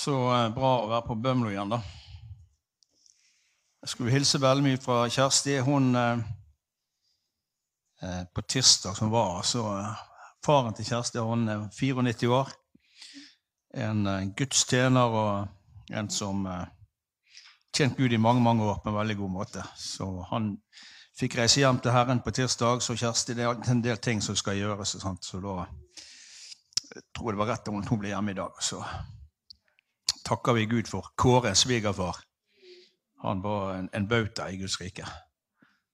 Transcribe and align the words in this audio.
Så 0.00 0.14
eh, 0.32 0.46
bra 0.54 0.68
å 0.80 0.88
være 0.88 1.04
på 1.10 1.14
Bømlo 1.20 1.50
igjen, 1.50 1.74
da. 1.74 1.80
Jeg 3.80 3.90
skulle 3.92 4.14
hilse 4.14 4.38
veldig 4.40 4.64
mye 4.64 4.78
fra 4.80 5.02
Kjersti. 5.12 5.58
Hun 5.66 5.90
eh, 5.98 6.22
eh 8.06 8.22
På 8.32 8.42
tirsdag 8.42 8.96
som 8.96 9.10
var, 9.12 9.42
så 9.44 9.66
eh, 9.74 10.00
Faren 10.46 10.72
til 10.74 10.88
Kjersti 10.88 11.20
hun 11.20 11.48
er 11.52 11.66
94 11.68 12.32
år. 12.32 12.54
En 13.88 14.06
eh, 14.06 14.30
gudstjener 14.40 15.18
og 15.20 15.92
en 15.92 16.10
som 16.10 16.46
eh, 16.46 16.64
tjent 17.76 18.00
Gud 18.00 18.12
i 18.12 18.24
mange 18.28 18.40
mange 18.40 18.64
år 18.64 18.80
på 18.80 18.88
en 18.88 18.98
veldig 19.02 19.20
god 19.20 19.36
måte. 19.36 19.68
Så 19.76 20.08
han 20.32 20.54
fikk 21.20 21.36
reise 21.42 21.60
hjem 21.60 21.84
til 21.84 21.92
Herren 21.92 22.24
på 22.24 22.32
tirsdag, 22.32 22.80
så 22.80 22.96
Kjersti, 22.96 23.36
det 23.36 23.44
er 23.44 23.68
en 23.68 23.84
del 23.84 24.00
ting 24.00 24.24
som 24.24 24.36
skal 24.36 24.56
gjøres. 24.56 24.96
Så 24.96 25.44
da 25.44 25.60
jeg 26.90 27.08
tror 27.12 27.30
jeg 27.30 27.36
det 27.36 27.44
var 27.44 27.52
rett 27.52 27.68
om 27.68 27.82
hun 27.84 27.98
ble 28.00 28.14
hjemme 28.16 28.32
i 28.32 28.40
dag. 28.40 28.56
Så 28.64 28.80
takker 30.24 30.52
vi 30.52 30.66
Gud 30.66 30.88
for 30.90 31.12
Kåre, 31.16 31.54
svigerfar. 31.54 32.16
Han 33.22 33.42
var 33.42 33.74
en, 33.74 33.88
en 33.94 34.08
bauta 34.08 34.48
i 34.48 34.56
Guds 34.56 34.80
rike. 34.80 35.06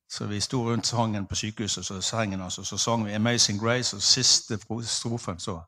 Så 0.09 0.27
vi 0.27 0.41
sto 0.41 0.62
rundt 0.70 0.87
sangen 0.87 1.27
på 1.27 1.34
sykehuset, 1.34 1.87
så 1.87 2.01
sengen 2.01 2.41
altså, 2.41 2.65
så 2.65 2.78
sang 2.78 3.06
vi 3.06 3.15
'Amazing 3.15 3.60
Grace', 3.60 3.96
og 3.96 4.02
siste 4.02 4.59
strofen 4.82 5.41
så 5.41 5.60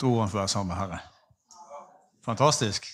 dro 0.00 0.20
han 0.20 0.28
for 0.28 0.38
å 0.38 0.40
være 0.40 0.48
sammen 0.48 0.68
med 0.68 0.76
Herre. 0.76 0.98
Fantastisk. 2.24 2.86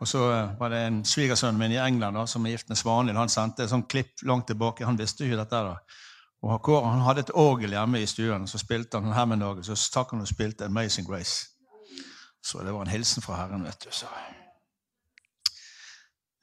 Og 0.00 0.08
så 0.08 0.32
eh, 0.32 0.60
var 0.60 0.68
det 0.68 0.86
en 0.86 1.04
svigersønn 1.04 1.58
min 1.58 1.72
i 1.72 1.78
England 1.82 2.16
da, 2.16 2.26
som 2.26 2.46
er 2.46 2.50
gift 2.50 2.68
med 2.68 2.76
Svanhild. 2.76 3.18
Han 3.18 3.28
sendte 3.28 3.62
et 3.62 3.70
sånt 3.70 3.88
klipp 3.88 4.22
langt 4.22 4.46
tilbake. 4.46 4.86
Han 4.86 4.98
visste 4.98 5.26
jo 5.26 5.38
dette. 5.38 5.56
da. 5.56 5.76
Og 6.42 6.62
Kåre 6.62 6.90
han 6.90 7.02
hadde 7.02 7.20
et 7.26 7.34
orgel 7.34 7.74
hjemme 7.74 8.02
i 8.02 8.06
stuen, 8.06 8.42
og 8.42 8.48
så 8.48 8.58
spilte 8.58 9.00
han 9.00 9.38
dagen, 9.40 9.64
så 9.64 9.74
stakk 9.74 10.10
han 10.10 10.20
og 10.20 10.28
spilte 10.28 10.64
'Amazing 10.64 11.06
Grace'. 11.06 11.57
Så 12.48 12.62
det 12.64 12.72
var 12.72 12.86
en 12.86 12.92
hilsen 12.92 13.24
fra 13.24 13.42
Herren, 13.42 13.64
vet 13.66 13.82
du. 13.84 13.90
Så. 13.92 14.08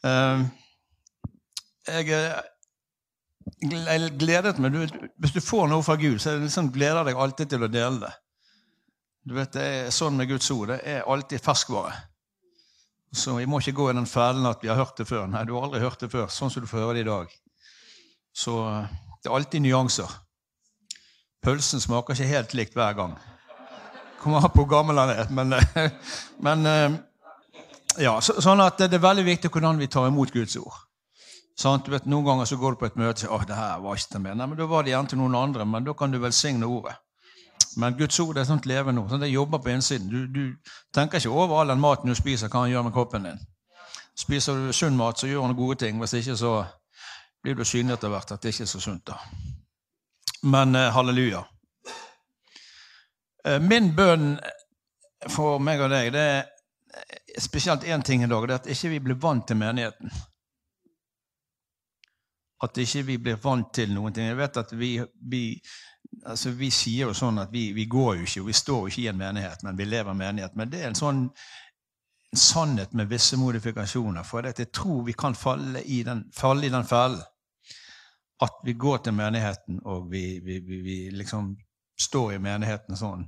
Uh, 0.05 0.43
jeg, 1.89 2.11
jeg 3.65 4.11
gledet 4.21 4.59
meg. 4.61 4.77
Hvis 5.17 5.33
du 5.33 5.41
får 5.41 5.65
noe 5.71 5.85
fra 5.85 5.97
Gud, 5.97 6.19
så 6.21 6.35
liksom 6.37 6.69
gleder 6.75 7.07
deg 7.07 7.17
alltid 7.17 7.55
til 7.55 7.65
å 7.65 7.71
dele 7.71 8.03
det. 8.05 8.13
Du 9.25 9.33
vet, 9.33 9.49
Det 9.57 9.65
er 9.65 9.93
sånn 9.93 10.17
med 10.19 10.29
Guds 10.29 10.51
ord. 10.53 10.75
Det 10.75 10.81
er 10.85 11.09
alltid 11.09 11.41
ferskvare. 11.41 11.95
Så 13.15 13.33
vi 13.39 13.47
må 13.49 13.57
ikke 13.61 13.77
gå 13.79 13.89
i 13.89 13.95
den 13.97 14.05
fellen 14.09 14.45
at 14.45 14.61
vi 14.61 14.69
har 14.69 14.77
hørt 14.77 14.99
det 14.99 15.07
før. 15.09 15.25
Nei, 15.31 15.45
du 15.47 15.55
har 15.55 15.65
aldri 15.65 15.81
hørt 15.81 16.03
det 16.03 16.11
før, 16.11 16.27
sånn 16.29 16.51
som 16.53 16.61
du 16.61 16.69
får 16.69 16.83
høre 16.83 16.97
det 16.99 17.05
i 17.05 17.09
dag. 17.09 17.33
Så 18.35 18.59
det 19.23 19.31
er 19.31 19.37
alltid 19.39 19.63
nyanser. 19.63 20.11
Pølsen 21.45 21.81
smaker 21.81 22.13
ikke 22.13 22.29
helt 22.29 22.53
likt 22.57 22.77
hver 22.77 22.93
gang. 22.97 23.15
Kommer 24.25 24.41
an 24.41 24.49
på 24.49 24.63
hvor 24.63 24.71
gammel 24.71 24.97
han 24.97 25.11
er. 25.13 25.29
Men, 25.29 25.53
men 26.47 26.65
eh, 26.71 26.95
ja, 28.01 28.17
så, 28.25 28.39
sånn 28.41 28.63
at 28.63 28.81
det 28.81 28.97
er 28.97 29.03
veldig 29.03 29.25
viktig 29.27 29.51
hvordan 29.53 29.77
vi 29.77 29.89
tar 29.91 30.09
imot 30.09 30.33
Guds 30.33 30.57
ord. 30.57 30.81
Sånn, 31.55 31.83
vet, 31.87 32.07
Noen 32.09 32.25
ganger 32.25 32.49
så 32.49 32.57
går 32.59 32.75
du 32.75 32.81
på 32.81 32.87
et 32.89 32.97
møte 32.99 33.29
og 33.29 33.39
sier 33.39 33.47
det 33.47 33.57
her 33.57 33.83
var 33.83 33.99
ikke 33.99 34.15
til 34.15 34.23
meg. 34.25 34.35
Nei, 34.35 34.47
men 34.51 34.59
Da 34.59 34.67
var 34.67 34.83
det 34.83 34.91
gjerne 34.91 35.11
til 35.13 35.21
noen 35.21 35.37
andre, 35.39 35.67
men 35.69 35.85
da 35.85 35.93
kan 35.95 36.11
du 36.11 36.19
velsigne 36.19 36.67
ordet. 36.67 36.97
Men 37.79 37.95
Guds 37.99 38.19
ord 38.19 38.37
er 38.39 38.47
sånt 38.47 38.67
levende 38.67 39.01
ord. 39.03 39.11
Sånn, 39.11 39.23
det 39.23 39.31
jobber 39.31 39.61
på 39.63 39.71
innsiden. 39.71 40.09
Du, 40.11 40.25
du, 40.27 40.73
tenker 40.95 41.19
ikke 41.19 41.31
over 41.31 41.61
all 41.61 41.71
den 41.71 41.83
maten 41.83 42.11
du 42.11 42.15
spiser, 42.17 42.51
hva 42.51 42.65
han 42.65 42.73
gjør 42.73 42.87
med 42.87 42.95
kroppen 42.95 43.29
din. 43.29 43.41
Spiser 44.15 44.59
du 44.59 44.73
sunn 44.75 44.97
mat, 44.99 45.19
så 45.19 45.29
gjør 45.29 45.47
han 45.47 45.55
gode 45.57 45.79
ting. 45.83 45.99
Hvis 45.99 46.15
ikke, 46.19 46.37
så 46.39 46.53
blir 47.43 47.55
du 47.55 47.65
synlig 47.67 47.97
etter 47.97 48.11
hvert 48.11 48.31
at 48.31 48.43
det 48.43 48.55
ikke 48.55 48.65
er 48.67 48.71
så 48.71 48.83
sunt. 48.83 49.07
da. 49.07 49.19
Men 50.43 50.75
eh, 50.75 50.91
halleluja. 50.93 51.43
Eh, 53.45 53.61
min 53.61 53.91
bønn 53.95 54.35
for 55.29 55.59
meg 55.61 55.81
og 55.85 55.91
deg 55.93 56.11
det 56.15 56.21
er 56.25 57.41
spesielt 57.41 57.83
én 57.83 58.03
ting 58.03 58.23
i 58.23 58.29
dag. 58.29 58.47
Det 58.47 58.55
er 58.55 58.61
at 58.63 58.71
ikke 58.73 58.93
vi 58.95 59.01
blir 59.07 59.19
vant 59.21 59.47
til 59.47 59.59
menigheten. 59.59 60.13
At 62.63 62.77
ikke 62.77 63.03
vi 63.05 63.17
blir 63.17 63.37
vant 63.43 63.73
til 63.73 63.91
noen 63.93 64.13
ting. 64.13 64.29
Jeg 64.31 64.39
vet 64.39 64.57
at 64.57 64.71
vi, 64.73 64.95
vi, 65.29 65.43
altså 66.23 66.55
vi 66.57 66.71
sier 66.73 67.11
jo 67.11 67.17
sånn 67.17 67.37
at 67.43 67.53
vi, 67.53 67.67
vi, 67.77 67.85
går 67.85 68.15
jo 68.21 68.25
ikke, 68.25 68.45
vi 68.47 68.57
står 68.61 68.81
jo 68.81 68.93
ikke 68.93 69.03
i 69.03 69.11
en 69.11 69.21
menighet, 69.21 69.67
men 69.67 69.77
vi 69.77 69.89
lever 69.91 70.15
i 70.15 70.21
menighet. 70.23 70.55
Men 70.55 70.71
det 70.71 70.81
er 70.81 70.89
en 70.89 70.97
sånn 70.97 71.21
en 72.35 72.41
sannhet 72.41 72.93
med 72.97 73.07
visse 73.07 73.37
modifikasjoner. 73.37 74.25
For 74.27 74.43
jeg 74.49 74.71
tror 74.73 75.05
vi 75.05 75.13
kan 75.13 75.37
falle 75.37 75.83
i 75.83 76.01
den, 76.03 76.25
falle 76.35 76.71
den 76.71 76.87
fellen 76.87 77.21
at 78.43 78.57
vi 78.65 78.73
går 78.73 78.97
til 79.05 79.13
menigheten 79.15 79.77
og 79.85 80.09
vi, 80.11 80.41
vi, 80.43 80.59
vi, 80.59 80.81
vi 80.83 80.97
liksom 81.15 81.53
står 82.01 82.33
i 82.35 82.39
menigheten 82.43 82.97
sånn. 82.99 83.23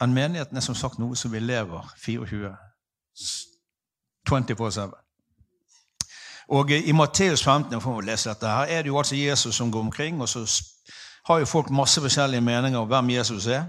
Men 0.00 0.14
menigheten 0.14 0.56
er 0.56 0.60
som 0.60 0.74
sagt 0.74 0.98
noe 0.98 1.16
som 1.16 1.32
vi 1.32 1.40
lever 1.40 1.92
24 2.04 2.56
24-7. 4.28 4.90
Og 6.48 6.70
I 6.70 6.92
Matteus 6.92 7.44
15 7.44 7.80
får 7.80 8.00
vi 8.00 8.06
lese 8.06 8.30
dette 8.30 8.46
her, 8.46 8.70
er 8.70 8.82
det 8.82 8.88
jo 8.88 8.98
altså 8.98 9.16
Jesus 9.16 9.54
som 9.54 9.70
går 9.72 9.80
omkring, 9.80 10.20
og 10.20 10.28
så 10.28 10.44
har 11.26 11.38
jo 11.38 11.44
folk 11.44 11.70
masse 11.70 12.00
forskjellige 12.00 12.40
meninger 12.40 12.78
om 12.78 12.88
hvem 12.88 13.10
Jesus 13.10 13.46
er. 13.46 13.64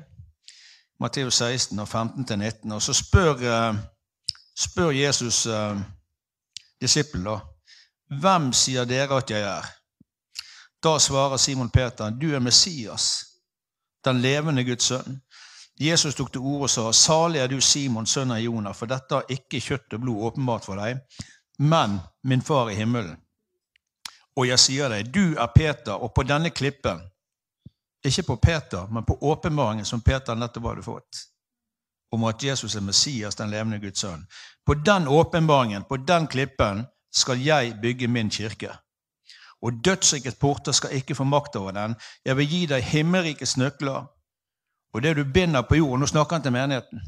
Matteus 1.00 1.34
16 1.34 1.80
og 1.80 1.88
15-19. 1.88 2.74
Og 2.74 2.82
så 2.82 2.94
spør, 2.94 3.34
uh, 3.34 3.76
spør 4.60 4.92
Jesus 4.92 5.46
uh, 5.46 5.78
disippelen 6.82 7.26
da, 7.26 7.40
hvem 8.22 8.54
sier 8.54 8.86
dere 8.86 9.18
at 9.18 9.32
jeg 9.32 9.42
er? 9.42 9.66
Da 10.84 10.98
svarer 11.00 11.38
Simon 11.38 11.70
Peter, 11.70 12.10
du 12.10 12.34
er 12.34 12.40
Messias, 12.40 13.26
den 14.06 14.22
levende 14.22 14.64
Guds 14.66 14.84
sønn. 14.84 15.22
Jesus 15.80 16.16
tok 16.16 16.32
til 16.34 16.42
orde 16.42 16.66
og 16.66 16.72
sa, 16.74 16.86
salig 16.94 17.42
er 17.42 17.52
du, 17.52 17.60
Simon, 17.62 18.08
sønn 18.10 18.34
av 18.34 18.42
Jonah, 18.42 18.74
for 18.74 18.90
dette 18.90 19.14
har 19.14 19.34
ikke 19.34 19.62
kjøtt 19.62 19.94
og 19.94 20.02
blod 20.02 20.24
åpenbart 20.32 20.66
for 20.66 20.82
deg, 20.82 21.04
men 21.62 22.00
min 22.24 22.42
far 22.42 22.72
i 22.72 22.78
himmelen. 22.78 23.18
Og 24.38 24.48
jeg 24.50 24.62
sier 24.62 24.90
deg, 24.94 25.12
du 25.14 25.38
er 25.38 25.54
Peter, 25.54 25.94
og 25.94 26.14
på 26.14 26.26
denne 26.26 26.50
klippen, 26.50 27.02
ikke 28.06 28.26
på 28.32 28.38
Peter, 28.42 28.90
men 28.90 29.06
på 29.06 29.18
åpenbaringen 29.22 29.86
som 29.86 30.02
Peter 30.02 30.38
nettopp 30.38 30.72
hadde 30.72 30.86
fått, 30.86 31.24
om 32.14 32.26
at 32.30 32.44
Jesus 32.44 32.76
er 32.78 32.86
Messias, 32.86 33.38
den 33.38 33.54
levende 33.54 33.82
Guds 33.84 34.02
sønn. 34.02 34.26
På 34.66 34.74
den 34.74 35.08
åpenbaringen, 35.08 35.86
på 35.90 35.98
den 35.98 36.28
klippen, 36.28 36.86
skal 37.14 37.42
jeg 37.42 37.78
bygge 37.82 38.08
min 38.08 38.30
kirke 38.30 38.74
og 39.62 39.82
dødsrikets 39.86 40.38
porter 40.38 40.72
skal 40.72 40.94
ikke 40.94 41.16
få 41.16 41.24
makt 41.24 41.56
over 41.56 41.72
den. 41.72 41.96
Jeg 42.26 42.38
vil 42.38 42.50
gi 42.50 42.66
deg 42.70 42.84
himmelrikets 42.84 43.58
nøkler. 43.58 44.06
Og 44.98 45.04
det 45.04 45.16
du 45.18 45.24
binder 45.34 45.62
på 45.62 45.78
jorden 45.78 46.00
Nå 46.00 46.08
snakker 46.10 46.36
han 46.36 46.44
til 46.46 46.56
menigheten. 46.56 47.04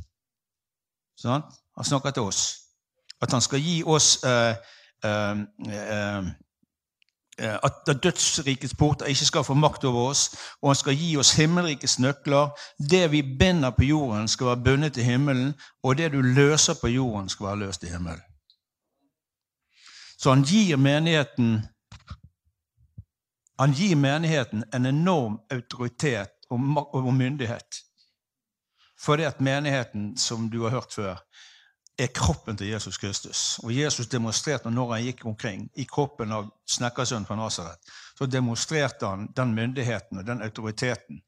Sånn? 1.18 1.42
Han 1.78 1.88
snakker 1.88 2.14
til 2.14 2.28
oss. 2.30 2.44
At 3.22 3.34
han 3.34 3.42
skal 3.42 3.64
gi 3.66 3.80
oss 3.82 4.12
eh, 4.24 4.60
eh, 5.04 5.42
eh, 5.74 6.28
At 7.40 7.90
dødsrikets 8.04 8.76
porter 8.78 9.10
ikke 9.10 9.26
skal 9.26 9.48
få 9.48 9.56
makt 9.58 9.88
over 9.90 10.12
oss, 10.12 10.24
og 10.62 10.70
han 10.70 10.76
skal 10.76 10.98
gi 11.00 11.14
oss 11.18 11.34
himmelrikets 11.40 11.98
nøkler. 12.04 12.54
Det 12.78 13.06
vi 13.12 13.24
binder 13.40 13.72
på 13.72 13.88
jorden, 13.88 14.28
skal 14.28 14.52
være 14.52 14.64
bundet 14.64 14.94
til 14.94 15.04
himmelen, 15.08 15.54
og 15.84 15.98
det 15.98 16.12
du 16.12 16.22
løser 16.22 16.76
på 16.82 16.88
jorden, 16.88 17.30
skal 17.30 17.46
være 17.46 17.62
løst 17.66 17.84
i 17.84 17.94
himmelen. 17.94 18.22
Så 20.20 20.30
han 20.30 20.44
gir 20.44 20.78
menigheten 20.78 21.64
han 23.60 23.74
gir 23.74 23.96
menigheten 23.96 24.64
en 24.74 24.86
enorm 24.86 25.40
autoritet 25.52 26.39
og, 26.50 27.14
myndighet. 27.14 27.84
Fordi 29.00 29.24
at 29.24 29.42
menigheten, 29.42 30.18
som 30.18 30.50
du 30.50 30.64
har 30.64 30.70
hørt 30.70 30.94
før, 30.94 31.22
er 32.00 32.08
kroppen 32.16 32.58
til 32.58 32.68
Jesus 32.68 32.98
Kristus. 32.98 33.60
Og 33.64 33.76
Jesus 33.76 34.08
demonstrerte 34.08 34.72
når 34.72 34.94
han 34.94 35.04
gikk 35.04 35.26
omkring 35.26 35.70
i 35.76 35.84
kroppen 35.84 36.32
av 36.32 36.48
snekkersønnen 36.68 37.28
fra 37.28 37.36
Nasaret, 37.36 37.80
så 38.18 38.26
demonstrerte 38.26 39.08
han 39.08 39.28
den 39.36 39.54
myndigheten 39.56 40.20
og 40.22 40.28
den 40.28 40.42
autoriteten 40.42 41.22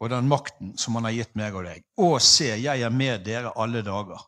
og 0.00 0.10
den 0.10 0.28
makten 0.28 0.76
som 0.78 0.96
han 0.96 1.08
har 1.08 1.16
gitt 1.16 1.36
meg 1.36 1.56
og 1.56 1.64
deg. 1.68 1.84
Å, 1.96 2.16
se, 2.20 2.52
jeg 2.60 2.82
er 2.84 2.92
med 2.92 3.24
dere 3.24 3.52
alle 3.56 3.82
dager. 3.84 4.24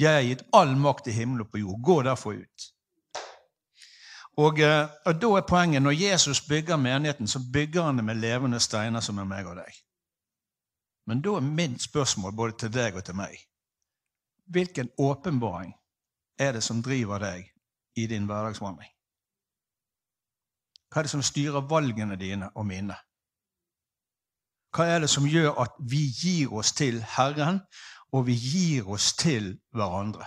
Jeg 0.00 0.16
har 0.16 0.24
gitt 0.24 0.44
all 0.56 0.76
makt 0.80 1.10
i 1.12 1.16
himmelen 1.16 1.44
og 1.44 1.50
på 1.52 1.60
jord. 1.60 1.80
Gå 1.84 1.96
derfor 2.06 2.38
ut. 2.40 2.68
Og, 4.40 4.58
eh, 4.58 4.88
og, 5.06 5.20
Da 5.20 5.28
er 5.36 5.48
poenget 5.48 5.82
når 5.82 5.90
Jesus 5.90 6.40
bygger 6.40 6.76
menigheten, 6.76 7.28
så 7.28 7.40
bygger 7.52 7.82
han 7.82 7.96
det 7.96 8.04
med 8.04 8.14
levende 8.14 8.60
steiner 8.60 9.00
som 9.00 9.18
er 9.18 9.24
meg 9.24 9.46
og 9.46 9.56
deg. 9.56 9.72
Men 11.06 11.20
da 11.22 11.34
er 11.36 11.40
mitt 11.40 11.82
spørsmål 11.82 12.36
både 12.36 12.56
til 12.58 12.72
deg 12.72 12.96
og 12.96 13.04
til 13.04 13.14
meg 13.14 13.36
Hvilken 14.50 14.88
åpenbaring 14.98 15.74
er 16.38 16.52
det 16.52 16.62
som 16.62 16.82
driver 16.82 17.18
deg 17.18 17.44
i 17.96 18.06
din 18.06 18.26
hverdagsvandring? 18.26 18.90
Hva 20.90 20.98
er 20.98 21.06
det 21.06 21.10
som 21.10 21.22
styrer 21.22 21.68
valgene 21.70 22.16
dine 22.16 22.48
og 22.54 22.66
mine? 22.66 22.96
Hva 24.74 24.86
er 24.90 24.98
det 25.04 25.10
som 25.10 25.26
gjør 25.26 25.54
at 25.62 25.76
vi 25.90 26.02
gir 26.22 26.52
oss 26.54 26.72
til 26.72 27.02
Herren, 27.02 27.60
og 28.12 28.26
vi 28.26 28.34
gir 28.34 28.90
oss 28.90 29.12
til 29.12 29.60
hverandre? 29.70 30.26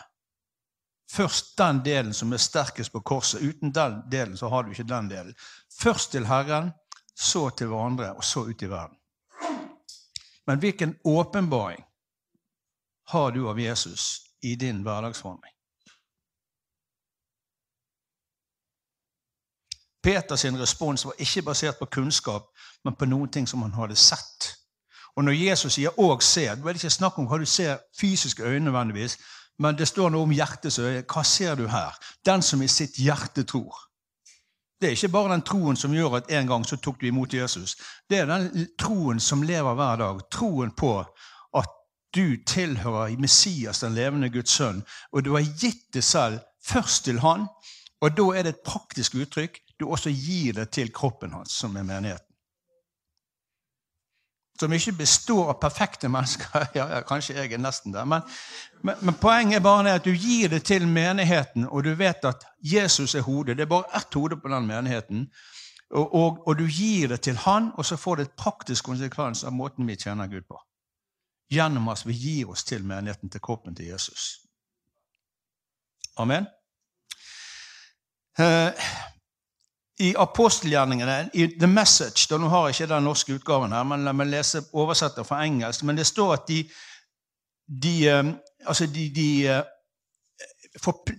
Først 1.14 1.58
den 1.58 1.86
delen 1.86 2.14
som 2.14 2.34
er 2.34 2.42
sterkest 2.42 2.92
på 2.92 3.00
korset. 3.00 3.42
Uten 3.42 3.74
den 3.76 4.02
delen 4.12 4.38
så 4.38 4.50
har 4.50 4.64
du 4.64 4.72
ikke 4.72 4.84
den 4.84 5.10
delen. 5.10 5.36
Først 5.82 6.12
til 6.12 6.26
Herren, 6.26 6.72
så 7.16 7.50
til 7.50 7.68
hverandre, 7.68 8.14
og 8.16 8.24
så 8.24 8.40
ut 8.40 8.62
i 8.62 8.70
verden. 8.70 8.98
Men 10.48 10.60
hvilken 10.60 10.96
åpenbaring 11.06 11.84
har 13.08 13.32
du 13.32 13.50
av 13.50 13.60
Jesus 13.60 14.22
i 14.42 14.56
din 14.56 14.82
hverdagsforming. 14.82 15.54
Peters 20.04 20.46
respons 20.46 21.06
var 21.06 21.14
ikke 21.18 21.42
basert 21.42 21.78
på 21.80 21.86
kunnskap, 21.86 22.50
men 22.84 22.96
på 22.96 23.06
noen 23.06 23.32
ting 23.32 23.48
som 23.48 23.62
han 23.62 23.74
hadde 23.74 23.96
sett. 23.96 24.50
Og 25.16 25.24
når 25.24 25.32
Jesus 25.32 25.74
sier 25.74 26.00
'og 26.00 26.24
ser', 26.24 26.56
da 26.56 26.62
er 26.62 26.74
det 26.74 26.84
ikke 26.84 26.90
snakk 26.90 27.20
om 27.20 27.28
hva 27.28 27.38
du 27.38 27.46
ser 27.46 27.78
fysiske 28.00 28.44
øyne 28.44 28.66
nødvendigvis, 28.66 29.18
men 29.60 29.76
det 29.78 29.88
står 29.88 30.14
noe 30.14 30.28
om 30.28 30.34
hjertet. 30.34 30.74
Så 30.74 30.90
Hva 31.02 31.24
ser 31.28 31.56
du 31.60 31.68
her? 31.70 31.96
Den 32.26 32.42
som 32.42 32.62
i 32.62 32.70
sitt 32.72 32.98
hjerte 33.00 33.46
tror. 33.48 33.76
Det 34.82 34.90
er 34.90 34.98
ikke 34.98 35.14
bare 35.14 35.32
den 35.32 35.46
troen 35.48 35.78
som 35.80 35.94
gjør 35.96 36.18
at 36.20 36.32
en 36.36 36.50
gang 36.50 36.66
så 36.68 36.76
tok 36.76 37.00
du 37.00 37.08
imot 37.08 37.34
Jesus. 37.34 37.78
Det 38.10 38.20
er 38.20 38.28
den 38.28 38.66
troen 38.80 39.22
som 39.24 39.46
lever 39.46 39.78
hver 39.80 40.02
dag. 40.02 40.20
Troen 40.34 40.74
på 40.76 40.98
at 41.56 41.78
du 42.16 42.36
tilhører 42.46 43.16
Messias, 43.22 43.80
den 43.80 43.96
levende 43.96 44.30
Guds 44.30 44.58
sønn, 44.58 44.84
og 45.14 45.24
du 45.24 45.32
har 45.38 45.48
gitt 45.62 45.88
det 45.94 46.04
selv 46.04 46.42
først 46.66 47.06
til 47.06 47.24
han, 47.24 47.48
og 48.04 48.18
da 48.18 48.28
er 48.36 48.44
det 48.44 48.58
et 48.58 48.66
praktisk 48.68 49.16
uttrykk. 49.16 49.62
Du 49.80 49.88
også 49.88 50.12
gir 50.12 50.60
det 50.60 50.70
til 50.76 50.92
kroppen 50.94 51.32
hans, 51.34 51.56
som 51.64 51.78
er 51.80 51.88
menigheten 51.88 52.33
som 54.60 54.74
ikke 54.74 54.92
består 54.92 55.50
av 55.50 55.60
perfekte 55.62 56.10
mennesker. 56.10 56.68
Ja, 56.78 56.88
ja, 56.90 57.02
kanskje 57.08 57.36
jeg 57.38 57.54
er 57.54 57.62
nesten 57.62 57.94
der. 57.94 58.06
Men, 58.06 58.22
men, 58.82 58.96
men, 59.02 59.18
poenget 59.22 59.60
er 59.60 59.66
bare 59.66 59.96
at 59.98 60.06
du 60.06 60.14
gir 60.14 60.50
det 60.50 60.64
til 60.70 60.88
menigheten, 60.88 61.68
og 61.70 61.84
du 61.84 61.94
vet 61.96 62.26
at 62.26 62.46
Jesus 62.60 63.16
er 63.16 63.26
hodet. 63.26 63.58
Det 63.58 63.66
er 63.66 63.72
bare 63.74 63.98
ett 63.98 64.14
hode 64.14 64.38
på 64.38 64.50
den 64.50 64.68
menigheten. 64.68 65.28
Og, 65.94 66.14
og, 66.16 66.48
og, 66.48 66.58
du 66.58 66.66
gir 66.66 67.08
det 67.08 67.22
til 67.22 67.38
han, 67.38 67.72
og 67.78 67.86
så 67.86 67.98
får 67.98 68.16
det 68.16 68.26
et 68.28 68.38
praktisk 68.38 68.86
konsekvens 68.86 69.44
av 69.44 69.54
måten 69.54 69.88
vi 69.88 69.96
tjener 69.96 70.28
Gud 70.28 70.48
på. 70.50 70.58
Gjennom 71.54 71.90
at 71.94 72.06
vi 72.06 72.14
gir 72.18 72.50
oss 72.50 72.64
til 72.64 72.86
menigheten, 72.86 73.30
til 73.30 73.42
kroppen 73.42 73.76
til 73.76 73.92
Jesus. 73.92 74.40
Amen. 76.18 76.48
Uh, 78.40 78.74
i 80.00 80.16
apostelgjerningene, 80.18 81.30
i 81.34 81.48
The 81.60 81.68
Message 81.68 82.26
da 82.30 82.38
Nå 82.38 82.50
har 82.50 82.68
jeg 82.68 82.76
ikke 82.76 82.90
den 82.96 83.06
norske 83.06 83.36
utgaven 83.38 83.76
her, 83.76 83.84
men 83.86 84.06
la 84.06 84.14
meg 84.16 84.32
lese 84.32 84.64
oversetter 84.74 85.26
fra 85.28 85.44
engelsk. 85.46 85.84
Men 85.86 85.98
det 85.98 86.08
står 86.10 86.34
at 86.34 86.48
de, 86.50 86.64
de 87.68 87.94
eh, 88.10 88.34
Altså, 88.64 88.86
de, 88.88 89.10
de, 89.12 89.48
eh, 89.48 89.64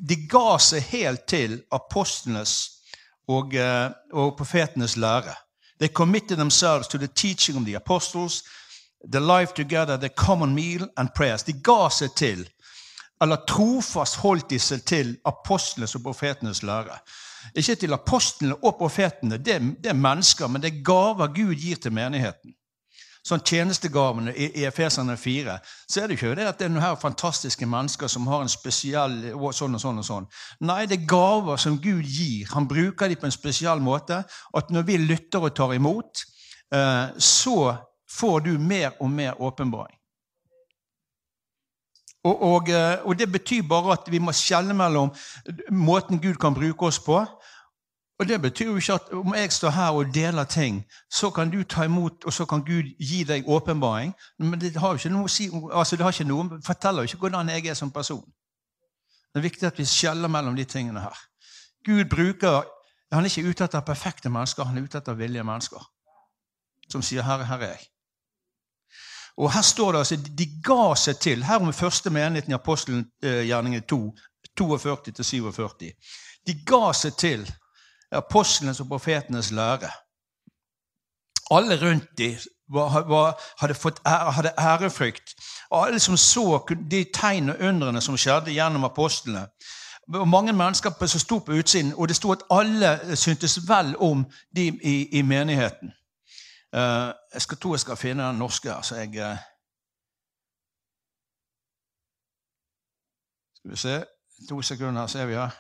de 0.09 0.17
ga 0.31 0.57
seg 0.59 0.81
helt 0.89 1.27
til 1.29 1.59
apostlenes 1.77 2.55
og, 3.29 3.53
eh, 3.55 3.91
og 4.13 4.37
profetenes 4.39 4.97
lære. 4.97 5.35
They 5.79 5.89
committed 5.89 6.37
themselves 6.37 6.89
to 6.89 6.99
the 6.99 7.07
teaching 7.07 7.59
of 7.59 7.67
the 7.67 7.77
apostles, 7.77 8.43
the 9.13 9.21
life 9.21 9.53
together, 9.55 9.97
the 9.97 10.09
common 10.09 10.55
meal 10.55 10.89
and 10.97 11.09
prayers. 11.15 11.43
De 11.43 11.53
ga 11.53 11.89
seg 11.91 12.17
til, 12.17 12.49
eller 13.21 13.45
trofast 13.49 14.17
holdt 14.17 14.51
de 14.51 14.59
seg 14.59 14.85
til 14.85 15.17
apostlenes 15.25 15.95
og 15.95 16.03
profetenes 16.03 16.63
lære. 16.63 16.99
Ikke 17.55 17.77
til 17.79 17.95
apostlene 17.97 18.57
og 18.63 18.77
profetene, 18.79 19.39
det, 19.39 19.61
det, 19.83 19.91
er 19.93 19.99
mennesker, 19.99 20.49
men 20.49 20.63
det 20.63 20.71
er 20.73 20.85
gaver 20.87 21.33
Gud 21.35 21.55
gir 21.55 21.81
til 21.81 21.95
menigheten. 21.95 22.55
Sånn 23.25 23.41
tjenestegavene 23.41 24.35
i, 24.37 24.67
Efeserne 24.69 25.17
4, 25.17 25.55
så 25.89 26.03
er 26.03 26.11
det 26.11 26.19
ikke 26.19 26.35
det 26.37 26.45
at 26.45 26.59
det 26.61 26.67
er 26.67 26.75
noen 26.75 26.85
her 26.85 26.99
fantastiske 27.01 27.65
mennesker 27.65 28.11
som 28.13 28.27
har 28.29 28.45
en 28.45 28.53
spesiell 28.53 29.15
sånn 29.33 29.79
og 29.79 29.81
sånn 29.81 30.03
og 30.03 30.05
sånn. 30.05 30.29
Nei, 30.69 30.83
det 30.91 30.99
er 30.99 31.09
gaver 31.09 31.61
som 31.61 31.79
Gud 31.81 32.05
gir. 32.05 32.51
Han 32.53 32.69
bruker 32.69 33.09
dem 33.09 33.23
på 33.23 33.31
en 33.31 33.33
spesiell 33.33 33.81
måte. 33.81 34.21
At 34.53 34.73
når 34.75 34.85
vi 34.91 35.01
lytter 35.01 35.41
og 35.41 35.57
tar 35.57 35.73
imot, 35.73 36.21
eh, 36.77 37.17
så 37.17 37.59
får 38.13 38.45
du 38.45 38.53
mer 38.61 38.93
og 39.01 39.09
mer 39.11 39.41
åpenbaring. 39.41 39.97
Og, 42.25 42.43
og, 42.43 42.69
eh, 42.69 43.07
og, 43.07 43.19
Det 43.19 43.33
betyr 43.33 43.63
bare 43.69 43.93
at 43.93 44.11
vi 44.11 44.19
må 44.19 44.33
skjelne 44.33 44.75
mellom 44.75 45.13
måten 45.71 46.21
Gud 46.21 46.35
kan 46.35 46.55
bruke 46.55 46.87
oss 46.87 46.99
på. 46.99 47.27
Og 48.19 48.29
Det 48.29 48.43
betyr 48.43 48.67
jo 48.67 48.77
ikke 48.77 48.93
at 48.93 49.13
om 49.13 49.35
jeg 49.35 49.53
står 49.53 49.71
her 49.71 49.91
og 49.91 50.15
deler 50.15 50.45
ting, 50.45 50.85
så 51.11 51.31
kan 51.31 51.51
du 51.51 51.63
ta 51.63 51.83
imot, 51.85 52.25
og 52.25 52.33
så 52.33 52.45
kan 52.45 52.65
Gud 52.65 52.95
gi 52.99 53.25
deg 53.25 53.49
åpenbaring. 53.49 54.15
Men 54.39 54.61
det 54.61 54.77
har 54.77 54.89
jo 54.89 54.95
ikke 54.95 55.11
noe 55.11 55.25
å 55.25 55.29
si, 55.29 55.51
altså 55.73 55.97
det 55.97 56.05
har 56.07 56.13
ikke 56.13 56.29
noe, 56.29 56.61
forteller 56.65 57.03
jo 57.03 57.11
ikke 57.11 57.21
hvordan 57.27 57.49
jeg 57.49 57.67
er 57.67 57.75
som 57.75 57.91
person. 57.91 58.25
Det 59.35 59.41
er 59.41 59.49
viktig 59.49 59.67
at 59.67 59.79
vi 59.79 59.85
skjeller 59.85 60.29
mellom 60.29 60.57
de 60.57 60.65
tingene 60.65 61.01
her. 61.01 61.19
Gud 61.85 62.05
bruker, 62.05 62.63
Han 63.13 63.25
er 63.25 63.31
ikke 63.31 63.51
ute 63.51 63.65
etter 63.65 63.81
perfekte 63.81 64.31
mennesker, 64.31 64.65
han 64.65 64.79
er 64.79 64.83
ute 64.83 64.99
etter 64.99 65.15
villige 65.15 65.45
mennesker. 65.45 65.91
Som 66.91 67.03
sier 67.03 67.23
'Herre, 67.23 67.45
her 67.45 67.59
er 67.59 67.77
jeg'. 67.77 67.94
Og 69.37 69.53
her 69.53 69.63
står 69.63 69.93
det 69.93 69.99
altså 69.99 70.17
de 70.17 70.47
ga 70.65 70.95
seg 70.95 71.19
til. 71.19 71.45
Her 71.45 71.59
om 71.59 71.73
første 71.73 72.11
menigheten 72.11 72.53
i 72.53 72.55
apostelgjerningen 72.55 73.83
2, 73.83 74.01
42-47. 74.61 75.91
De 76.47 76.55
ga 76.67 76.93
seg 76.93 77.17
til 77.19 77.47
apostlenes 78.13 78.81
og 78.81 78.89
profetenes 78.89 79.51
lære. 79.51 79.91
Alle 81.51 81.77
rundt 81.83 82.19
dem 82.19 82.37
hadde, 83.61 83.75
fått 83.75 84.01
hadde 84.07 84.55
ærefrykt. 84.59 85.35
Alle 85.71 85.99
som 85.99 86.17
så 86.17 86.65
de 86.91 87.05
tegn 87.15 87.51
og 87.51 87.61
undrene 87.61 88.01
som 88.01 88.17
skjedde 88.17 88.55
gjennom 88.55 88.85
apostlene. 88.85 89.47
Og 90.15 90.29
mange 90.29 90.53
mennesker 90.53 91.07
som 91.07 91.21
sto 91.21 91.39
på 91.39 91.53
utsiden, 91.53 91.95
og 91.97 92.09
det 92.09 92.17
sto 92.17 92.33
at 92.33 92.45
alle 92.51 93.17
syntes 93.17 93.59
vel 93.69 93.95
om 93.99 94.25
de 94.57 94.67
i, 94.83 95.19
i 95.19 95.23
menigheten. 95.23 95.93
Uh, 96.75 97.15
jeg 97.33 97.43
skal 97.43 97.59
tro 97.59 97.73
jeg 97.73 97.81
skal 97.81 97.97
finne 97.97 98.25
den 98.27 98.41
norske 98.43 98.73
så 98.83 98.97
jeg 98.97 99.15
uh, 99.23 99.39
Skal 103.55 103.71
vi 103.71 103.77
se 103.77 104.05
To 104.49 104.63
sekunder, 104.63 105.01
her 105.01 105.07
ser 105.07 105.27
vi 105.27 105.33
her. 105.33 105.51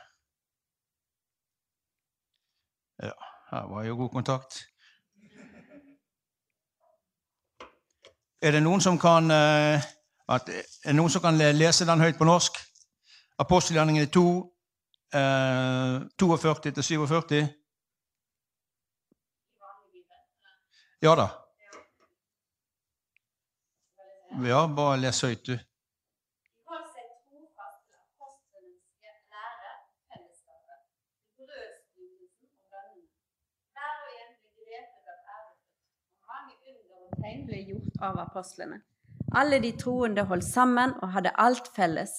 Ja, 3.02 3.12
her 3.50 3.74
var 3.74 3.84
jo 3.84 3.96
god 3.96 4.10
kontakt. 4.10 4.64
Er 8.42 8.50
det 8.50 8.62
noen 8.62 8.80
som 8.80 8.98
kan, 8.98 9.30
uh, 9.30 9.78
at, 10.34 10.50
er 10.84 10.92
noen 10.92 11.10
som 11.10 11.22
kan 11.22 11.38
lese 11.38 11.86
den 11.86 12.00
høyt 12.00 12.18
på 12.18 12.26
norsk? 12.26 12.58
Apostelgjerningene 13.38 14.10
2, 14.10 14.54
42-47? 15.14 17.63
Ja 21.04 21.14
da. 21.14 21.24
Ja, 24.48 24.60
bare 24.76 24.96
les 25.02 25.20
høyt, 25.20 25.46
du. 25.46 25.58
ble 37.44 37.60
gjort 37.68 38.00
av. 38.00 38.22
Alle 39.36 39.58
de 39.60 39.74
troende 39.76 40.24
holdt 40.24 40.46
sammen 40.48 40.96
og 41.02 41.12
hadde 41.12 41.36
alt 41.36 41.68
felles. 41.76 42.12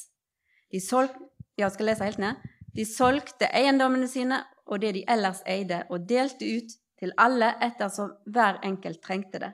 De 0.69 0.77
solgte, 0.79 1.25
jeg 1.57 1.71
skal 1.73 1.89
lese 1.89 2.05
helt 2.05 2.21
ned. 2.21 2.47
De 2.77 2.85
solgte 2.85 3.49
eiendommene 3.49 4.07
sine 4.07 4.43
og 4.65 4.81
det 4.85 4.93
de 4.93 5.07
ellers 5.09 5.41
eide, 5.49 5.87
og 5.89 6.05
delte 6.09 6.45
ut 6.45 6.81
til 6.99 7.13
alle 7.17 7.51
ettersom 7.63 8.13
hver 8.31 8.61
enkelt 8.63 9.01
trengte 9.03 9.41
det. 9.41 9.53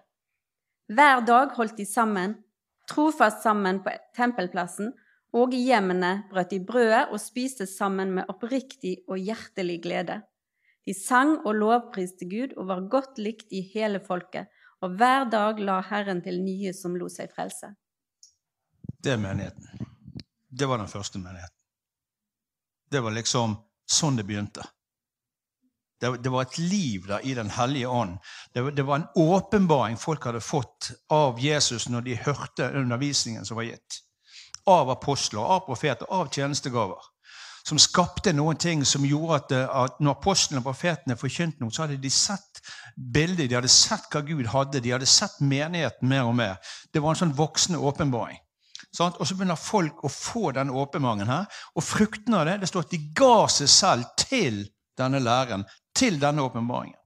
Hver 0.91 1.21
dag 1.25 1.53
holdt 1.55 1.77
de 1.77 1.85
sammen, 1.87 2.35
trofast 2.89 3.43
sammen 3.43 3.79
på 3.83 3.93
tempelplassen, 4.17 4.91
og 5.31 5.53
i 5.55 5.61
hjemmene 5.69 6.25
brøt 6.31 6.51
de 6.51 6.59
brødet 6.67 7.05
og 7.13 7.21
spiste 7.23 7.67
sammen 7.69 8.11
med 8.17 8.27
oppriktig 8.31 8.97
og 9.07 9.21
hjertelig 9.21 9.77
glede. 9.85 10.19
De 10.85 10.93
sang 10.97 11.37
og 11.45 11.55
lovpriste 11.55 12.27
Gud 12.27 12.57
og 12.57 12.67
var 12.67 12.81
godt 12.91 13.21
likt 13.21 13.53
i 13.53 13.61
hele 13.73 14.01
folket, 14.03 14.49
og 14.81 14.97
hver 14.97 15.29
dag 15.29 15.61
la 15.61 15.79
Herren 15.87 16.23
til 16.25 16.41
nye 16.41 16.73
som 16.73 16.97
lot 16.97 17.13
seg 17.13 17.31
frelse. 17.31 17.71
Det 19.01 19.13
er 19.13 19.21
menigheten. 19.21 19.87
Det 20.49 20.67
var 20.67 20.81
den 20.81 20.91
første 20.91 21.21
menigheten. 21.21 21.57
Det 22.91 22.99
var 22.99 23.15
liksom 23.15 23.55
sånn 23.87 24.17
det 24.19 24.25
begynte. 24.27 24.65
Det, 26.01 26.29
var 26.29 26.41
et 26.41 26.57
liv 26.57 27.07
der 27.07 27.19
i 27.23 27.33
Den 27.33 27.49
hellige 27.49 27.87
ånd. 27.87 28.17
Det, 28.53 28.71
det 28.71 28.83
var 28.83 28.95
en 28.95 29.07
åpenbaring 29.15 29.97
folk 29.97 30.23
hadde 30.25 30.41
fått 30.41 30.91
av 31.09 31.39
Jesus 31.39 31.89
når 31.89 32.01
de 32.01 32.15
hørte 32.25 32.71
undervisningen 32.73 33.45
som 33.45 33.59
var 33.59 33.69
gitt. 33.69 34.01
Av 34.65 34.89
apostler, 34.89 35.41
av 35.41 35.59
profeter, 35.65 36.09
av 36.09 36.31
tjenestegaver. 36.33 36.97
Som 37.63 37.77
skapte 37.77 38.33
noen 38.33 38.57
ting 38.57 38.81
som 38.85 39.05
gjorde 39.05 39.37
at, 39.37 39.51
at 39.69 39.99
når 40.01 40.17
apostlene 40.17 40.63
og 40.63 40.71
profetene 40.71 41.17
forkynte 41.17 41.61
noe, 41.61 41.69
så 41.69 41.85
hadde 41.85 42.01
de 42.01 42.09
sett 42.09 42.63
bildet, 42.97 43.49
de 43.49 43.59
hadde 43.59 43.69
sett 43.69 44.09
hva 44.09 44.23
Gud 44.25 44.49
hadde, 44.49 44.81
de 44.81 44.95
hadde 44.95 45.09
sett 45.09 45.37
menigheten 45.37 46.09
mer 46.09 46.25
og 46.25 46.33
mer. 46.41 46.57
Det 46.89 47.03
var 47.03 47.13
en 47.13 47.21
sånn 47.21 47.37
voksende 47.37 47.77
åpenbaring. 47.77 48.41
Sånn? 48.89 49.13
Og 49.21 49.27
så 49.27 49.37
begynner 49.37 49.59
folk 49.59 50.01
å 50.03 50.09
få 50.11 50.49
den 50.57 50.73
åpenbaringen 50.73 51.29
her. 51.29 51.61
Og 51.77 51.85
fruktene 51.85 52.41
av 52.41 52.49
det 52.49 52.57
det 52.63 52.73
står 52.73 52.87
at 52.87 52.95
de 52.97 53.03
ga 53.21 53.35
seg 53.53 53.69
selv 53.71 54.09
til 54.25 54.63
denne 54.99 55.21
læren, 55.23 55.63
til 55.95 56.21
denne 56.21 56.41
åpenbaringen. 56.41 56.97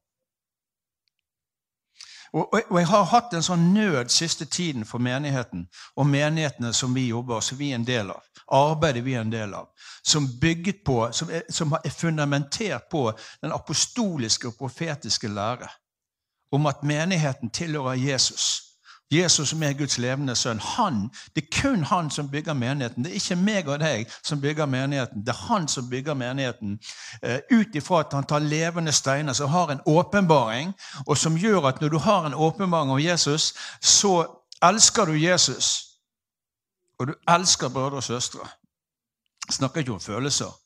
Og, 2.36 2.54
og, 2.54 2.62
og 2.70 2.80
jeg 2.80 2.88
har 2.88 3.04
hatt 3.14 3.34
en 3.34 3.46
sånn 3.46 3.70
nød 3.74 4.12
siste 4.12 4.46
tiden 4.46 4.84
for 4.86 5.00
menigheten 5.00 5.70
og 5.96 6.08
menighetene 6.10 6.74
som 6.76 6.92
vi 6.96 7.08
jobber, 7.08 7.40
som 7.40 7.58
vi 7.58 7.70
er 7.72 7.80
en 7.80 7.88
del 7.88 8.12
av. 8.12 8.26
Arbeidet 8.52 9.06
vi 9.06 9.16
er 9.16 9.24
en 9.24 9.32
del 9.32 9.54
av. 9.56 9.70
Som, 10.04 10.28
på, 10.86 10.98
som, 11.16 11.32
er, 11.32 11.46
som 11.50 11.72
er 11.80 11.96
fundamentert 11.96 12.90
på 12.92 13.08
den 13.42 13.56
apostoliske 13.56 14.52
og 14.52 14.58
profetiske 14.60 15.32
lære 15.32 15.70
om 16.52 16.68
at 16.68 16.84
menigheten 16.84 17.50
tilhører 17.50 17.96
Jesus. 18.00 18.75
Jesus 19.22 19.50
som 19.50 19.64
er 19.64 19.74
Guds 19.74 19.98
levende 19.98 20.36
sønn. 20.36 20.60
Han, 20.60 21.10
Det 21.36 21.44
er 21.44 21.62
kun 21.62 21.84
han 21.84 22.10
som 22.12 22.30
bygger 22.30 22.54
menigheten. 22.54 23.04
Det 23.04 23.12
er 23.12 23.16
ikke 23.16 23.36
meg 23.36 23.68
og 23.68 23.80
deg 23.80 24.12
som 24.24 24.42
bygger 24.42 24.66
menigheten. 24.66 25.22
Det 25.22 25.30
er 25.30 25.46
han 25.48 25.68
som 25.68 25.90
bygger 25.90 26.14
menigheten 26.14 26.80
uh, 27.26 27.38
ut 27.52 27.76
ifra 27.76 28.00
at 28.00 28.14
han 28.14 28.26
tar 28.26 28.40
levende 28.40 28.92
steiner 28.92 29.34
som 29.34 29.50
har 29.50 29.72
en 29.72 29.82
åpenbaring, 29.86 30.74
og 31.08 31.18
som 31.18 31.38
gjør 31.38 31.68
at 31.68 31.82
når 31.82 31.90
du 31.90 31.98
har 31.98 32.26
en 32.26 32.34
åpenbaring 32.34 32.92
om 32.92 33.00
Jesus, 33.00 33.54
så 33.82 34.26
elsker 34.64 35.06
du 35.06 35.14
Jesus. 35.14 35.84
Og 37.00 37.08
du 37.08 37.14
elsker 37.30 37.70
brødre 37.70 37.98
og 37.98 38.04
søstre. 38.04 38.48
Jeg 39.48 39.54
snakker 39.54 39.80
ikke 39.80 39.94
om 39.94 40.00
følelser. 40.00 40.65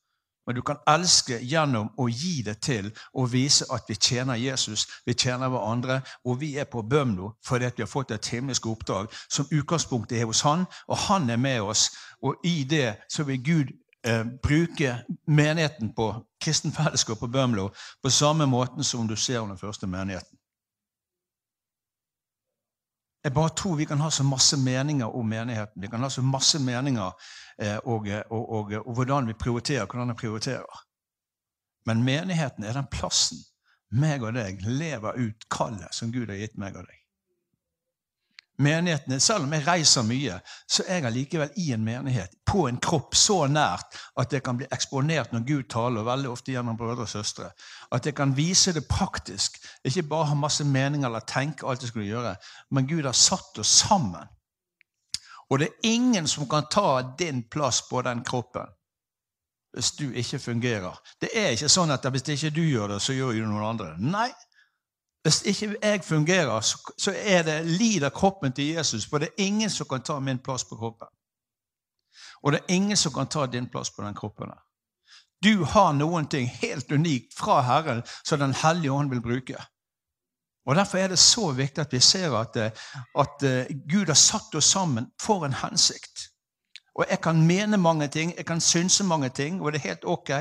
Men 0.49 0.55
du 0.55 0.61
kan 0.65 0.79
elske 0.89 1.37
gjennom 1.45 1.91
å 2.01 2.07
gi 2.09 2.39
det 2.41 2.55
til 2.65 2.87
og 3.13 3.27
vise 3.29 3.67
at 3.69 3.85
vi 3.85 3.93
tjener 4.01 4.39
Jesus, 4.41 4.87
vi 5.05 5.13
tjener 5.13 5.51
hverandre, 5.53 5.99
og 6.25 6.39
vi 6.41 6.55
er 6.57 6.65
på 6.65 6.81
Bømlo 6.81 7.35
fordi 7.45 7.69
vi 7.77 7.83
har 7.83 7.91
fått 7.91 8.15
et 8.15 8.31
himmelsk 8.33 8.65
oppdrag 8.65 9.13
som 9.29 9.45
utgangspunktet 9.53 10.17
er 10.17 10.25
hos 10.25 10.41
Han, 10.41 10.65
og 10.87 10.97
Han 11.05 11.29
er 11.29 11.37
med 11.37 11.61
oss. 11.61 11.91
Og 12.25 12.41
i 12.43 12.63
det 12.63 12.95
så 13.13 13.27
vil 13.29 13.43
Gud 13.45 13.75
eh, 14.01 14.25
bruke 14.41 14.95
menigheten 15.27 15.93
på 15.93 16.09
kristen 16.41 16.73
fellesskap 16.73 17.21
på 17.21 17.29
Bømlo 17.29 17.69
på 18.01 18.09
samme 18.09 18.49
måten 18.49 18.83
som 18.83 19.05
du 19.07 19.15
ser 19.15 19.45
den 19.45 19.61
første 19.61 19.85
menigheten. 19.87 20.38
Jeg 23.23 23.33
bare 23.35 23.51
tror 23.55 23.75
vi 23.75 23.85
kan 23.85 23.99
ha 23.99 24.09
så 24.11 24.23
masse 24.23 24.57
meninger 24.57 25.15
om 25.15 25.27
menigheten. 25.27 25.81
Vi 25.81 25.87
kan 25.87 26.01
ha 26.01 26.09
så 26.09 26.21
masse 26.21 26.59
meninger 26.59 27.11
eh, 27.61 27.77
og, 27.83 28.07
og, 28.29 28.49
og, 28.49 28.71
og, 28.85 28.93
hvordan 28.93 29.27
vi 29.27 29.33
prioriterer, 29.33 29.85
hvordan 29.85 30.13
vi 30.13 30.21
prioriterer. 30.21 30.85
Men 31.85 32.03
menigheten 32.03 32.63
er 32.63 32.73
den 32.73 32.87
plassen 32.91 33.43
meg 33.89 34.23
og 34.23 34.35
deg 34.37 34.61
lever 34.61 35.17
ut 35.17 35.47
kallet 35.49 35.95
som 35.95 36.11
Gud 36.13 36.29
har 36.29 36.37
gitt 36.37 36.57
meg 36.61 36.77
og 36.77 36.85
deg 36.85 36.98
menighetene, 38.59 39.19
Selv 39.19 39.43
om 39.43 39.53
jeg 39.53 39.67
reiser 39.67 40.03
mye, 40.03 40.39
så 40.67 40.83
er 40.87 41.03
jeg 41.03 41.13
likevel 41.15 41.51
i 41.57 41.71
en 41.73 41.83
menighet, 41.83 42.35
på 42.45 42.67
en 42.67 42.77
kropp 42.77 43.15
så 43.15 43.47
nært 43.47 43.97
at 44.19 44.33
jeg 44.33 44.43
kan 44.43 44.57
bli 44.57 44.67
eksponert 44.71 45.33
når 45.33 45.45
Gud 45.47 45.69
taler, 45.69 46.03
veldig 46.03 46.29
ofte 46.29 46.51
gjennom 46.51 46.77
brødre 46.77 47.05
og 47.07 47.09
søstre. 47.09 47.51
At 47.91 48.05
jeg 48.05 48.15
kan 48.15 48.35
vise 48.37 48.73
det 48.73 48.87
praktisk. 48.89 49.59
Ikke 49.83 50.03
bare 50.03 50.31
ha 50.31 50.35
masse 50.35 50.63
meninger 50.63 51.07
eller 51.07 51.25
tenke 51.27 51.67
alt 51.67 51.81
jeg 51.81 51.93
skulle 51.93 52.09
gjøre, 52.09 52.35
men 52.71 52.87
Gud 52.87 53.05
har 53.05 53.17
satt 53.17 53.59
oss 53.59 53.79
sammen. 53.83 54.27
Og 55.49 55.59
det 55.59 55.67
er 55.67 55.89
ingen 55.89 56.27
som 56.27 56.49
kan 56.49 56.67
ta 56.71 57.01
din 57.19 57.43
plass 57.51 57.81
på 57.89 58.01
den 58.05 58.23
kroppen 58.23 58.75
hvis 59.73 59.91
du 59.91 60.11
ikke 60.11 60.39
fungerer. 60.39 60.95
Det 61.21 61.29
er 61.37 61.51
ikke 61.53 61.69
sånn 61.69 61.91
at 61.93 62.05
hvis 62.09 62.31
ikke 62.33 62.49
du 62.55 62.63
gjør 62.65 62.95
det, 62.95 63.01
så 63.05 63.13
gjør 63.13 63.35
jo 63.37 63.49
noen 63.49 63.67
andre. 63.67 63.91
Nei, 64.01 64.31
hvis 65.23 65.41
ikke 65.41 65.75
jeg 65.81 66.03
fungerer, 66.03 66.61
så 66.97 67.13
er 67.15 67.43
det 67.43 67.65
lider 67.65 68.09
kroppen 68.09 68.53
til 68.53 68.75
Jesus. 68.75 69.05
For 69.05 69.17
det 69.17 69.27
er 69.27 69.43
ingen 69.43 69.69
som 69.69 69.87
kan 69.87 70.01
ta 70.01 70.19
min 70.19 70.39
plass 70.39 70.63
på 70.63 70.75
kroppen. 70.75 71.07
Og 72.43 72.51
det 72.51 72.59
er 72.59 72.73
ingen 72.73 72.97
som 72.97 73.13
kan 73.13 73.27
ta 73.27 73.45
din 73.45 73.67
plass 73.69 73.91
på 73.91 74.03
den 74.03 74.15
kroppen. 74.15 74.51
Du 75.43 75.63
har 75.63 75.91
noen 75.93 76.27
ting 76.27 76.47
helt 76.47 76.91
unikt 76.91 77.35
fra 77.35 77.61
Herren 77.61 78.01
som 78.23 78.39
Den 78.39 78.53
hellige 78.53 78.91
ånd 78.91 79.09
vil 79.09 79.21
bruke. 79.21 79.59
Og 80.65 80.75
Derfor 80.75 80.97
er 80.97 81.07
det 81.07 81.19
så 81.19 81.51
viktig 81.51 81.81
at 81.81 81.93
vi 81.93 81.99
ser 81.99 82.35
at, 82.37 82.55
eh, 82.55 82.71
at 83.15 83.43
eh, 83.43 83.75
Gud 83.89 84.05
har 84.05 84.19
satt 84.19 84.55
oss 84.55 84.65
sammen 84.65 85.11
for 85.21 85.45
en 85.45 85.53
hensikt. 85.53 86.29
Og 86.99 87.05
jeg 87.07 87.21
kan 87.23 87.37
mene 87.47 87.77
mange 87.79 88.07
ting, 88.11 88.33
jeg 88.37 88.45
kan 88.45 88.59
synse 88.59 89.03
mange 89.07 89.29
ting, 89.29 89.61
og 89.61 89.71
det 89.71 89.79
er 89.79 89.87
helt 89.87 90.01
ok. 90.03 90.31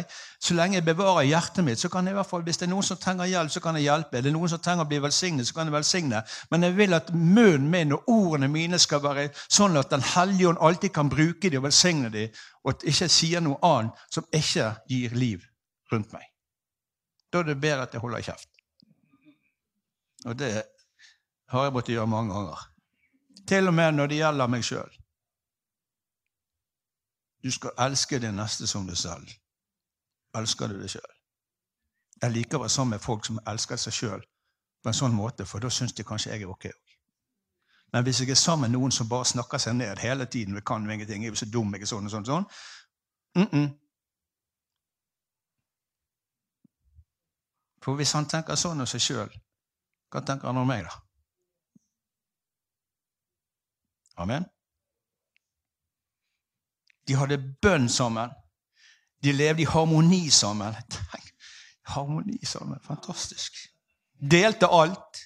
Så 0.42 0.54
lenge 0.58 0.74
jeg 0.74 0.84
bevarer 0.84 1.22
hjertet 1.22 1.62
mitt, 1.64 1.78
så 1.78 1.88
kan 1.88 2.06
jeg 2.06 2.16
i 2.16 2.18
hvert 2.18 2.26
fall, 2.26 2.42
hvis 2.42 2.58
det 2.58 2.66
er 2.66 2.72
noen 2.72 2.82
som 2.82 2.98
trenger 2.98 3.30
hjelp, 3.30 3.52
så 3.54 3.62
kan 3.62 3.78
jeg 3.78 3.86
hjelpe. 3.86 4.18
Er 4.18 4.34
noen 4.34 4.50
som 4.50 4.58
trenger 4.58 4.82
å 4.82 4.88
bli 4.90 4.98
velsignet, 5.04 5.46
så 5.46 5.54
kan 5.54 5.70
jeg 5.70 5.76
velsigne. 5.76 6.24
Men 6.50 6.66
jeg 6.66 6.74
vil 6.80 6.98
at 6.98 7.12
munnen 7.14 7.70
min 7.70 7.94
og 7.94 8.10
ordene 8.10 8.50
mine 8.50 8.82
skal 8.82 9.04
være 9.06 9.28
sånn 9.46 9.78
at 9.78 9.94
Den 9.94 10.02
hellige 10.02 10.50
ånd 10.50 10.58
alltid 10.60 10.92
kan 10.98 11.08
bruke 11.08 11.46
dem 11.46 11.62
og 11.62 11.68
velsigne 11.68 12.10
dem, 12.10 12.34
og 12.64 12.74
at 12.74 12.82
jeg 12.82 12.96
ikke 12.96 13.10
sier 13.20 13.46
noe 13.46 13.62
annet 13.62 14.04
som 14.10 14.26
ikke 14.34 14.72
gir 14.90 15.14
liv 15.14 15.46
rundt 15.92 16.10
meg. 16.12 16.26
Da 17.30 17.44
er 17.44 17.52
det 17.52 17.60
bedre 17.62 17.86
at 17.86 17.94
jeg 17.94 18.02
holder 18.02 18.30
kjeft. 18.32 18.50
Og 20.26 20.34
det 20.34 20.54
har 21.54 21.68
jeg 21.68 21.72
måttet 21.72 21.94
gjøre 21.94 22.10
mange 22.10 22.34
ganger. 22.34 22.70
Til 23.46 23.70
og 23.70 23.78
med 23.78 23.94
når 23.94 24.10
det 24.10 24.24
gjelder 24.24 24.50
meg 24.50 24.66
sjøl. 24.66 24.97
Du 27.42 27.50
skal 27.50 27.70
elske 27.78 28.18
din 28.18 28.34
neste 28.34 28.66
som 28.66 28.86
deg 28.86 28.96
selv. 28.96 29.30
Elsker 30.34 30.68
du 30.68 30.80
deg 30.80 30.90
sjøl? 30.90 31.14
Jeg 32.22 32.34
liker 32.34 32.58
å 32.58 32.64
være 32.64 32.74
sammen 32.74 32.96
med 32.96 33.04
folk 33.04 33.26
som 33.26 33.38
elsker 33.46 33.78
seg 33.78 33.94
sjøl 33.94 34.22
på 34.82 34.90
en 34.90 34.96
sånn 34.96 35.14
måte, 35.14 35.46
for 35.46 35.62
da 35.62 35.70
syns 35.70 35.94
de 35.94 36.06
kanskje 36.06 36.32
jeg 36.32 36.42
er 36.42 36.50
ok. 36.50 36.68
Men 37.92 38.04
hvis 38.04 38.20
jeg 38.20 38.30
er 38.30 38.38
sammen 38.38 38.70
med 38.70 38.78
noen 38.78 38.92
som 38.92 39.08
bare 39.08 39.24
snakker 39.24 39.58
seg 39.62 39.76
ned 39.78 40.02
hele 40.02 40.26
tiden 40.26 40.54
vi 40.54 40.62
kan 40.66 40.90
ingenting, 40.90 41.24
jeg 41.24 41.32
er 41.32 41.40
så 41.40 41.46
dum, 41.50 41.74
er 41.74 41.86
sånn 41.86 42.10
og 42.10 42.10
sånn, 42.10 42.26
sånn 42.26 42.48
mm 43.38 43.48
-mm. 43.52 43.68
For 47.82 47.94
hvis 47.94 48.12
han 48.12 48.26
tenker 48.26 48.54
sånn 48.54 48.80
om 48.80 48.86
seg 48.86 49.00
sjøl, 49.00 49.30
hva 50.10 50.20
tenker 50.20 50.46
han 50.46 50.56
om 50.56 50.66
meg, 50.66 50.84
da? 50.84 50.90
Amen? 54.16 54.44
De 57.08 57.16
hadde 57.16 57.40
bønn 57.62 57.88
sammen. 57.88 58.30
De 59.24 59.32
levde 59.32 59.62
i 59.62 59.68
harmoni 59.68 60.28
sammen. 60.30 60.76
Tenk, 60.94 61.32
harmoni 61.94 62.38
sammen. 62.46 62.80
Fantastisk. 62.84 63.56
Delte 64.18 64.68
alt. 64.70 65.24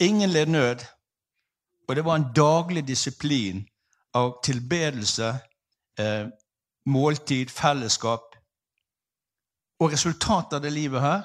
Ingen 0.00 0.30
led 0.30 0.46
nød. 0.46 0.86
Og 1.88 1.96
det 1.96 2.04
var 2.04 2.16
en 2.16 2.32
daglig 2.34 2.86
disiplin 2.88 3.66
av 4.14 4.42
tilbedelse, 4.44 5.28
eh, 5.98 6.26
måltid, 6.86 7.50
fellesskap. 7.50 8.34
Og 9.80 9.92
resultatet 9.92 10.56
av 10.56 10.62
det 10.62 10.72
livet 10.72 11.00
her, 11.00 11.22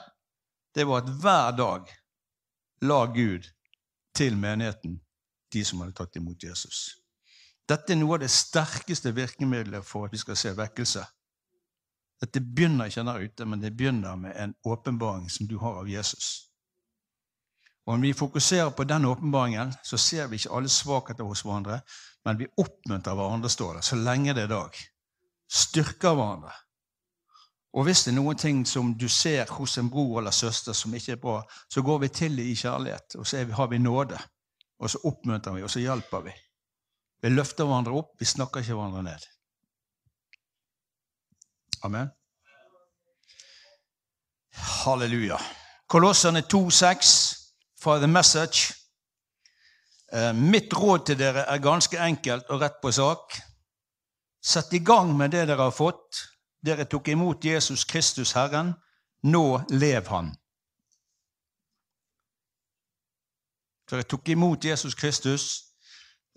det 0.75 0.87
var 0.87 1.03
at 1.03 1.09
hver 1.21 1.51
dag 1.57 1.91
la 2.81 3.05
Gud 3.05 3.47
til 4.15 4.37
menigheten 4.37 4.99
de 5.53 5.63
som 5.65 5.81
hadde 5.81 5.95
tatt 5.97 6.15
imot 6.19 6.43
Jesus. 6.43 6.97
Dette 7.67 7.93
er 7.93 7.99
noe 7.99 8.15
av 8.15 8.23
det 8.23 8.31
sterkeste 8.31 9.11
virkemidlet 9.15 9.85
for 9.85 10.07
at 10.07 10.13
vi 10.15 10.19
skal 10.21 10.37
se 10.39 10.53
vekkelse. 10.55 11.03
Dette 12.21 12.41
begynner 12.41 12.89
ikke 12.89 13.03
der 13.05 13.25
ute, 13.27 13.45
men 13.45 13.61
det 13.61 13.75
begynner 13.77 14.15
med 14.15 14.37
en 14.39 14.53
åpenbaring 14.65 15.27
som 15.29 15.47
du 15.47 15.57
har 15.61 15.81
av 15.81 15.89
Jesus. 15.89 16.47
Og 17.85 17.93
Om 17.93 18.01
vi 18.01 18.13
fokuserer 18.13 18.69
på 18.69 18.83
den 18.83 19.05
åpenbaringen, 19.05 19.73
så 19.83 19.97
ser 19.97 20.27
vi 20.27 20.35
ikke 20.35 20.55
alle 20.55 20.69
svakheter 20.69 21.23
hos 21.23 21.41
hverandre, 21.41 21.81
men 22.25 22.39
vi 22.39 22.47
oppmuntrer 22.57 23.15
hverandre, 23.15 23.49
står 23.49 23.75
det, 23.75 23.83
så 23.83 23.95
lenge 23.95 24.33
det 24.33 24.43
er 24.43 24.51
dag. 24.51 24.79
Styrker 25.47 26.15
hverandre. 26.15 26.51
Og 27.73 27.83
hvis 27.83 28.03
det 28.03 28.11
er 28.11 28.17
noen 28.17 28.39
ting 28.39 28.65
som 28.67 28.93
du 28.97 29.07
ser 29.11 29.45
hos 29.53 29.77
en 29.77 29.89
bror 29.89 30.19
eller 30.19 30.31
søster 30.31 30.73
som 30.73 30.95
ikke 30.95 31.15
er 31.15 31.21
bra, 31.21 31.37
så 31.69 31.81
går 31.81 31.99
vi 31.99 32.07
til 32.07 32.35
det 32.37 32.47
i 32.47 32.55
kjærlighet, 32.55 33.15
og 33.15 33.27
så 33.27 33.45
har 33.59 33.67
vi 33.67 33.77
nåde. 33.77 34.19
Og 34.79 34.89
så 34.89 34.99
oppmuntrer 35.03 35.53
vi, 35.53 35.63
og 35.63 35.69
så 35.69 35.79
hjelper 35.79 36.25
vi. 36.25 36.33
Vi 37.21 37.29
løfter 37.29 37.65
hverandre 37.65 37.97
opp, 37.97 38.13
vi 38.19 38.25
snakker 38.25 38.61
ikke 38.61 38.77
hverandre 38.77 39.03
ned. 39.03 39.25
Amen. 41.83 42.09
Halleluja. 44.57 45.37
Kolossene 45.87 46.41
2,6 46.41 47.11
fra 47.81 47.97
The 47.99 48.07
Message. 48.07 48.73
Eh, 50.13 50.33
mitt 50.33 50.73
råd 50.73 51.05
til 51.05 51.19
dere 51.19 51.45
er 51.49 51.63
ganske 51.63 51.99
enkelt 51.99 52.49
og 52.49 52.61
rett 52.61 52.81
på 52.81 52.91
sak. 52.91 53.37
Sett 54.41 54.73
i 54.73 54.79
gang 54.79 55.13
med 55.17 55.31
det 55.31 55.47
dere 55.47 55.69
har 55.69 55.75
fått. 55.75 56.23
Dere 56.65 56.85
tok 56.85 57.07
imot 57.07 57.45
Jesus 57.45 57.85
Kristus, 57.85 58.31
Herren. 58.31 58.73
Nå 59.23 59.61
lev 59.69 60.07
Han. 60.07 60.33
Dere 63.89 64.03
tok 64.03 64.29
imot 64.29 64.65
Jesus 64.65 64.95
Kristus 64.95 65.66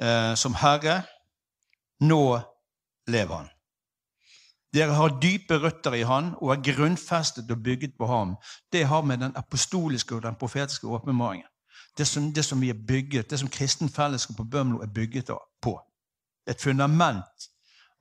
eh, 0.01 0.35
som 0.35 0.55
Herre. 0.55 1.03
Nå 2.01 2.41
lever 3.09 3.35
han. 3.35 3.49
Dere 4.73 4.95
har 4.95 5.19
dype 5.21 5.59
røtter 5.59 5.97
i 5.99 6.05
han 6.07 6.35
og 6.39 6.53
er 6.55 6.65
grunnfestet 6.73 7.51
og 7.51 7.63
bygget 7.63 7.97
på 7.99 8.07
ham. 8.07 8.37
Det 8.73 8.85
har 8.87 9.03
med 9.03 9.19
den 9.19 9.33
apostoliske 9.37 10.15
og 10.15 10.23
den 10.23 10.39
profetiske 10.39 10.87
åpenbaringen 10.87 11.49
det 11.99 12.07
som, 12.07 12.33
det 12.33 12.45
som 12.45 12.61
vi 12.61 12.69
er 12.69 12.85
bygget, 12.89 13.31
det 13.31 13.39
som 13.39 13.49
kristen 13.49 13.89
fellesskap 13.89 14.37
på 14.37 14.45
Bømlo 14.45 14.79
er 14.81 14.87
bygget 14.87 15.31
på. 15.63 15.81
Et 16.47 16.63
fundament 16.63 17.49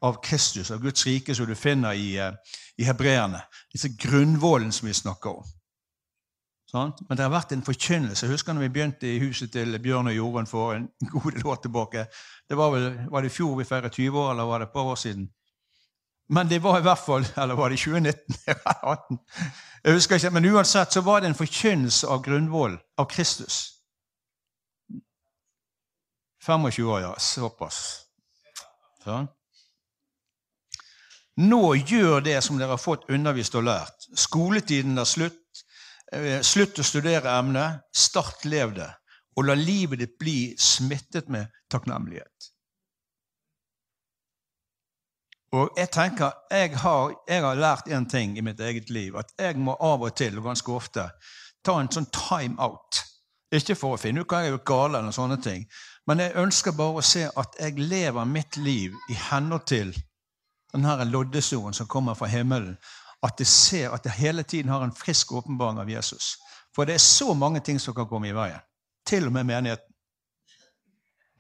av 0.02 0.22
Kristus, 0.24 0.72
av 0.72 0.80
Guds 0.80 1.06
rike, 1.06 1.36
som 1.36 1.46
du 1.46 1.56
finner 1.56 1.92
i, 1.92 2.18
eh, 2.18 2.32
i 2.78 2.84
hebreerne. 2.84 3.42
Disse 3.74 3.90
grunnvollen 4.00 4.72
som 4.72 4.88
vi 4.88 4.94
snakker 4.94 5.30
om. 5.30 5.44
Sant? 6.72 7.02
Men 7.10 7.18
det 7.18 7.26
har 7.26 7.34
vært 7.34 7.54
en 7.56 7.66
forkynnelse. 7.66 8.28
Jeg 8.28 8.36
husker 8.36 8.54
når 8.54 8.68
vi 8.68 8.74
begynte 8.76 9.10
i 9.10 9.20
huset 9.24 9.50
til 9.52 9.74
Bjørn 9.82 10.12
og 10.12 10.14
Jorunn 10.16 10.50
for 10.50 10.76
en 10.76 10.86
god 11.16 11.32
del 11.34 11.48
år 11.48 11.62
tilbake. 11.64 12.06
Det 12.50 12.58
Var 12.58 12.72
vel, 12.72 12.88
var 13.10 13.22
det 13.22 13.32
i 13.32 13.34
fjor 13.34 13.56
vi 13.58 13.66
feiret 13.66 13.94
20 13.94 14.20
år, 14.20 14.32
eller 14.32 14.44
var 14.44 14.60
det 14.60 14.68
et 14.68 14.74
par 14.74 14.92
år 14.92 14.96
siden? 14.96 15.30
Men 16.30 16.50
det 16.50 16.62
var 16.64 16.78
i 16.78 16.86
hvert 16.86 17.02
fall 17.02 17.26
Eller 17.42 17.56
var 17.58 17.70
det 17.70 17.80
2019? 17.80 18.36
Jeg 19.84 19.94
husker 19.94 20.16
ikke, 20.16 20.30
Men 20.30 20.46
uansett 20.46 20.94
så 20.94 21.02
var 21.02 21.20
det 21.20 21.32
en 21.32 21.36
forkynnelse 21.36 22.08
av 22.08 22.22
grunnvoll, 22.24 22.78
av 22.98 23.06
Kristus. 23.10 23.80
25 26.46 26.86
år, 26.86 27.02
ja. 27.02 27.14
Såpass. 27.20 28.06
Sånn. 29.04 29.28
Nå 31.40 31.74
gjør 31.76 32.20
det 32.22 32.42
som 32.44 32.58
dere 32.60 32.76
har 32.76 32.82
fått 32.82 33.08
undervist 33.10 33.56
og 33.56 33.64
lært. 33.64 34.10
Skoletiden 34.16 35.00
er 35.00 35.08
slutt. 35.08 35.49
Eh, 36.12 36.42
slutt 36.42 36.80
å 36.80 36.86
studere 36.86 37.32
emnet. 37.38 37.84
Start 37.94 38.46
lev 38.50 38.74
det. 38.78 38.90
Og 39.38 39.46
la 39.46 39.56
livet 39.56 40.02
ditt 40.02 40.18
bli 40.20 40.56
smittet 40.60 41.30
med 41.30 41.52
takknemlighet. 41.72 42.50
Og 45.52 45.78
jeg 45.78 45.90
tenker, 45.90 46.34
jeg 46.54 46.76
har, 46.78 47.14
jeg 47.28 47.42
har 47.42 47.58
lært 47.58 47.88
én 47.90 48.06
ting 48.10 48.36
i 48.38 48.44
mitt 48.46 48.60
eget 48.62 48.90
liv. 48.94 49.16
At 49.18 49.32
jeg 49.40 49.58
må 49.58 49.74
av 49.82 50.04
og 50.06 50.16
til, 50.18 50.38
og 50.38 50.50
ganske 50.52 50.74
ofte, 50.74 51.08
ta 51.66 51.80
en 51.80 51.90
sånn 51.94 52.10
time 52.14 52.60
out. 52.62 53.02
Ikke 53.54 53.78
for 53.78 53.96
å 53.96 54.02
finne 54.02 54.22
ut 54.22 54.30
hva 54.30 54.44
jeg 54.44 54.52
har 54.52 54.58
gjort 54.58 54.70
galt, 54.70 55.00
eller 55.00 55.16
sånne 55.16 55.40
ting, 55.42 55.66
men 56.06 56.22
jeg 56.22 56.38
ønsker 56.38 56.78
bare 56.78 57.02
å 57.02 57.06
se 57.06 57.26
at 57.26 57.58
jeg 57.58 57.82
lever 57.82 58.30
mitt 58.30 58.58
liv 58.62 58.94
i 59.10 59.18
henhold 59.30 59.66
til 59.70 59.92
denne 60.74 61.06
loddestolen 61.10 61.74
som 61.74 61.90
kommer 61.90 62.18
fra 62.18 62.30
himmelen. 62.30 62.78
At 63.24 63.40
jeg 63.40 63.48
ser 63.48 63.92
at 63.92 64.06
jeg 64.06 64.14
hele 64.14 64.44
tiden 64.44 64.72
har 64.72 64.84
en 64.84 64.96
frisk 64.96 65.32
åpenbaring 65.32 65.80
av 65.80 65.90
Jesus. 65.90 66.38
For 66.76 66.86
det 66.86 66.94
er 66.96 67.04
så 67.04 67.34
mange 67.34 67.60
ting 67.60 67.82
som 67.82 67.94
kan 67.94 68.08
komme 68.08 68.30
i 68.30 68.36
veien. 68.36 68.62
Til 69.06 69.28
og 69.28 69.34
med 69.34 69.44
menigheten. 69.44 69.96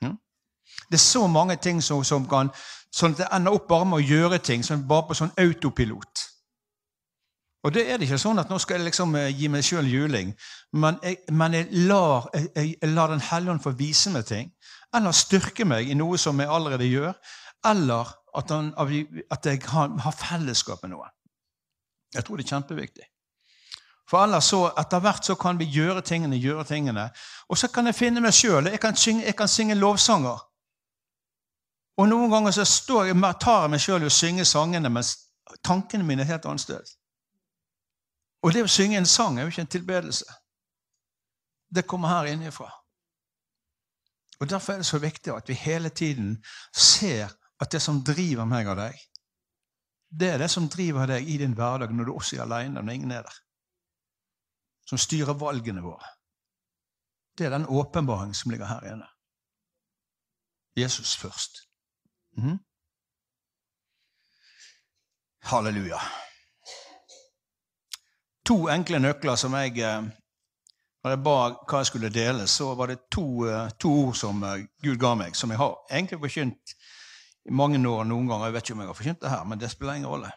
Hm? 0.03 0.17
Det 0.89 0.97
er 0.97 1.05
så 1.05 1.27
mange 1.27 1.55
ting 1.55 1.83
som, 1.83 2.03
som 2.03 2.27
kan 2.27 2.51
Sånn 2.89 3.13
at 3.13 3.19
det 3.21 3.25
ender 3.35 3.53
opp 3.53 3.67
bare 3.69 3.85
med 3.85 3.99
å 3.99 4.05
gjøre 4.05 4.39
ting 4.41 4.63
sånn, 4.65 4.87
bare 4.89 5.05
på 5.11 5.17
sånn 5.17 5.29
autopilot. 5.37 6.23
Og 7.67 7.73
det 7.75 7.83
er 7.85 7.99
det 7.99 8.07
ikke 8.07 8.17
sånn 8.21 8.39
at 8.41 8.49
nå 8.49 8.57
skal 8.61 8.79
jeg 8.79 8.87
liksom 8.87 9.13
eh, 9.19 9.27
gi 9.35 9.49
meg 9.51 9.65
sjøl 9.67 9.87
juling, 9.91 10.31
men 10.79 10.97
jeg, 11.03 11.19
men 11.35 11.57
jeg 11.57 11.83
lar, 11.89 12.29
jeg, 12.33 12.77
jeg 12.79 12.91
lar 12.95 13.11
Den 13.11 13.21
hellige 13.21 13.53
ånd 13.53 13.63
få 13.63 13.75
vise 13.77 14.13
meg 14.13 14.25
ting. 14.29 14.49
Eller 14.95 15.13
styrke 15.13 15.67
meg 15.67 15.91
i 15.91 15.97
noe 15.97 16.17
som 16.17 16.39
jeg 16.39 16.49
allerede 16.49 16.87
gjør. 16.87 17.13
Eller 17.67 18.13
at, 18.39 18.53
han, 18.53 18.71
at 18.79 19.45
jeg 19.45 19.61
har, 19.67 19.91
har, 20.01 20.15
fellesskap 20.15 20.81
med 20.85 20.95
noen. 20.95 21.13
Jeg 22.13 22.25
tror 22.25 22.37
det 22.37 22.45
er 22.45 22.55
kjempeviktig. 22.55 23.07
For 24.09 24.23
ellers 24.23 24.49
så, 24.49 24.63
etter 24.81 25.01
hvert 25.05 25.25
så 25.25 25.35
kan 25.37 25.59
vi 25.59 25.67
gjøre 25.69 26.01
tingene, 26.01 26.39
gjøre 26.41 26.65
tingene. 26.65 27.09
Og 27.49 27.57
så 27.57 27.67
kan 27.69 27.85
jeg 27.85 27.95
finne 27.95 28.21
meg 28.21 28.33
sjøl. 28.33 28.65
Jeg, 28.65 28.79
jeg, 29.25 29.35
kan 29.37 29.47
synge 29.47 29.77
lovsanger. 29.77 30.39
Og 31.99 32.07
noen 32.09 32.31
ganger 32.31 32.55
så 32.55 32.65
står 32.65 33.11
jeg, 33.11 33.19
tar 33.41 33.61
jeg 33.61 33.73
meg 33.75 33.83
sjøl 33.83 34.05
i 34.05 34.09
å 34.09 34.13
synge 34.13 34.45
sangene, 34.49 34.89
mens 34.89 35.13
tankene 35.65 36.07
mine 36.07 36.25
er 36.25 36.31
helt 36.31 36.47
annerledes. 36.49 36.95
Og 38.41 38.55
det 38.55 38.63
å 38.63 38.71
synge 38.71 38.97
en 38.97 39.09
sang 39.09 39.37
er 39.37 39.45
jo 39.45 39.53
ikke 39.53 39.65
en 39.67 39.73
tilbedelse. 39.75 40.37
Det 41.69 41.85
kommer 41.85 42.09
her 42.09 42.31
innifra. 42.31 42.71
Og 44.39 44.49
Derfor 44.49 44.73
er 44.73 44.77
det 44.77 44.87
så 44.87 44.97
viktig 44.97 45.35
at 45.35 45.49
vi 45.49 45.53
hele 45.53 45.89
tiden 45.89 46.37
ser 46.73 47.35
at 47.59 47.71
det 47.71 47.81
som 47.83 47.99
driver 48.03 48.47
meg 48.47 48.69
og 48.71 48.79
deg, 48.79 48.95
det 50.09 50.29
er 50.33 50.37
det 50.41 50.49
som 50.49 50.69
driver 50.69 51.05
deg 51.05 51.29
i 51.29 51.37
din 51.37 51.53
hverdag 51.53 51.93
når 51.93 52.09
du 52.09 52.13
også 52.13 52.37
er 52.37 52.45
alene, 52.47 52.81
når 52.81 52.93
ingen 52.93 53.11
er 53.11 53.27
der. 53.27 53.35
Som 54.89 54.97
styrer 54.97 55.37
valgene 55.37 55.83
våre. 55.85 56.07
Det 57.37 57.45
er 57.45 57.53
den 57.53 57.69
åpenbaringen 57.69 58.33
som 58.33 58.51
ligger 58.51 58.65
her 58.65 58.87
inne. 58.93 59.07
Jesus 60.77 61.15
først. 61.17 61.61
Mm. 62.37 62.57
Halleluja. 65.41 65.99
To 68.45 68.67
enkle 68.69 68.99
nøkler 68.99 69.35
som 69.35 69.53
jeg 69.53 69.77
eh, 69.77 70.07
Når 71.03 71.13
jeg 71.13 71.19
ba 71.23 71.35
hva 71.69 71.79
jeg 71.79 71.87
skulle 71.87 72.09
dele, 72.11 72.47
så 72.47 72.73
var 72.75 72.89
det 72.91 73.05
to, 73.11 73.45
eh, 73.47 73.69
to 73.79 73.91
ord 74.01 74.15
som 74.15 74.43
eh, 74.43 74.65
Gud 74.83 74.97
ga 74.99 75.13
meg, 75.15 75.35
som 75.35 75.49
jeg 75.49 75.61
har 75.61 75.77
egentlig 75.91 76.19
forkynt 76.19 76.73
i 77.49 77.55
mange 77.55 77.81
år 77.89 78.05
noen 78.05 78.29
ganger. 78.29 78.49
Jeg 78.49 78.55
vet 78.55 78.67
ikke 78.67 78.75
om 78.75 78.83
jeg 78.83 78.91
har 78.91 78.99
forkynt 78.99 79.23
det 79.23 79.33
her, 79.33 79.45
men 79.49 79.61
det 79.61 79.71
spiller 79.71 79.97
ingen 79.97 80.11
rolle. 80.11 80.31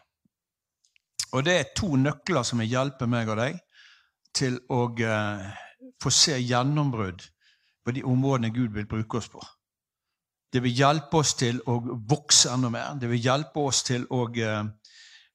Og 1.33 1.45
det 1.45 1.53
er 1.57 1.73
to 1.77 1.95
nøkler 1.97 2.45
som 2.45 2.61
vil 2.61 2.71
hjelpe 2.71 3.07
meg 3.09 3.29
og 3.29 3.39
deg 3.41 3.59
til 4.33 4.57
å 4.73 4.85
uh, 4.89 5.43
få 6.01 6.13
se 6.13 6.37
gjennombrudd 6.41 7.25
på 7.85 7.93
de 7.93 8.03
områdene 8.07 8.53
Gud 8.53 8.73
vil 8.73 8.89
bruke 8.89 9.19
oss 9.19 9.29
på. 9.29 9.41
Det 10.53 10.61
vil 10.61 10.73
hjelpe 10.77 11.21
oss 11.21 11.33
til 11.37 11.59
å 11.69 11.79
vokse 12.09 12.51
enda 12.53 12.69
mer. 12.73 12.97
Det 13.01 13.09
vil 13.09 13.21
hjelpe 13.21 13.61
oss 13.61 13.83
til 13.85 14.05
å 14.13 14.25
uh, 14.29 14.65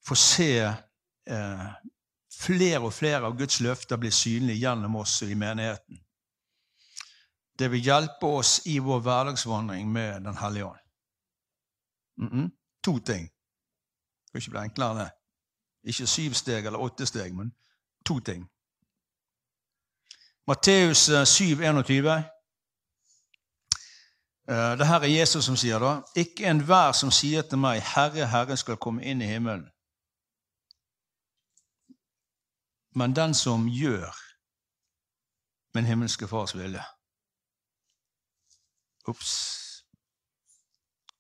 få 0.06 0.18
se 0.18 0.50
uh, 0.66 1.68
flere 2.38 2.82
og 2.86 2.94
flere 2.94 3.26
av 3.26 3.38
Guds 3.38 3.60
løfter 3.62 3.98
bli 4.02 4.10
synlige 4.14 4.62
gjennom 4.62 4.98
oss 5.02 5.20
i 5.26 5.34
menigheten. 5.38 6.02
Det 7.58 7.70
vil 7.72 7.86
hjelpe 7.90 8.34
oss 8.38 8.60
i 8.70 8.78
vår 8.78 9.02
hverdagsvandring 9.02 9.90
med 9.90 10.22
Den 10.26 10.38
hellige 10.38 10.70
ånd. 10.70 10.87
Mm 12.18 12.28
-mm. 12.28 12.48
To 12.84 12.98
ting. 12.98 13.24
Det 14.24 14.32
kan 14.32 14.40
ikke 14.40 14.50
bli 14.50 14.60
enklere 14.60 14.98
det. 14.98 15.10
Ikke 15.84 16.06
syv 16.06 16.32
steg 16.32 16.66
eller 16.66 16.78
åtte 16.78 17.06
steg, 17.06 17.34
men 17.34 17.52
to 18.06 18.20
ting. 18.20 18.48
Matteus 20.46 21.10
7, 21.24 21.60
21. 21.60 22.24
Det 24.48 24.86
her 24.86 25.00
er 25.00 25.18
Jesus 25.18 25.44
som 25.44 25.56
sier 25.56 25.78
da. 25.78 26.02
Ikke 26.16 26.46
enhver 26.50 26.92
som 26.92 27.10
sier 27.10 27.42
til 27.42 27.58
meg, 27.58 27.82
Herre, 27.82 28.26
Herre, 28.26 28.56
skal 28.56 28.76
komme 28.76 29.04
inn 29.04 29.20
i 29.20 29.26
himmelen. 29.26 29.68
Men 32.94 33.16
den 33.16 33.34
som 33.34 33.68
gjør 33.68 34.16
min 35.74 35.84
himmelske 35.84 36.28
Fars 36.28 36.56
vilje. 36.56 36.82
Ops. 39.04 39.67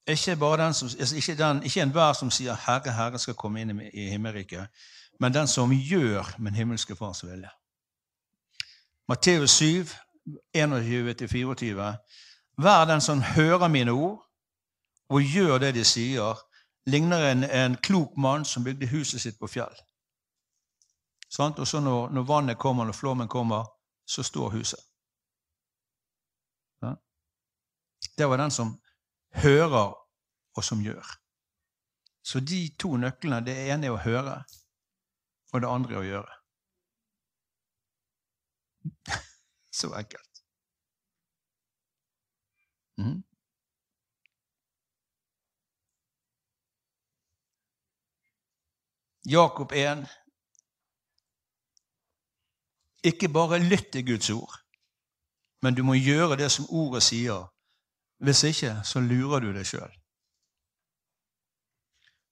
Ikke, 0.08 0.34
den 0.34 0.74
som, 0.74 0.88
altså 0.98 1.16
ikke, 1.16 1.36
den, 1.36 1.62
ikke 1.62 1.82
enhver 1.82 2.12
som 2.12 2.30
sier 2.30 2.56
'Herre, 2.56 2.92
Herre' 2.92 3.18
skal 3.18 3.34
komme 3.34 3.60
inn 3.60 3.80
i, 3.80 4.08
himmelriket, 4.08 4.68
men 5.20 5.34
den 5.34 5.46
som 5.46 5.70
gjør 5.72 6.34
min 6.38 6.54
himmelske 6.54 6.96
Fars 6.96 7.24
vilje. 7.24 7.50
Matteus 9.08 9.50
7, 9.50 9.84
21-24. 10.56 11.96
Hver 12.56 12.84
den 12.84 13.00
som 13.00 13.22
hører 13.22 13.68
mine 13.68 13.90
ord 13.90 14.24
og 15.08 15.22
gjør 15.22 15.58
det 15.58 15.74
de 15.74 15.84
sier, 15.84 16.40
ligner 16.86 17.30
en, 17.32 17.44
en 17.44 17.76
klok 17.76 18.16
mann 18.16 18.44
som 18.44 18.64
bygde 18.64 18.86
huset 18.86 19.20
sitt 19.20 19.38
på 19.38 19.46
fjell. 19.46 19.74
Sånn? 21.28 21.52
Og 21.60 21.68
så 21.68 21.80
når, 21.80 22.10
når, 22.10 22.22
vannet 22.22 22.58
kommer, 22.58 22.84
når 22.84 22.96
flommen 22.96 23.28
kommer, 23.28 23.64
så 24.08 24.22
står 24.22 24.50
huset. 24.50 24.80
Ja? 26.82 26.94
Det 28.18 28.28
var 28.28 28.40
den 28.40 28.50
som 28.50 28.78
hører 29.34 29.94
og 30.56 30.64
som 30.64 30.82
gjør. 30.82 31.06
Så 32.22 32.40
de 32.40 32.68
to 32.78 32.96
nøklene, 32.96 33.44
det 33.46 33.56
ene 33.70 33.86
er 33.88 33.94
å 33.94 34.02
høre, 34.02 34.42
og 35.52 35.62
det 35.62 35.70
andre 35.70 35.94
er 35.94 36.00
å 36.00 36.08
gjøre. 36.08 36.34
Så 39.78 39.92
enkelt. 39.96 40.42
Mm. 42.98 43.22
Jakob 49.28 49.72
1. 49.72 50.06
Ikke 53.04 53.28
bare 53.28 53.58
lytt 53.62 53.92
til 53.92 54.06
Guds 54.06 54.30
ord, 54.30 54.56
men 55.62 55.74
du 55.74 55.84
må 55.86 55.94
gjøre 55.94 56.36
det 56.36 56.50
som 56.52 56.66
ordet 56.68 57.02
sier. 57.06 57.46
Hvis 58.18 58.42
ikke, 58.44 58.80
så 58.84 59.00
lurer 59.00 59.40
du 59.40 59.52
deg 59.54 59.66
sjøl. 59.66 59.90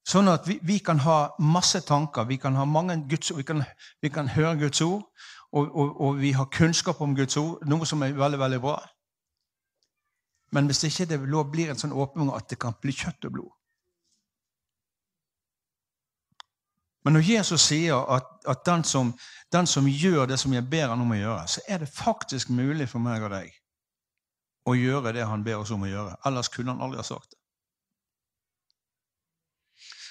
Sånn 0.07 0.31
at 0.31 0.47
vi, 0.47 0.59
vi, 0.63 0.79
kan 0.79 1.01
ha 1.03 1.33
masse 1.43 1.81
tanker, 1.87 2.29
vi 2.29 2.39
kan, 2.39 2.55
ha 2.55 2.65
mange 2.65 2.95
Guds, 3.11 3.33
vi 3.35 3.43
kan, 3.47 3.65
vi 4.03 4.11
kan 4.15 4.29
høre 4.31 4.55
Guds 4.61 4.81
ord, 4.87 5.03
og, 5.51 5.67
og, 5.67 6.01
og, 6.01 6.21
vi 6.21 6.31
har 6.37 6.47
kunnskap 6.55 7.01
om 7.03 7.15
Guds 7.17 7.37
ord, 7.41 7.59
noe 7.67 7.87
som 7.87 8.03
er 8.07 8.15
veldig 8.15 8.39
veldig 8.39 8.61
bra. 8.63 8.77
Men 10.55 10.71
hvis 10.71 10.85
ikke 10.87 11.09
det 11.11 11.21
blir 11.27 11.73
en 11.73 11.81
sånn 11.81 11.95
åpning 11.95 12.31
at 12.35 12.47
det 12.51 12.59
kan 12.63 12.77
bli 12.83 12.95
kjøtt 12.95 13.27
og 13.27 13.35
blod 13.35 13.53
Men 17.07 17.15
når 17.15 17.23
Jesus 17.23 17.63
sier 17.63 18.01
at, 18.11 18.25
at 18.51 18.65
den, 18.67 18.83
som, 18.85 19.13
den, 19.55 19.67
som, 19.71 19.87
gjør 19.87 20.27
det 20.27 20.41
som 20.43 20.55
jeg 20.55 20.67
ber 20.67 20.89
han 20.91 21.03
om 21.05 21.13
å 21.15 21.19
gjøre, 21.19 21.45
så 21.47 21.61
er 21.71 21.79
det 21.79 21.91
faktisk 21.95 22.51
mulig 22.51 22.89
for 22.91 22.99
meg 22.99 23.23
og 23.23 23.31
deg 23.31 23.53
å 24.67 24.75
gjøre 24.75 25.13
det 25.15 25.27
han 25.27 25.45
ber 25.45 25.63
oss 25.63 25.73
om 25.75 25.85
å 25.87 25.91
gjøre. 25.91 26.17
Ellers 26.27 26.51
kunne 26.53 26.75
han 26.75 26.83
aldri 26.83 27.01
ha 27.01 27.07
sagt 27.07 27.31
det. 27.33 27.41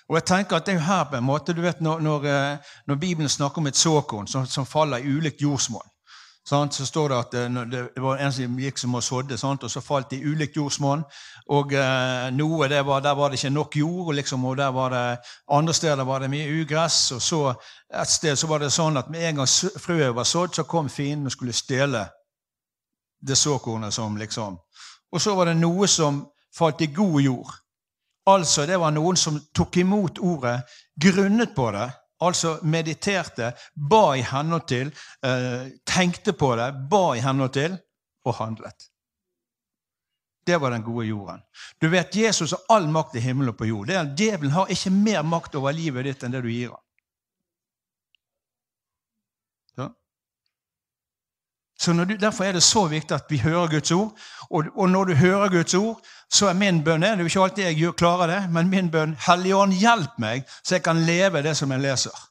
Og 0.05 0.19
jeg 0.19 0.27
tenker 0.29 0.59
at 0.59 0.67
det 0.67 0.75
er 0.75 0.79
jo 0.79 0.85
her 0.85 1.07
på 1.09 1.17
en 1.17 1.25
måte, 1.25 1.53
du 1.53 1.63
vet, 1.65 1.81
Når, 1.81 1.99
når, 1.99 2.25
eh, 2.29 2.57
når 2.87 2.95
Bibelen 2.95 3.29
snakker 3.29 3.57
om 3.57 3.67
et 3.67 3.77
såkorn 3.77 4.27
som, 4.27 4.45
som 4.45 4.65
faller 4.65 4.97
i 4.97 5.17
ulikt 5.17 5.41
jordsmonn, 5.41 5.89
så 6.45 6.85
står 6.85 7.09
det 7.09 7.17
at 7.17 7.31
det, 7.31 7.69
det 7.95 8.01
var 8.01 8.17
en 8.21 8.31
som 8.31 8.59
gikk 8.59 8.77
som 8.77 8.93
og 8.95 9.03
sådde, 9.03 9.37
sant, 9.37 9.63
og 9.63 9.71
så 9.71 9.81
falt 9.81 10.11
det 10.11 10.19
i 10.19 10.25
ulikt 10.29 10.55
jordsmonn. 10.55 11.01
Og 11.49 11.73
eh, 11.73 12.29
noe 12.37 12.69
var, 12.85 12.99
der 13.01 13.15
var 13.15 13.29
det 13.29 13.39
ikke 13.39 13.49
nok 13.49 13.75
jord, 13.75 14.13
liksom, 14.15 14.45
og 14.45 14.57
det, 14.57 14.67
andre 15.49 15.73
steder 15.73 16.03
var 16.05 16.19
det 16.19 16.29
mye 16.29 16.61
ugress. 16.61 17.11
Og 17.11 17.21
så 17.21 17.41
et 17.89 18.07
sted 18.07 18.35
så 18.35 18.47
var 18.47 18.61
det 18.61 18.69
sånn 18.69 18.97
at 18.97 19.09
med 19.09 19.25
en 19.25 19.41
gang 19.41 19.49
frøet 19.81 20.15
var 20.15 20.23
sådd, 20.23 20.53
så 20.53 20.63
kom 20.69 20.89
fienden 20.89 21.25
og 21.25 21.33
skulle 21.33 21.53
stjele 21.53 22.05
det 23.25 23.35
såkornet 23.35 23.93
som 23.93 24.17
liksom 24.17 24.57
Og 25.11 25.21
så 25.21 25.35
var 25.35 25.45
det 25.45 25.57
noe 25.57 25.87
som 25.87 26.25
falt 26.57 26.81
i 26.81 26.87
god 26.91 27.21
jord. 27.21 27.51
Altså, 28.25 28.65
det 28.65 28.77
var 28.81 28.91
noen 28.91 29.17
som 29.17 29.37
tok 29.53 29.77
imot 29.77 30.17
ordet, 30.19 30.57
grunnet 30.95 31.53
på 31.55 31.69
det, 31.71 31.85
altså 32.25 32.57
mediterte, 32.63 33.51
ba 33.75 34.15
i 34.17 34.23
henhold 34.25 34.65
til, 34.67 34.91
eh, 35.23 35.69
tenkte 35.85 36.33
på 36.33 36.55
det, 36.55 36.71
ba 36.89 37.15
i 37.15 37.21
henhold 37.23 37.53
til, 37.53 37.77
og 38.25 38.35
handlet. 38.35 38.89
Det 40.45 40.57
var 40.61 40.71
den 40.71 40.83
gode 40.83 41.05
jorden. 41.05 41.41
Du 41.81 41.89
vet, 41.89 42.15
Jesus 42.15 42.51
har 42.51 42.59
all 42.69 42.87
makt 42.87 43.15
i 43.15 43.19
himmelen 43.19 43.49
og 43.49 43.57
på 43.57 43.65
jord. 43.65 43.89
Er, 43.89 44.15
djevelen 44.17 44.53
har 44.53 44.69
ikke 44.69 44.93
mer 44.93 45.23
makt 45.25 45.55
over 45.55 45.73
livet 45.73 46.05
ditt 46.05 46.23
enn 46.23 46.35
det 46.35 46.41
du 46.45 46.51
gir 46.51 46.69
ham. 46.69 46.81
Ja. 49.77 49.87
Så 51.85 51.93
du, 51.93 52.15
Derfor 52.17 52.43
er 52.43 52.51
det 52.51 52.63
så 52.63 52.87
viktig 52.89 53.13
at 53.15 53.25
vi 53.29 53.37
hører 53.37 53.67
Guds 53.67 53.91
ord. 53.91 54.13
Og, 54.49 54.65
og 54.75 54.89
når 54.89 55.05
du 55.05 55.13
hører 55.13 55.49
Guds 55.49 55.73
ord, 55.73 55.99
så 56.33 56.47
er 56.49 56.57
min 56.57 56.83
bønn 56.83 57.01
Det 57.01 57.09
er 57.09 57.19
jo 57.21 57.29
ikke 57.29 57.41
alltid 57.43 57.63
jeg 57.63 57.93
klarer 57.97 58.31
det, 58.31 58.39
men 58.49 58.69
min 58.69 58.89
bønn 58.91 59.13
Hellige 59.27 59.55
Ånd, 59.55 59.73
hjelp 59.73 60.17
meg, 60.19 60.47
så 60.63 60.75
jeg 60.75 60.83
kan 60.83 61.03
leve 61.05 61.43
det 61.45 61.53
som 61.57 61.71
jeg 61.71 61.83
leser. 61.83 62.23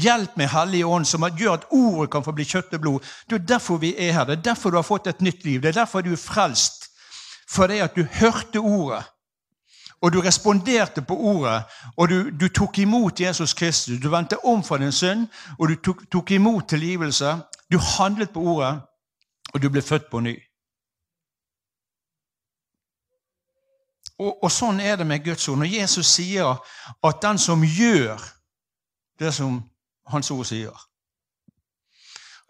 Hjelp 0.00 0.38
meg, 0.40 0.48
Hellige 0.48 0.86
Ånd, 0.86 1.04
som 1.06 1.26
gjør 1.36 1.58
at 1.58 1.66
ordet 1.70 2.10
kan 2.10 2.24
få 2.24 2.32
bli 2.32 2.46
kjøtt 2.48 2.72
og 2.74 2.80
blod. 2.80 3.12
Det 3.28 3.36
er 3.36 3.46
derfor 3.52 3.82
vi 3.82 3.92
er 3.98 4.12
her. 4.12 4.24
Det 4.24 4.38
er 4.38 4.48
derfor 4.48 4.70
du 4.70 4.80
har 4.80 4.88
fått 4.88 5.12
et 5.12 5.20
nytt 5.20 5.44
liv. 5.44 5.60
Det 5.60 5.74
er 5.74 5.82
derfor 5.84 6.00
du 6.00 6.12
er 6.12 6.20
frelst. 6.20 6.88
Fordi 7.50 7.78
at 7.84 7.94
du 7.96 8.06
hørte 8.20 8.58
ordet, 8.58 9.04
og 10.04 10.12
du 10.12 10.20
responderte 10.20 11.02
på 11.02 11.16
ordet, 11.16 11.62
og 11.96 12.08
du, 12.08 12.30
du 12.40 12.48
tok 12.48 12.78
imot 12.78 13.20
Jesus 13.20 13.54
Kristus. 13.54 14.00
Du 14.02 14.10
vendte 14.12 14.36
om 14.44 14.64
fra 14.64 14.78
din 14.78 14.92
synd, 14.92 15.28
og 15.58 15.68
du 15.68 15.74
tok, 15.80 16.02
tok 16.12 16.30
imot 16.30 16.68
tilgivelse. 16.68 17.30
Du 17.72 17.78
handlet 17.78 18.30
på 18.30 18.40
ordet, 18.40 18.82
og 19.54 19.62
du 19.62 19.70
ble 19.72 19.82
født 19.82 20.10
på 20.10 20.20
ny. 20.20 20.34
Og, 24.18 24.44
og 24.44 24.52
sånn 24.52 24.82
er 24.84 25.00
det 25.00 25.06
med 25.08 25.24
Guds 25.24 25.48
ord. 25.48 25.62
Når 25.62 25.72
Jesus 25.72 26.12
sier 26.18 26.52
at 27.08 27.22
den 27.22 27.40
som 27.40 27.64
gjør 27.64 28.20
det 29.18 29.32
som 29.34 29.62
Hans 30.12 30.28
ord 30.30 30.44
sier 30.44 30.82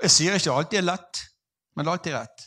Jeg 0.03 0.11
sier 0.11 0.35
ikke 0.35 0.51
alltid 0.51 0.81
er 0.81 0.89
lett, 0.89 1.23
men 1.77 1.87
det 1.87 1.91
er 1.93 1.95
alltid 2.01 2.17
rett. 2.19 2.45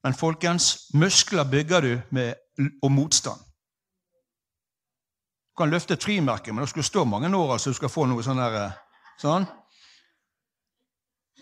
Men 0.00 0.16
folkens, 0.16 0.88
muskler 0.96 1.44
bygger 1.44 1.80
du 1.84 1.92
med 2.10 2.34
og 2.82 2.92
motstand. 2.92 3.49
Kan 5.60 5.72
løfte 5.72 5.92
et 5.96 6.04
frimerke, 6.04 6.54
men 6.54 6.64
det 6.64 6.70
skal 6.72 6.86
stå 6.86 7.04
mange 7.04 7.28
år 7.36 7.58
altså 7.58 7.72
du 7.74 7.76
skal 7.76 7.92
få 7.92 8.06
noe 8.08 8.24
sånn 8.24 8.40
der, 8.40 8.54
eh, 8.62 9.10
sånn. 9.20 9.44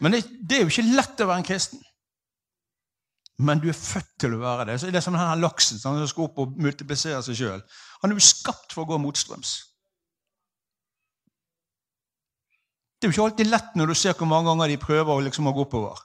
Men 0.02 0.14
det, 0.14 0.24
det 0.42 0.59
er 0.59 0.64
jo 0.64 0.72
ikke 0.72 0.96
lett 0.96 1.22
å 1.22 1.28
være 1.28 1.42
en 1.42 1.46
kristen. 1.46 1.85
Men 3.38 3.62
du 3.62 3.68
er 3.70 3.78
født 3.78 4.11
til 4.18 4.35
å 4.35 4.40
være 4.42 4.66
det. 4.72 4.81
Så 4.81 4.90
det 4.90 4.98
er 4.98 5.04
som 5.04 5.14
denne 5.14 5.38
laksen 5.38 5.78
som 5.78 5.98
skal 6.11 6.26
opp 6.26 6.40
og 6.42 6.59
multiplisere 6.59 7.22
seg 7.22 7.38
sjøl. 7.38 7.62
Han 8.02 8.11
er 8.11 8.18
jo 8.18 8.26
skapt 8.26 8.74
for 8.74 8.83
å 8.83 8.90
gå 8.90 8.98
motstrøms. 9.02 9.54
Det 12.98 13.07
er 13.07 13.12
jo 13.12 13.14
ikke 13.14 13.26
alltid 13.28 13.50
lett 13.52 13.76
når 13.78 13.92
du 13.92 13.98
ser 13.98 14.16
hvor 14.18 14.26
mange 14.26 14.50
ganger 14.50 14.72
de 14.72 14.83
prøver 14.83 15.22
liksom 15.28 15.46
å 15.46 15.54
gå 15.54 15.68
oppover. 15.68 16.00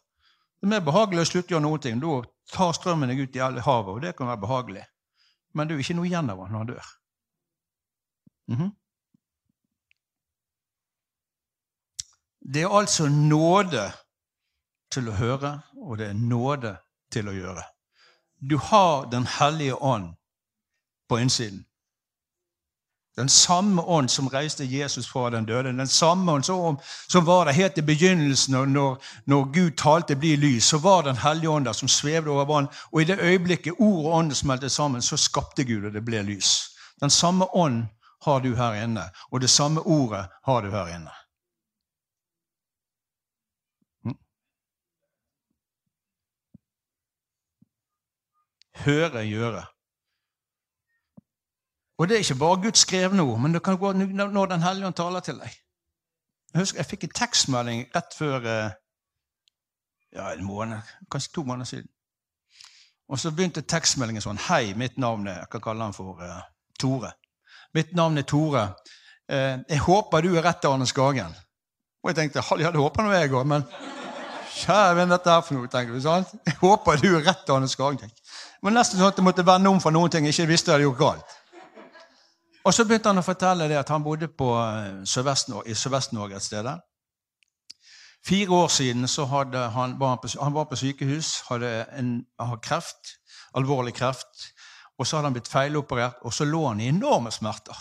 Det 0.62 0.70
er 0.70 0.76
mer 0.76 0.86
behagelig 0.86 1.24
å 1.24 1.30
slutte 1.32 1.50
å 1.50 1.56
gjøre 1.56 1.66
noen 1.66 1.82
ting. 1.82 2.02
Da 2.04 2.20
tar 2.54 2.76
strømmen 2.78 3.10
deg 3.10 3.24
ut 3.26 3.40
i 3.40 3.42
havet, 3.42 3.96
og 3.96 4.04
det 4.06 4.14
kan 4.18 4.30
være 4.30 4.44
behagelig. 4.46 4.84
Men 5.58 5.66
det 5.66 5.74
er 5.74 5.82
jo 5.82 5.86
ikke 5.88 5.98
noe 5.98 6.10
igjen 6.12 6.30
av 6.30 6.44
han 6.44 6.54
når 6.54 6.62
han 6.62 6.70
dør. 6.70 6.92
Mhm. 8.48 8.72
Det 12.54 12.62
er 12.62 12.78
altså 12.78 13.08
nåde 13.08 13.92
til 14.92 15.08
å 15.10 15.12
høre, 15.12 15.62
og 15.78 15.98
det 15.98 16.08
er 16.08 16.14
nåde 16.14 16.76
til 17.12 17.30
å 17.30 17.36
gjøre. 17.36 17.64
Du 18.50 18.58
har 18.58 19.06
Den 19.12 19.26
hellige 19.26 19.76
ånd 19.76 20.16
på 21.10 21.18
innsiden. 21.18 21.66
Den 23.16 23.30
samme 23.30 23.82
ånd 23.82 24.10
som 24.10 24.28
reiste 24.28 24.66
Jesus 24.66 25.08
fra 25.08 25.30
den 25.30 25.46
døde. 25.46 25.70
Den 25.78 25.88
samme 25.88 26.32
ånd 26.32 26.44
som, 26.44 26.80
som 27.08 27.26
var 27.26 27.46
der 27.46 27.52
helt 27.52 27.78
i 27.78 27.82
begynnelsen, 27.82 28.74
når, 28.74 28.98
når 29.26 29.52
Gud 29.54 29.72
talte 29.78 30.16
'bli 30.16 30.36
lys', 30.36 30.70
så 30.70 30.78
var 30.78 31.02
Den 31.02 31.18
hellige 31.18 31.50
ånd 31.50 31.66
der 31.66 31.74
som 31.74 31.88
svevde 31.88 32.30
over 32.30 32.46
vann. 32.46 32.68
Og 32.92 33.02
i 33.02 33.06
det 33.06 33.20
øyeblikket 33.20 33.74
ord 33.80 34.06
og 34.06 34.14
ånd 34.14 34.32
smeltet 34.32 34.72
sammen, 34.72 35.02
så 35.02 35.18
skapte 35.18 35.64
Gud, 35.64 35.86
og 35.86 35.94
det 35.94 36.06
ble 36.06 36.22
lys. 36.22 36.70
Den 37.02 37.10
samme 37.10 37.56
ånd 37.56 37.84
har 38.26 38.40
du 38.40 38.56
her 38.56 38.74
inne, 38.84 39.10
og 39.32 39.42
det 39.42 39.50
samme 39.50 39.82
ordet 39.82 40.28
har 40.44 40.62
du 40.62 40.70
her 40.72 40.88
inne. 40.96 41.14
Mm. 44.04 44.18
Høre, 48.86 49.26
gjøre. 49.28 49.66
Og 51.98 52.10
det 52.10 52.16
er 52.16 52.20
ikke 52.26 52.40
bare 52.40 52.62
Guds 52.62 52.80
skrevne 52.80 53.22
ord, 53.22 53.40
men 53.40 53.54
det 53.54 53.64
kan 53.64 53.78
gå 53.78 53.92
når 53.94 54.46
Den 54.46 54.62
hellige 54.62 54.88
ånd 54.88 54.96
taler 54.96 55.20
til 55.20 55.40
deg. 55.40 55.60
Jeg 56.54 56.62
husker 56.62 56.80
jeg 56.80 56.86
fikk 56.86 57.04
en 57.04 57.18
tekstmelding 57.18 57.86
rett 57.96 58.14
før 58.18 58.46
eh, 58.46 58.72
ja, 60.14 60.34
en 60.34 60.44
måned, 60.44 60.82
kanskje 61.12 61.34
to 61.34 61.44
måneder 61.44 61.66
siden. 61.66 61.90
Og 63.08 63.20
så 63.20 63.32
begynte 63.32 63.62
tekstmeldingen 63.62 64.24
sånn 64.24 64.40
Hei, 64.48 64.74
mitt 64.80 64.98
navn 64.98 65.28
er 65.28 65.42
Jeg 65.42 65.50
kan 65.52 65.62
kalle 65.62 65.84
han 65.84 65.96
for 65.96 66.22
uh, 66.22 66.42
Tore. 66.80 67.12
Mitt 67.74 67.94
navn 67.98 68.18
er 68.18 68.26
Tore. 68.30 68.68
Eh, 69.30 69.58
jeg 69.70 69.82
håper 69.86 70.22
du 70.22 70.36
er 70.38 70.46
rett, 70.46 70.66
Arne 70.70 70.86
Skagen. 70.86 71.34
Og 72.04 72.12
jeg 72.12 72.20
tenkte 72.20 72.44
ja, 72.62 72.72
det 72.72 72.82
håper 72.82 73.06
nå 73.06 73.14
jeg 73.16 73.32
òg, 73.34 73.46
men 73.48 73.64
kjære 74.54 74.98
venn, 75.00 75.14
dette 75.14 75.32
er 75.32 75.46
for 75.46 75.58
noe, 75.58 75.70
tenker 75.72 75.96
du. 75.96 76.02
sant? 76.04 76.34
Jeg 76.46 76.60
håper 76.62 77.00
du 77.02 77.08
er 77.16 77.24
rett, 77.26 77.50
Arne 77.50 77.70
Skagen. 77.72 78.02
tenker. 78.04 78.16
Det 78.18 78.68
var 78.68 78.76
nesten 78.78 79.00
sånn 79.00 79.10
at 79.10 79.18
jeg 79.20 79.26
måtte 79.26 79.46
vende 79.48 79.72
om 79.72 79.82
for 79.84 79.96
noen 79.96 80.12
ting 80.12 80.28
jeg 80.28 80.36
ikke 80.36 80.52
visste 80.54 80.72
jeg 80.72 80.78
hadde 80.78 80.90
gjort 80.90 81.02
galt. 81.02 81.40
Og 82.64 82.72
så 82.72 82.86
begynte 82.88 83.12
han 83.12 83.20
å 83.20 83.26
fortelle 83.26 83.68
det 83.68 83.76
at 83.76 83.90
han 83.92 84.04
bodde 84.06 84.30
på 84.32 84.54
eh, 84.56 85.02
Sørvest-Norge- 85.10 85.68
i 85.68 85.76
Sørvest-Norge 85.76 86.38
et 86.38 86.46
sted. 86.46 86.70
Fire 88.24 88.56
år 88.56 88.70
siden 88.72 89.04
han, 89.04 89.98
var 90.00 90.14
han, 90.14 90.22
på, 90.22 90.30
han 90.40 90.54
var 90.56 90.70
på 90.70 90.80
sykehus, 90.80 91.42
hadde 91.50 91.72
en, 92.00 92.14
kreft, 92.64 93.18
alvorlig 93.54 93.94
kreft. 93.98 94.53
Og 95.04 95.08
så 95.08 95.18
hadde 95.18 95.28
han 95.28 95.36
blitt 95.36 95.52
feiloperert, 95.52 96.22
og 96.24 96.32
så 96.32 96.46
lå 96.48 96.62
han 96.70 96.80
i 96.80 96.86
enorme 96.88 97.32
smerter. 97.32 97.76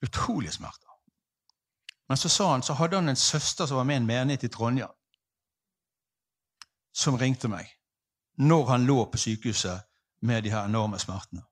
Utrolige 0.00 0.54
smerter. 0.56 0.88
Men 2.08 2.16
så 2.16 2.30
sa 2.32 2.46
han, 2.50 2.62
så 2.64 2.72
hadde 2.78 2.96
han 2.96 3.12
en 3.12 3.16
søster 3.16 3.68
som 3.68 3.76
var 3.76 3.84
med 3.84 3.94
i 3.94 4.00
en 4.00 4.06
menighet 4.06 4.46
i 4.48 4.48
Trondheim, 4.48 4.94
som 6.96 7.18
ringte 7.20 7.50
meg 7.52 7.68
når 8.40 8.64
han 8.70 8.86
lå 8.88 9.04
på 9.12 9.20
sykehuset 9.20 9.84
med 10.24 10.44
de 10.44 10.54
her 10.54 10.64
enorme 10.64 10.98
smertene. 10.98 11.44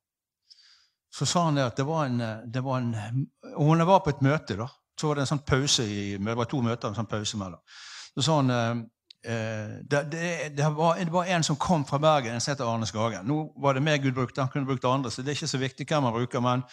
Så 1.13 1.29
sa 1.29 1.45
han 1.51 1.61
det 1.61 1.69
at 1.69 1.77
det 1.77 1.85
var 1.85 2.09
en, 2.09 2.25
det 2.53 2.65
var 2.65 2.81
en 2.81 3.27
hun 3.59 3.87
var 3.87 4.01
på 4.01 4.15
et 4.15 4.25
møte, 4.25 4.57
da. 4.57 4.71
Så 5.01 5.09
var 5.09 5.21
det 5.21 5.27
en 5.27 5.33
sånn 5.35 5.45
pause 5.45 5.85
i, 5.85 6.17
det 6.17 6.37
var 6.37 6.49
to 6.49 6.63
møter, 6.65 6.89
en 6.89 6.97
sånn 6.97 7.13
pause 7.13 7.37
mellom. 7.37 7.61
Så 8.17 8.25
sa 8.25 8.41
han 8.41 8.57
eh, 8.57 8.83
det, 9.23 9.99
det, 10.13 10.29
det, 10.57 10.69
var, 10.77 10.97
det 10.97 11.13
var 11.13 11.29
en 11.29 11.43
som 11.45 11.59
kom 11.61 11.83
fra 11.85 11.99
Bergen, 12.01 12.35
en 12.35 12.41
som 12.41 12.55
heter 12.55 12.65
Arne 12.65 12.87
Skagen. 12.89 13.27
Nå 13.29 13.53
var 13.61 13.77
det 13.77 13.83
meg 13.85 14.01
Gud 14.03 14.15
brukte, 14.17 14.41
han 14.41 14.53
kunne 14.53 14.69
brukt 14.69 14.85
andre, 14.89 15.11
så 15.13 15.23
det 15.23 15.35
er 15.35 15.37
ikke 15.37 15.51
så 15.51 15.61
viktig 15.61 15.87
hvem 15.91 16.09
han 16.09 16.15
bruker, 16.17 16.41
men 16.41 16.65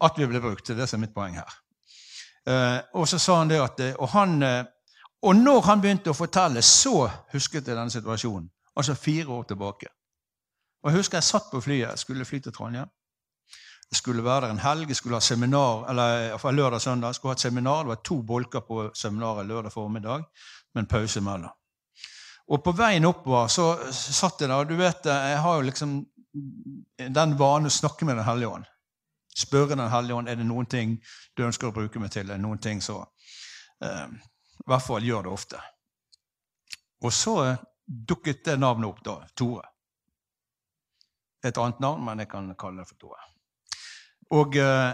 at 0.00 0.16
vi 0.18 0.28
ble 0.28 0.40
brukt. 0.40 0.66
Det 0.66 0.74
er 0.74 0.80
det 0.82 0.88
som 0.88 1.00
er 1.00 1.06
mitt 1.06 1.14
poeng 1.14 1.36
her. 1.36 1.58
Eh, 2.48 2.78
og 2.96 3.08
så 3.08 3.18
sa 3.20 3.40
han 3.42 3.50
det 3.50 3.60
at 3.60 3.82
og, 3.98 4.08
han, 4.14 4.42
eh, 4.42 4.64
og 5.22 5.36
når 5.36 5.60
han 5.68 5.82
begynte 5.82 6.12
å 6.12 6.16
fortelle, 6.16 6.62
så 6.64 7.10
husket 7.34 7.66
jeg 7.68 7.76
denne 7.76 7.92
situasjonen. 7.92 8.48
Altså 8.76 8.94
fire 8.94 9.28
år 9.28 9.50
tilbake. 9.50 9.90
Og 10.82 10.90
Jeg 10.90 10.96
husker 10.96 11.18
jeg 11.18 11.28
satt 11.28 11.50
på 11.52 11.60
flyet, 11.60 11.90
jeg 11.90 11.98
skulle 11.98 12.24
fly 12.24 12.40
til 12.40 12.52
Trondheim. 12.52 12.88
Jeg 13.90 13.98
skulle 13.98 14.24
være 14.24 14.46
der 14.46 14.54
en 14.54 14.62
helg, 14.62 14.88
jeg 14.88 14.96
skulle 14.96 15.18
ha 15.18 15.20
seminar, 15.20 15.88
eller 15.90 16.52
lørdag 16.52 16.78
og 16.78 16.80
søndag. 16.80 17.08
Jeg 17.08 17.14
skulle 17.14 17.30
ha 17.30 17.36
et 17.36 17.40
seminar, 17.40 17.82
Det 17.82 17.88
var 17.88 18.02
to 18.04 18.22
bolker 18.22 18.60
på 18.60 18.90
seminaret 18.94 19.46
lørdag 19.46 19.72
formiddag, 19.72 20.22
med 20.74 20.82
en 20.82 20.86
pause 20.86 21.18
imellom. 21.20 21.50
Og 22.50 22.62
på 22.64 22.72
veien 22.74 23.06
oppover 23.06 23.50
så 23.52 23.66
satt 23.94 24.42
jeg 24.42 24.50
der, 24.50 24.56
og 24.58 24.68
du 24.70 24.74
vet, 24.78 25.06
jeg 25.06 25.38
har 25.44 25.58
jo 25.58 25.66
liksom 25.68 26.00
den 27.10 27.34
vanen 27.38 27.70
å 27.70 27.74
snakke 27.74 28.06
med 28.06 28.18
Den 28.18 28.26
hellige 28.26 28.54
ånd. 28.56 28.68
Spørre 29.38 29.76
Den 29.76 29.90
hellige 29.90 30.16
ånd 30.18 30.28
er 30.28 30.38
det 30.38 30.46
noen 30.46 30.66
ting 30.66 30.96
du 31.36 31.44
ønsker 31.46 31.70
å 31.70 31.74
bruke 31.74 32.02
meg 32.02 32.10
til. 32.14 32.28
Er 32.28 32.38
det 32.38 32.44
noen 32.44 32.58
ting 32.62 32.82
så 32.82 33.00
eh, 33.82 34.06
I 34.10 34.66
hvert 34.66 34.86
fall 34.86 35.06
gjør 35.06 35.26
det 35.26 35.34
ofte. 35.34 35.60
Og 37.06 37.14
så 37.14 37.36
eh, 37.44 37.62
dukket 37.86 38.42
det 38.44 38.58
navnet 38.58 38.90
opp, 38.90 39.04
da. 39.06 39.16
Tore. 39.34 39.68
Et 41.46 41.56
annet 41.56 41.80
navn, 41.80 42.02
men 42.04 42.20
jeg 42.20 42.28
kan 42.34 42.50
kalle 42.58 42.82
det 42.82 42.90
for 42.90 43.00
Tore. 43.00 43.22
Og, 44.36 44.58
eh, 44.58 44.90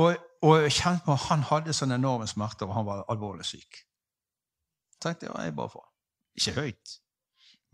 og, 0.00 0.24
og 0.44 0.56
jeg 0.64 0.74
kjente 0.80 1.04
på 1.04 1.20
han 1.28 1.44
hadde 1.52 1.76
sånne 1.76 2.00
enorme 2.00 2.26
smerter, 2.28 2.68
og 2.68 2.80
han 2.80 2.88
var 2.88 3.06
alvorlig 3.12 3.46
syk. 3.46 3.84
tenkte 5.00 5.28
jeg, 5.28 5.44
jeg 5.44 5.54
bare 5.54 5.70
for 5.70 5.87
Ikke 6.38 6.54
høyt, 6.60 6.98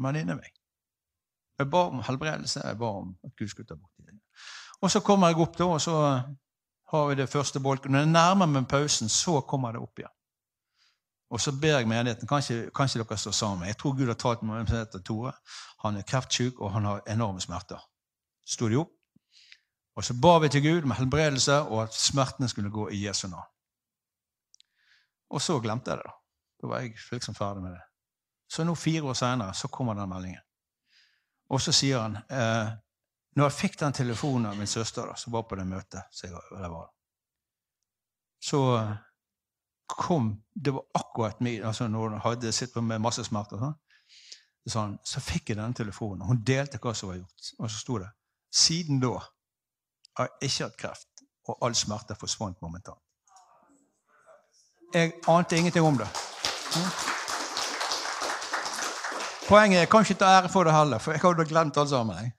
men 0.02 0.18
inni 0.20 0.36
meg. 0.38 0.52
Jeg 1.58 1.70
ba 1.70 1.84
om 1.90 2.02
helbredelse, 2.02 2.64
jeg 2.64 2.78
ba 2.80 2.90
om 3.02 3.12
at 3.24 3.36
Gud 3.38 3.48
skulle 3.52 3.68
ta 3.68 3.76
bort 3.78 4.06
det. 4.06 4.16
Og 4.82 4.90
så 4.90 5.00
kommer 5.00 5.30
jeg 5.30 5.38
opp, 5.44 5.58
da, 5.58 5.68
og 5.76 5.80
så 5.80 5.94
har 6.90 7.06
vi 7.08 7.14
det 7.20 7.28
første 7.30 7.60
bolken. 7.60 7.92
Når 7.92 8.04
jeg 8.04 8.10
nærmer 8.10 8.50
meg 8.50 8.66
pausen, 8.68 9.08
så 9.08 9.40
kommer 9.40 9.72
det 9.72 9.82
opp 9.82 10.02
igjen. 10.02 10.12
Og 11.34 11.40
så 11.40 11.54
ber 11.60 11.78
jeg 11.78 11.88
menigheten 11.88 12.28
kanskje, 12.28 12.70
kanskje 12.74 13.00
dere 13.00 13.16
står 13.18 13.34
sammen. 13.34 13.68
Jeg 13.68 13.78
tror 13.80 13.94
Gud 13.96 14.10
har 14.10 14.18
talt 14.20 14.42
med 14.42 14.54
meg 14.54 14.70
heter 14.70 15.02
Tore. 15.02 15.32
Han 15.82 15.96
er 15.96 16.06
kreftsyk, 16.06 16.60
og 16.60 16.72
han 16.72 16.84
har 16.84 17.02
enorme 17.10 17.40
smerter. 17.40 17.80
Sto 18.46 18.68
de 18.68 18.76
opp, 18.78 18.92
og 19.96 20.04
så 20.04 20.14
ba 20.20 20.36
vi 20.42 20.50
til 20.52 20.62
Gud 20.62 20.86
med 20.86 20.98
helbredelse, 20.98 21.60
og 21.70 21.82
at 21.86 21.94
smertene 21.94 22.48
skulle 22.48 22.70
gå 22.70 22.88
i 22.92 23.06
Jesu 23.06 23.28
navn. 23.28 23.50
Og 25.30 25.42
så 25.42 25.58
glemte 25.60 25.90
jeg 25.90 25.98
det. 25.98 26.06
Da 26.06 26.20
Da 26.62 26.68
var 26.68 26.80
jeg 26.80 26.94
liksom 27.12 27.34
ferdig 27.34 27.62
med 27.62 27.72
det. 27.72 27.82
Så 28.54 28.64
nå, 28.64 28.74
fire 28.78 29.02
år 29.02 29.14
senere, 29.18 29.54
så 29.54 29.68
kommer 29.68 29.94
den 29.98 30.08
meldingen. 30.08 30.42
Og 31.50 31.60
så 31.60 31.72
sier 31.74 31.98
han 31.98 32.16
eh, 32.30 32.68
Når 33.34 33.48
jeg 33.48 33.56
fikk 33.58 33.80
den 33.80 33.92
telefonen 33.92 34.46
av 34.46 34.58
min 34.58 34.70
søster 34.70 35.10
som 35.18 35.32
var 35.34 35.42
på 35.42 35.56
det 35.58 35.64
møtet, 35.66 36.06
så, 36.14 36.28
jeg, 36.28 36.70
var, 36.70 36.86
så 38.38 38.60
kom 39.90 40.30
Det 40.54 40.70
var 40.70 40.84
akkurat 40.94 41.40
min, 41.40 41.64
altså 41.64 41.88
når 41.88 42.14
hun 42.14 42.20
hadde 42.20 42.52
sittet 42.52 42.84
med 42.84 43.02
masse 43.02 43.24
smerter. 43.26 43.58
Sånn, 43.58 43.74
så, 44.70 44.84
så 45.02 45.20
fikk 45.20 45.50
jeg 45.50 45.58
denne 45.58 45.74
telefonen. 45.74 46.22
Hun 46.22 46.44
delte 46.46 46.78
hva 46.78 46.94
som 46.94 47.10
var 47.10 47.18
gjort. 47.18 47.50
Og 47.58 47.66
så 47.66 47.80
sto 47.80 47.98
det 47.98 48.12
Siden 48.54 49.00
da 49.02 49.16
har 50.14 50.30
jeg 50.30 50.52
ikke 50.52 50.68
hatt 50.68 50.78
kreft, 50.78 51.24
og 51.50 51.58
all 51.66 51.74
smerte 51.74 52.14
forsvant 52.14 52.62
momentant. 52.62 53.02
Jeg 54.94 55.16
ante 55.26 55.58
ingenting 55.58 55.82
om 55.82 55.98
det. 55.98 56.06
Poenget 59.48 59.76
er 59.76 59.84
jeg 59.84 59.90
kan 59.92 60.06
ikke 60.06 60.24
å 60.24 60.32
ære 60.38 60.48
for 60.48 60.64
det 60.64 60.72
heller, 60.72 60.98
for 61.04 61.12
jeg 61.12 61.20
hadde 61.20 61.44
glemt 61.48 61.76
alt 61.76 61.90
sammen. 61.90 62.16
Jeg. 62.16 62.32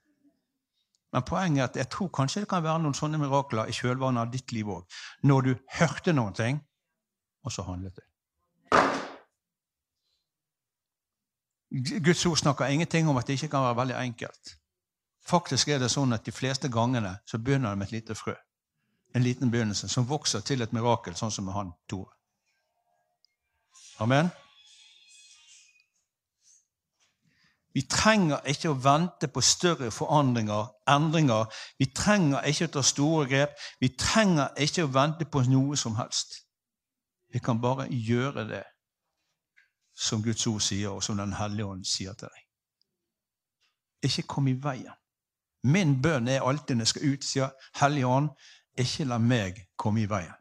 Men 1.14 1.22
poenget 1.22 1.62
er 1.62 1.68
at 1.68 1.76
jeg 1.76 1.88
tror 1.94 2.08
kanskje 2.08 2.42
det 2.42 2.48
kan 2.50 2.64
være 2.64 2.82
noen 2.82 2.96
sånne 2.98 3.20
mirakler 3.22 3.70
i 3.70 3.74
kjølvannet 3.76 4.26
av 4.26 4.32
ditt 4.32 4.52
liv 4.52 4.68
òg. 4.74 4.98
Når 5.22 5.46
du 5.46 5.52
hørte 5.78 6.12
noen 6.12 6.34
ting, 6.34 6.58
og 7.46 7.54
så 7.54 7.62
handlet 7.62 7.94
du. 7.96 8.02
Guds 12.02 12.26
ord 12.26 12.36
snakker 12.36 12.66
ingenting 12.66 13.08
om 13.08 13.16
at 13.16 13.26
det 13.26 13.38
ikke 13.38 13.52
kan 13.54 13.62
være 13.68 13.76
veldig 13.76 13.96
enkelt. 14.00 14.56
Faktisk 15.26 15.68
er 15.68 15.78
det 15.82 15.90
sånn 15.90 16.14
at 16.14 16.26
de 16.26 16.34
fleste 16.34 16.70
gangene 16.72 17.16
så 17.26 17.38
begynner 17.38 17.70
det 17.70 17.78
med 17.78 17.88
et 17.88 17.96
lite 18.00 18.14
frø. 18.18 18.34
En 19.14 19.22
liten 19.22 19.50
begynnelse 19.50 19.88
som 19.88 20.06
vokser 20.08 20.42
til 20.46 20.62
et 20.62 20.74
mirakel, 20.74 21.14
sånn 21.14 21.32
som 21.34 21.46
med 21.46 21.54
han 21.54 21.72
Tore. 21.90 22.12
Amen. 24.02 24.30
Vi 27.76 27.82
trenger 27.92 28.40
ikke 28.48 28.70
å 28.72 28.78
vente 28.80 29.28
på 29.28 29.42
større 29.44 29.90
forandringer, 29.92 30.70
endringer. 30.88 31.50
Vi 31.76 31.90
trenger 31.92 32.46
ikke 32.48 32.70
å 32.70 32.72
ta 32.78 32.82
store 32.88 33.26
grep. 33.28 33.58
Vi 33.82 33.90
trenger 34.00 34.54
ikke 34.64 34.86
å 34.86 34.92
vente 34.94 35.26
på 35.28 35.42
noe 35.50 35.76
som 35.76 35.98
helst. 35.98 36.38
Vi 37.28 37.42
kan 37.44 37.60
bare 37.60 37.84
gjøre 37.92 38.46
det 38.48 38.62
som 39.92 40.22
Guds 40.24 40.46
ord 40.48 40.62
sier, 40.64 40.88
og 40.88 41.02
som 41.04 41.20
Den 41.20 41.34
hellige 41.36 41.66
ånd 41.66 41.84
sier 41.84 42.14
til 42.16 42.30
deg. 42.32 42.46
Ikke 44.08 44.22
kom 44.22 44.48
i 44.48 44.54
veien. 44.56 44.94
Min 45.68 46.00
bønn 46.02 46.28
er 46.32 46.46
alltid 46.48 46.78
når 46.78 46.86
jeg 46.86 46.92
skal 46.94 47.12
ut, 47.12 47.24
sier 47.24 47.50
Hellige 47.80 48.06
Ånd, 48.06 48.30
ikke 48.78 49.04
la 49.04 49.18
meg 49.18 49.58
komme 49.76 50.00
i 50.00 50.08
veien. 50.08 50.32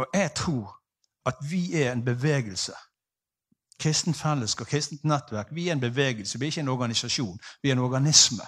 Og 0.00 0.08
jeg 0.14 0.32
tror 0.36 0.78
at 1.28 1.44
vi 1.50 1.76
er 1.82 1.92
en 1.92 2.04
bevegelse. 2.04 2.72
Kristent 3.82 4.16
fellesskap, 4.16 4.68
kristent 4.70 5.04
nettverk. 5.04 5.50
Vi 5.50 5.68
er 5.68 5.76
en 5.76 5.82
bevegelse, 5.82 6.38
vi 6.38 6.46
er 6.46 6.54
ikke 6.54 6.60
en 6.62 6.74
organisasjon. 6.76 7.38
Vi 7.62 7.70
er 7.70 7.76
en 7.76 7.82
organisme. 7.82 8.46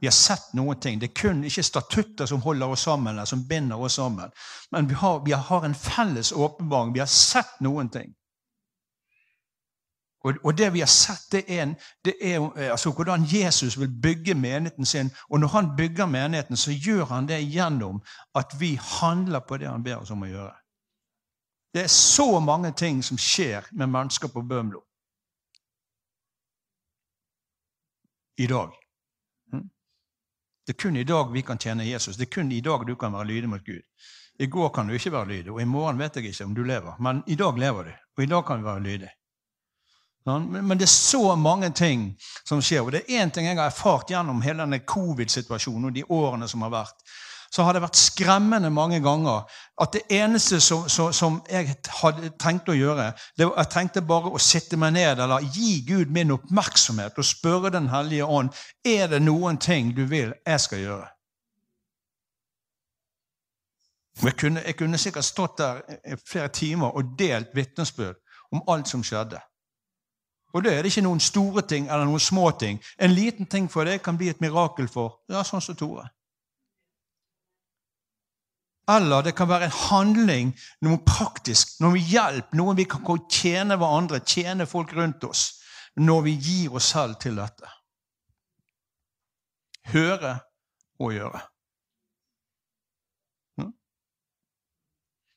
Vi 0.00 0.06
har 0.06 0.16
sett 0.16 0.54
noen 0.56 0.80
ting. 0.80 1.00
Det 1.00 1.10
er 1.10 1.18
kun 1.20 1.42
ikke 1.44 1.62
statutter 1.66 2.26
som 2.26 2.40
holder 2.40 2.72
oss 2.72 2.86
sammen, 2.88 3.12
eller 3.12 3.28
som 3.28 3.42
binder 3.48 3.76
oss 3.76 3.98
sammen. 4.00 4.30
Men 4.72 4.88
vi 4.88 4.94
har, 4.94 5.18
vi 5.24 5.34
har 5.36 5.66
en 5.66 5.74
felles 5.74 6.32
åpenbaring. 6.32 6.94
Vi 6.94 7.02
har 7.02 7.10
sett 7.10 7.60
noen 7.60 7.90
ting. 7.92 8.14
Og, 10.24 10.34
og, 10.44 10.58
det 10.58 10.72
vi 10.72 10.80
har 10.80 10.88
sett, 10.88 11.26
det 11.32 11.44
er, 11.48 11.62
en, 11.62 11.74
det 12.04 12.14
er 12.20 12.40
eh, 12.40 12.70
altså, 12.70 12.90
hvordan 12.92 13.24
Jesus 13.32 13.78
vil 13.80 13.92
bygge 14.02 14.34
menigheten 14.34 14.86
sin. 14.86 15.10
Og 15.30 15.40
når 15.40 15.48
han 15.48 15.70
bygger 15.76 16.06
menigheten, 16.06 16.56
så 16.56 16.72
gjør 16.72 17.04
han 17.04 17.28
det 17.28 17.40
gjennom 17.52 18.02
at 18.34 18.56
vi 18.60 18.78
handler 19.00 19.40
på 19.48 19.56
det 19.56 19.68
han 19.68 19.84
ber 19.84 20.02
oss 20.02 20.12
om 20.12 20.22
å 20.22 20.28
gjøre. 20.28 20.59
Det 21.72 21.84
er 21.84 21.86
så 21.92 22.40
mange 22.40 22.72
ting 22.72 23.02
som 23.02 23.18
skjer 23.18 23.66
med 23.72 23.88
mennesker 23.88 24.28
på 24.28 24.42
Bømlo 24.42 24.82
i 28.40 28.46
dag. 28.46 28.72
Hm? 29.52 29.68
Det 30.66 30.72
er 30.72 30.82
kun 30.82 30.96
i 30.96 31.04
dag 31.04 31.32
vi 31.32 31.42
kan 31.42 31.58
tjene 31.58 31.84
Jesus. 31.84 32.16
Det 32.16 32.26
er 32.26 32.34
kun 32.34 32.52
i 32.52 32.60
dag 32.60 32.86
du 32.86 32.94
kan 32.96 33.12
være 33.12 33.24
lydig 33.24 33.48
mot 33.48 33.64
Gud. 33.64 33.82
I 34.40 34.46
går 34.46 34.68
kan 34.68 34.88
du 34.88 34.94
ikke 34.94 35.12
være 35.12 35.28
lydig, 35.28 35.52
og 35.52 35.60
i 35.60 35.68
morgen 35.68 35.98
vet 35.98 36.16
jeg 36.16 36.24
ikke 36.24 36.44
om 36.44 36.54
du 36.54 36.62
lever. 36.64 36.94
Men 37.00 37.22
i 37.26 37.34
dag 37.36 37.58
lever 37.58 37.84
du, 37.84 37.90
og 38.16 38.22
i 38.24 38.26
dag 38.26 38.46
kan 38.46 38.58
du 38.58 38.64
være 38.64 38.80
lydig. 38.80 39.10
Men 40.24 40.78
det 40.78 40.82
er 40.82 40.92
så 40.92 41.36
mange 41.36 41.70
ting 41.70 42.16
som 42.48 42.62
skjer. 42.62 42.80
Og 42.84 42.92
det 42.92 43.02
er 43.02 43.24
én 43.24 43.30
ting 43.30 43.46
jeg 43.46 43.56
har 43.56 43.68
erfart 43.68 44.08
gjennom 44.10 44.42
hele 44.44 44.62
denne 44.62 44.80
covid-situasjonen 44.84 45.90
og 45.90 45.94
de 45.96 46.04
årene 46.08 46.48
som 46.48 46.62
har 46.62 46.72
vært. 46.72 47.04
Så 47.50 47.64
har 47.66 47.74
det 47.74 47.82
vært 47.82 47.98
skremmende 47.98 48.70
mange 48.70 49.00
ganger 49.02 49.42
at 49.82 49.92
det 49.96 50.04
eneste 50.14 50.60
som, 50.62 50.84
som, 50.88 51.12
som 51.12 51.40
jeg 51.50 51.74
hadde 51.98 52.30
tenkt 52.38 52.70
å 52.70 52.76
gjøre, 52.76 53.08
det 53.38 53.48
jeg 53.48 53.70
tenkte 53.72 54.04
bare 54.06 54.30
å 54.30 54.38
sitte 54.38 54.78
meg 54.78 54.94
ned 54.94 55.18
eller 55.24 55.46
gi 55.50 55.80
Gud 55.88 56.12
min 56.14 56.30
oppmerksomhet 56.36 57.18
og 57.18 57.26
spørre 57.26 57.72
Den 57.74 57.88
hellige 57.90 58.26
ånd 58.26 58.54
er 58.86 59.08
det 59.10 59.22
noen 59.22 59.58
ting 59.58 59.90
du 59.96 60.04
vil 60.06 60.34
jeg 60.46 60.60
skal 60.60 60.84
gjøre. 60.84 61.08
Jeg 64.22 64.36
kunne, 64.36 64.62
jeg 64.66 64.76
kunne 64.76 64.98
sikkert 64.98 65.24
stått 65.24 65.58
der 65.58 65.80
i 66.04 66.16
flere 66.28 66.48
timer 66.48 66.96
og 66.96 67.14
delt 67.18 67.54
vitnesbyrd 67.54 68.18
om 68.52 68.62
alt 68.68 68.88
som 68.88 69.02
skjedde. 69.04 69.40
Og 70.52 70.64
da 70.64 70.72
er 70.72 70.82
det 70.82 70.90
ikke 70.90 71.06
noen 71.06 71.22
store 71.22 71.62
ting 71.62 71.86
eller 71.88 72.04
noen 72.04 72.20
små 72.20 72.50
ting. 72.50 72.80
En 72.98 73.12
liten 73.14 73.46
ting 73.46 73.70
for 73.70 73.86
deg 73.86 74.02
kan 74.02 74.18
bli 74.18 74.28
et 74.28 74.40
mirakel 74.42 74.88
for 74.90 75.20
ja, 75.30 75.44
sånn 75.46 75.62
som 75.62 75.78
Tore. 75.78 76.08
Eller 78.90 79.22
det 79.22 79.34
kan 79.38 79.48
være 79.48 79.68
en 79.68 79.76
handling, 79.76 80.52
noe 80.86 80.98
praktisk, 81.06 81.76
noe 81.84 82.00
hjelp, 82.00 82.54
noe 82.58 82.74
vi 82.78 82.88
kan 82.90 83.04
tjene 83.30 83.76
hverandre, 83.78 84.22
tjene 84.26 84.66
folk 84.66 84.94
rundt 84.96 85.24
oss, 85.28 85.44
når 86.00 86.26
vi 86.26 86.34
gir 86.40 86.74
oss 86.80 86.90
selv 86.94 87.20
til 87.22 87.38
dette. 87.38 87.70
Høre 89.92 90.38
og 91.00 91.14
gjøre. 91.14 91.40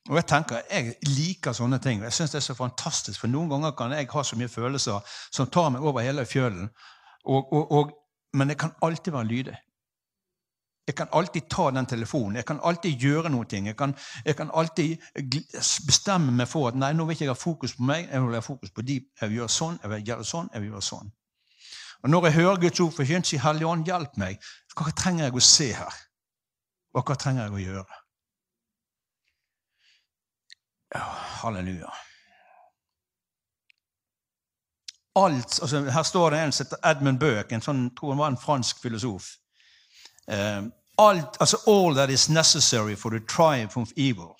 Og 0.10 0.16
Jeg 0.16 0.26
tenker, 0.28 0.62
jeg 0.72 0.96
liker 1.08 1.56
sånne 1.56 1.80
ting. 1.80 2.02
og 2.02 2.10
Jeg 2.10 2.13
syns 2.13 2.32
det 2.32 2.42
er 2.42 2.48
så 2.48 2.56
fantastisk, 2.58 3.20
for 3.20 3.32
noen 3.32 3.50
ganger 3.50 3.72
kan 3.72 3.94
jeg 3.96 4.10
ha 4.12 4.24
så 4.24 4.36
mye 4.36 4.52
følelser 4.52 5.13
som 5.32 5.48
tar 5.48 5.70
meg 5.72 5.86
over 5.86 6.04
hele 6.04 6.26
fjølen. 6.28 6.68
Og, 7.24 7.54
og, 7.54 7.72
og, 7.72 7.94
men 8.34 8.52
jeg 8.52 8.60
kan 8.60 8.74
alltid 8.84 9.13
være 9.16 9.30
lydig. 9.30 9.56
Jeg 10.88 10.96
kan 11.00 11.08
alltid 11.15 11.48
ta 11.50 11.69
den 11.72 11.86
telefonen. 11.88 12.36
Jeg 12.36 12.46
kan 12.46 12.60
alltid 12.63 13.00
gjøre 13.00 13.30
noe. 13.32 13.46
Jeg 13.50 13.76
kan, 13.80 13.96
jeg 14.26 14.36
kan 14.36 14.52
alltid 14.54 14.98
bestemme 15.88 16.32
meg 16.32 16.48
for 16.52 16.67
at 16.67 16.76
nei, 16.76 16.91
nå 16.93 17.06
vil 17.06 17.15
ikke 17.15 17.26
jeg 17.30 17.32
ha 17.32 17.39
fokus 17.39 17.76
på 17.78 17.88
meg, 17.88 18.10
jeg 18.12 18.24
vil 18.24 18.36
ha 18.36 18.43
fokus 18.43 18.72
på 18.76 18.82
de. 18.82 19.00
Jeg 19.22 19.30
vil 19.30 19.38
gjøre 19.41 19.56
sånn, 19.58 19.80
jeg 19.84 19.93
vil 19.93 20.08
gjøre 20.12 20.28
sånn, 20.28 20.50
jeg 20.54 20.62
vil 20.62 20.74
gjøre 20.74 20.88
sånn. 20.89 21.12
Og 22.04 22.10
Når 22.10 22.26
jeg 22.26 22.39
hører 22.41 22.63
Guds 22.65 22.80
ord 22.84 22.96
forkynt, 22.98 23.28
sier 23.28 23.46
Hellige 23.46 23.67
Ånd, 23.72 23.88
hjelp 23.88 24.17
meg. 24.19 24.43
Hva 24.76 24.91
trenger 24.91 25.30
jeg 25.30 25.39
å 25.39 25.46
se 25.48 25.69
her? 25.78 26.00
Og 26.93 27.06
hva 27.08 27.15
trenger 27.15 27.48
jeg 27.48 27.56
å 27.56 27.67
gjøre? 27.67 28.00
halleluja. 31.43 31.93
Alt, 35.15 35.60
altså 35.62 35.82
Her 35.89 36.04
står 36.04 36.30
det 36.30 36.39
en 36.39 36.52
som 36.52 36.65
heter 36.65 36.89
Edmund 36.89 37.19
Burke, 37.19 37.56
en 37.56 37.62
sånn, 37.62 37.89
tror 37.98 38.13
han 38.13 38.22
var 38.22 38.32
en 38.34 38.39
fransk 38.41 38.82
filosof. 38.82 39.30
Uh, 40.32 40.70
alt, 40.98 41.38
altså 41.40 41.58
All 41.68 41.96
that 41.96 42.10
is 42.10 42.30
necessary 42.30 42.96
for 42.96 43.10
the 43.10 43.20
triumph 43.20 43.78
of 43.78 43.92
evil 43.96 44.36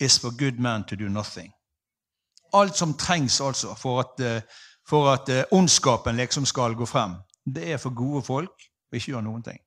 is 0.00 0.18
for 0.18 0.30
good 0.30 0.58
men 0.58 0.84
to 0.84 0.96
do 0.96 1.08
nothing. 1.08 1.52
Alt 2.52 2.76
som 2.76 2.94
trengs 2.94 3.40
altså 3.40 3.74
for 3.74 4.00
at, 4.00 4.20
uh, 4.20 4.42
for 4.88 5.12
at 5.12 5.28
uh, 5.28 5.58
ondskapen 5.58 6.16
liksom 6.16 6.46
skal 6.46 6.74
gå 6.74 6.86
frem, 6.86 7.14
det 7.54 7.72
er 7.72 7.76
for 7.76 7.94
gode 7.94 8.22
folk 8.22 8.66
å 8.92 8.96
ikke 8.96 9.12
gjøre 9.12 9.22
noen 9.22 9.42
ting. 9.42 9.60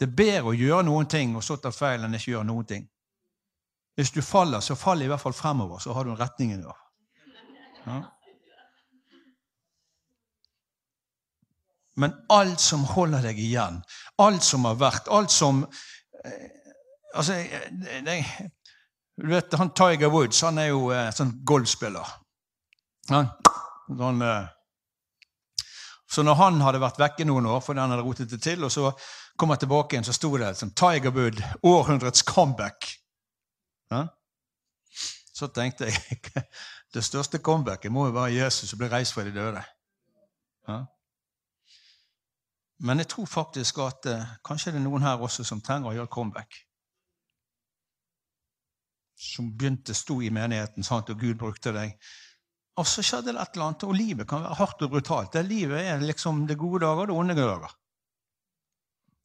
Det 0.00 0.08
er 0.08 0.16
bedre 0.16 0.50
å 0.50 0.58
gjøre 0.58 0.82
noen 0.84 1.06
ting 1.06 1.36
og 1.36 1.44
så 1.44 1.56
ta 1.56 1.70
feil 1.70 2.02
enn 2.02 2.16
ikke 2.16 2.34
gjøre 2.34 2.48
noen 2.48 2.66
ting. 2.66 2.88
Hvis 3.94 4.10
du 4.10 4.22
faller, 4.22 4.60
så 4.60 4.74
fall 4.74 5.02
i 5.02 5.06
hvert 5.06 5.22
fall 5.22 5.36
fremover, 5.36 5.78
så 5.78 5.94
har 5.94 6.04
du 6.04 6.10
en 6.10 6.18
retning 6.18 6.52
i 6.52 6.58
det. 6.58 6.74
Ja. 7.86 8.00
Men 12.00 12.14
alt 12.32 12.60
som 12.60 12.84
holder 12.90 13.22
deg 13.28 13.38
igjen, 13.38 13.78
alt 14.22 14.42
som 14.42 14.66
har 14.66 14.78
vært, 14.80 15.08
alt 15.08 15.32
som 15.34 15.64
eh, 16.24 16.50
Altså, 17.14 17.36
det, 17.70 18.00
det, 18.02 18.14
du 19.22 19.28
vet, 19.30 19.52
han 19.54 19.68
Tiger 19.70 20.10
Woods 20.10 20.40
han 20.42 20.56
er 20.58 20.72
jo 20.72 20.88
eh, 20.90 21.12
sånn 21.14 21.28
golfspiller. 21.46 22.08
Han, 23.12 23.28
han, 24.00 24.22
eh, 24.26 24.48
så 26.10 26.24
når 26.26 26.38
han 26.40 26.58
hadde 26.64 26.80
vært 26.82 26.98
vekke 26.98 27.26
noen 27.28 27.46
år 27.50 27.62
fordi 27.62 27.84
han 27.84 27.94
hadde 27.94 28.06
rotet 28.06 28.34
det 28.34 28.40
til, 28.42 28.66
og 28.66 28.72
så 28.74 28.90
kom 29.38 29.54
han 29.54 29.60
tilbake 29.62 29.94
igjen, 29.94 30.06
så 30.06 30.16
sto 30.16 30.32
det 30.38 30.52
som 30.58 30.72
Tiger 30.74 31.14
Wood, 31.14 31.38
århundrets 31.62 32.26
comeback. 32.26 32.90
Ja? 33.94 34.08
Så 35.34 35.52
tenkte 35.54 35.90
jeg 35.90 36.20
det 36.94 37.02
største 37.06 37.38
comebacket 37.38 37.94
må 37.94 38.08
jo 38.08 38.16
være 38.18 38.34
Jesus 38.34 38.70
som 38.70 38.82
ble 38.82 38.90
reist 38.90 39.14
fra 39.14 39.26
de 39.26 39.34
døde. 39.34 39.62
Ja? 40.66 40.82
Men 42.78 42.98
jeg 42.98 43.08
tror 43.08 43.26
faktisk 43.30 43.78
at 43.84 44.06
eh, 44.10 44.30
kanskje 44.44 44.74
det 44.74 44.80
er 44.80 44.86
noen 44.86 45.04
her 45.06 45.22
også 45.22 45.44
som 45.46 45.62
trenger 45.62 45.92
å 45.92 45.96
gjøre 45.98 46.10
comeback. 46.10 46.58
Som 49.14 49.52
begynte 49.54 49.94
sto 49.94 50.18
i 50.22 50.32
menigheten, 50.34 50.82
sant, 50.82 51.10
og 51.10 51.20
Gud 51.20 51.38
brukte 51.38 51.72
deg. 51.72 51.94
Og 52.76 52.86
så 52.90 53.04
skjedde 53.06 53.30
det 53.30 53.38
et 53.38 53.54
eller 53.54 53.68
annet, 53.68 53.86
og 53.86 53.94
livet 53.94 54.28
kan 54.28 54.42
være 54.42 54.58
hardt 54.58 54.82
og 54.82 54.90
brutalt. 54.90 55.32
Det 55.32 55.44
livet 55.46 55.86
er 55.86 56.02
liksom 56.02 56.46
det 56.48 56.58
gode 56.58 56.82
dager 56.82 57.06
og 57.06 57.12
det 57.12 57.18
onde 57.20 57.38
dager. 57.38 57.76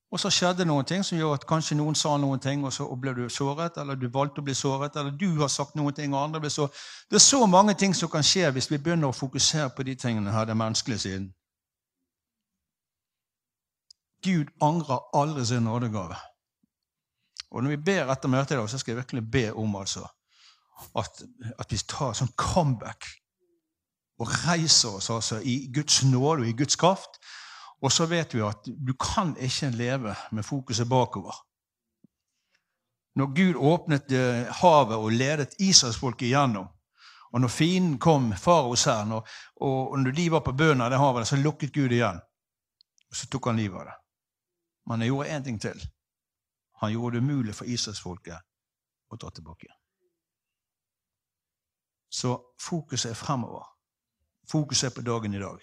Og 0.09 0.19
så 0.21 0.29
skjedde 0.33 0.65
noen 0.65 0.85
ting 0.89 1.03
som 1.05 1.17
gjør 1.17 1.35
at 1.35 1.45
kanskje 1.49 1.77
noen 1.77 1.97
sa 1.97 2.15
noen 2.17 2.41
ting, 2.41 2.63
og 2.65 2.73
så 2.73 2.87
ble 2.97 3.13
du 3.17 3.27
såret, 3.29 3.77
eller 3.77 3.97
du 3.97 4.07
valgte 4.13 4.41
å 4.41 4.45
bli 4.45 4.55
såret, 4.57 4.95
eller 4.97 5.13
du 5.13 5.41
har 5.41 5.51
sagt 5.53 5.75
noen 5.77 5.93
ting, 5.93 6.13
og 6.13 6.23
andre 6.23 6.41
ble 6.41 6.49
så 6.49 6.65
Det 7.09 7.17
er 7.17 7.25
så 7.25 7.45
mange 7.45 7.73
ting 7.73 7.93
som 7.93 8.09
kan 8.09 8.25
skje 8.25 8.49
hvis 8.53 8.71
vi 8.71 8.77
begynner 8.77 9.09
å 9.09 9.17
fokusere 9.17 9.69
på 9.69 9.85
de 9.85 9.95
tingene 9.95 10.33
her, 10.33 10.45
den 10.45 10.57
menneskelige 10.57 10.99
siden. 11.05 11.29
Gud 14.23 14.51
angrer 14.61 14.99
aldri 15.15 15.45
sin 15.45 15.63
nådegave. 15.63 16.15
Og 17.51 17.63
når 17.63 17.69
vi 17.69 17.83
ber 17.89 18.11
etter 18.11 18.29
møtet 18.29 18.55
i 18.55 18.59
dag, 18.59 18.69
så 18.69 18.77
skal 18.77 18.93
jeg 18.93 19.01
virkelig 19.01 19.31
be 19.31 19.45
om 19.53 19.75
altså, 19.75 20.05
at, 20.97 21.23
at 21.59 21.71
vi 21.71 21.79
tar 21.89 22.13
sånn 22.17 22.31
comeback 22.37 23.07
og 24.19 24.31
reiser 24.45 24.97
oss 24.99 25.09
altså 25.09 25.39
i 25.41 25.71
Guds 25.73 26.03
nåde 26.03 26.43
og 26.43 26.49
i 26.49 26.57
Guds 26.57 26.75
kraft. 26.79 27.19
Og 27.81 27.91
så 27.95 28.09
vet 28.11 28.33
vi 28.35 28.43
at 28.43 28.67
du 28.67 28.91
kan 28.99 29.31
ikke 29.39 29.71
leve 29.71 30.15
med 30.35 30.43
fokuset 30.43 30.89
bakover. 30.89 31.35
Når 33.15 33.31
Gud 33.35 33.55
åpnet 33.55 34.11
eh, 34.11 34.51
havet 34.61 34.97
og 34.97 35.15
ledet 35.15 35.55
Israelsfolket 35.59 36.27
igjennom, 36.27 36.67
og 37.31 37.41
når 37.41 37.51
fienden 37.53 37.97
kom, 38.01 38.31
faraos 38.37 38.83
her, 38.89 39.09
og, 39.13 39.27
og 39.61 39.99
når 39.99 40.11
de 40.17 40.27
var 40.31 40.43
på 40.45 40.53
bunnen 40.57 40.81
av 40.81 40.91
det 40.91 40.99
havet, 40.99 41.27
så 41.27 41.37
lukket 41.39 41.73
Gud 41.73 41.93
igjen. 41.93 42.19
Og 43.09 43.17
så 43.17 43.27
tok 43.29 43.49
han 43.51 43.59
livet 43.59 43.81
av 43.81 43.89
det. 43.89 43.98
Men 44.85 45.01
han 45.01 45.07
gjorde 45.07 45.29
én 45.29 45.43
ting 45.43 45.61
til. 45.61 45.81
Han 46.81 46.91
gjorde 46.91 47.17
det 47.17 47.23
umulig 47.23 47.55
for 47.55 47.65
israelsfolket 47.65 48.39
å 49.09 49.17
dra 49.19 49.31
tilbake. 49.35 49.73
Så 52.09 52.33
fokuset 52.61 53.11
er 53.11 53.19
fremover. 53.19 53.67
Fokuset 54.49 54.89
er 54.89 54.95
på 54.95 55.05
dagen 55.05 55.33
i 55.33 55.41
dag. 55.41 55.59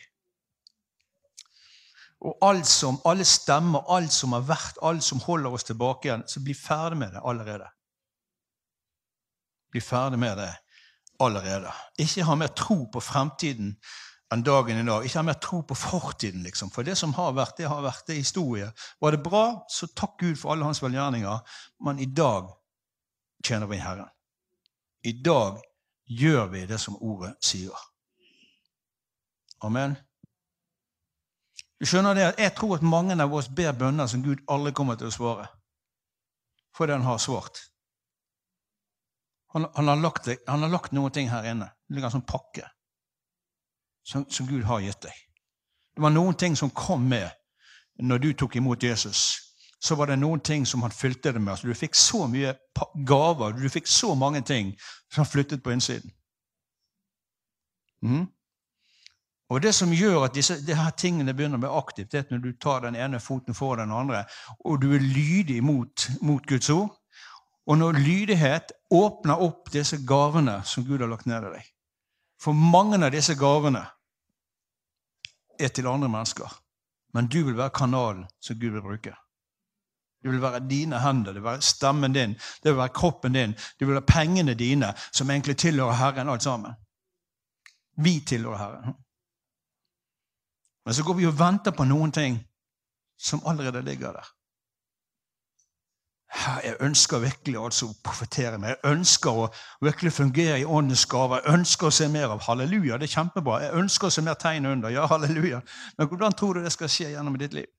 Og 2.26 2.38
alt 2.42 2.66
som, 2.66 3.00
alle 3.04 3.24
stemmer, 3.28 3.84
alt 3.92 4.12
som 4.12 4.32
har 4.32 4.44
vært, 4.46 4.78
alt 4.82 5.04
som 5.04 5.20
holder 5.20 5.52
oss 5.52 5.66
tilbake 5.68 6.08
igjen, 6.08 6.24
så 6.28 6.40
bli 6.44 6.54
ferdig 6.56 7.00
med 7.00 7.12
det 7.12 7.22
allerede. 7.24 7.68
Bli 9.72 9.82
ferdig 9.84 10.18
med 10.18 10.38
det 10.40 10.52
allerede. 11.20 11.72
Ikke 11.98 12.24
ha 12.24 12.36
mer 12.38 12.54
tro 12.56 12.86
på 12.92 13.02
fremtiden 13.04 13.74
enn 14.34 14.42
dagen 14.42 14.78
i 14.78 14.86
dag. 14.86 15.04
Ikke 15.04 15.20
ha 15.20 15.26
mer 15.26 15.38
tro 15.42 15.62
på 15.66 15.76
fortiden, 15.78 16.42
liksom. 16.46 16.70
For 16.74 16.86
det 16.86 16.96
som 16.98 17.14
har 17.18 17.34
vært, 17.36 17.56
det 17.60 17.70
har 17.70 17.84
vært. 17.84 18.06
Det 18.06 18.16
er 18.16 18.22
historie. 18.22 18.70
Var 19.00 19.14
det 19.14 19.22
bra, 19.24 19.44
så 19.70 19.88
takk 19.94 20.18
Gud 20.20 20.38
for 20.40 20.54
alle 20.54 20.66
hans 20.66 20.82
velgjerninger. 20.82 21.58
Men 21.86 22.02
i 22.02 22.08
dag 22.10 22.50
tjener 23.44 23.70
vi 23.70 23.80
Herren. 23.82 24.10
I 25.06 25.14
dag 25.22 25.60
gjør 26.06 26.50
vi 26.50 26.64
det 26.66 26.80
som 26.82 26.98
ordet 27.02 27.36
sier. 27.44 27.86
Amen. 29.64 29.94
Du 31.76 31.86
skjønner 31.86 32.16
det 32.16 32.24
at 32.24 32.38
Jeg 32.40 32.54
tror 32.56 32.76
at 32.76 32.84
mange 32.84 33.16
av 33.22 33.32
oss 33.34 33.48
ber 33.52 33.76
bønner 33.76 34.08
som 34.08 34.24
Gud 34.24 34.42
aldri 34.48 34.72
kommer 34.72 34.98
til 34.98 35.10
å 35.10 35.14
svare. 35.14 35.48
Fordi 36.76 36.92
han 36.92 37.06
har 37.06 37.20
svart. 37.22 37.60
Han, 39.54 39.68
han, 39.74 39.88
har, 39.88 40.00
lagt, 40.00 40.28
han 40.48 40.64
har, 40.64 40.72
lagt, 40.72 40.92
noen 40.92 41.12
ting 41.14 41.30
her 41.30 41.46
inne. 41.48 41.70
Det 41.86 41.94
ligger 41.94 42.10
en 42.10 42.18
sånn 42.18 42.28
pakke 42.28 42.66
som, 44.06 44.26
som, 44.30 44.46
Gud 44.46 44.64
har 44.64 44.80
gitt 44.80 45.02
deg. 45.02 45.24
Det 45.96 46.02
var 46.02 46.12
noen 46.14 46.36
ting 46.38 46.56
som 46.56 46.70
kom 46.70 47.08
med 47.08 47.30
når 47.98 48.18
du 48.22 48.32
tok 48.32 48.56
imot 48.56 48.82
Jesus. 48.82 49.42
Så 49.80 49.94
var 49.94 50.06
det 50.06 50.18
noen 50.20 50.40
ting 50.40 50.66
som 50.66 50.82
han 50.82 50.94
fylte 50.94 51.32
det 51.32 51.40
med. 51.40 51.52
Altså, 51.52 51.66
du 51.66 51.74
fikk 51.74 51.94
så 51.98 52.26
mye 52.30 52.54
gaver, 53.06 53.56
du 53.56 53.68
fikk 53.72 53.88
så 53.88 54.14
mange 54.14 54.42
ting 54.46 54.74
som 55.12 55.26
flyttet 55.26 55.62
på 55.62 55.72
innsiden. 55.74 56.12
Mm. 58.04 58.26
Og 59.50 59.62
Det 59.62 59.74
som 59.74 59.92
gjør 59.92 60.24
at 60.24 60.34
disse, 60.34 60.56
tingene 60.98 61.34
begynner 61.34 61.58
bli 61.58 61.70
aktivt, 61.70 62.12
det 62.12 62.18
er 62.18 62.30
når 62.30 62.38
du 62.38 62.52
tar 62.60 62.80
den 62.80 62.96
ene 62.96 63.20
foten 63.20 63.54
for 63.54 63.76
den 63.76 63.92
andre, 63.92 64.24
og 64.64 64.82
du 64.82 64.92
er 64.94 64.98
lydig 64.98 65.62
mot, 65.64 66.08
mot 66.22 66.46
Guds 66.46 66.70
ord 66.70 66.96
Og 67.66 67.78
når 67.78 67.92
lydighet 67.92 68.72
åpner 68.90 69.42
opp 69.42 69.72
disse 69.72 69.98
gavene 70.06 70.60
som 70.64 70.84
Gud 70.84 71.00
har 71.00 71.08
lagt 71.10 71.26
ned 71.26 71.46
i 71.46 71.54
deg 71.56 71.70
For 72.42 72.52
mange 72.52 72.98
av 73.04 73.10
disse 73.14 73.34
gavene 73.38 73.86
er 75.60 75.68
til 75.68 75.86
andre 75.86 76.08
mennesker, 76.08 76.50
men 77.14 77.28
du 77.28 77.44
vil 77.44 77.56
være 77.56 77.70
kanalen 77.70 78.26
som 78.40 78.58
Gud 78.60 78.74
vil 78.74 78.82
bruke. 78.82 79.14
Det 80.22 80.32
vil 80.32 80.42
være 80.42 80.60
dine 80.68 81.00
hender, 81.00 81.32
det 81.32 81.42
vil 81.42 81.50
være 81.50 81.62
stemmen 81.62 82.12
din, 82.12 82.34
det 82.34 82.70
vil 82.72 82.76
være 82.76 82.94
kroppen 82.94 83.32
din, 83.32 83.52
det 83.52 83.86
vil 83.86 83.94
være 83.94 84.08
pengene 84.10 84.54
dine, 84.54 84.94
som 85.12 85.30
egentlig 85.30 85.56
tilhører 85.56 85.92
Herren, 85.92 86.28
alt 86.28 86.42
sammen. 86.42 86.74
Vi 87.96 88.20
tilhører 88.26 88.58
Herren. 88.58 88.94
Men 90.84 90.94
så 90.94 91.04
går 91.04 91.14
vi 91.14 91.26
og 91.26 91.38
venter 91.38 91.70
på 91.70 91.84
noen 91.84 92.12
ting 92.12 92.40
som 93.18 93.42
allerede 93.46 93.82
ligger 93.82 94.12
der. 94.12 94.35
Jeg 96.36 96.76
ønsker 96.84 97.22
virkelig 97.22 97.56
altså 97.58 97.88
å 97.88 97.94
profetere 98.04 98.58
meg. 98.60 98.74
Jeg 98.74 98.96
ønsker 98.98 99.38
å 99.40 99.46
virkelig 99.84 100.12
fungere 100.18 100.58
i 100.60 100.66
åndens 100.68 101.06
gaver. 101.08 101.40
Jeg 101.42 101.60
ønsker 101.60 101.88
å 101.88 101.94
se 101.96 102.08
mer 102.12 102.34
av 102.34 102.44
halleluja. 102.44 102.98
Det 103.00 103.08
er 103.08 103.14
kjempebra. 103.14 103.60
Jeg 103.64 103.78
ønsker 103.80 104.08
å 104.08 104.14
se 104.14 104.24
mer 104.24 104.36
tegn 104.40 104.68
under. 104.68 104.92
Ja, 104.92 105.06
halleluja. 105.10 105.62
Men 105.96 106.10
hvordan 106.10 106.36
tror 106.36 106.58
du 106.58 106.66
det 106.66 106.74
skal 106.74 106.92
skje 106.92 107.14
gjennom 107.14 107.38
ditt 107.40 107.56
liv? 107.56 107.70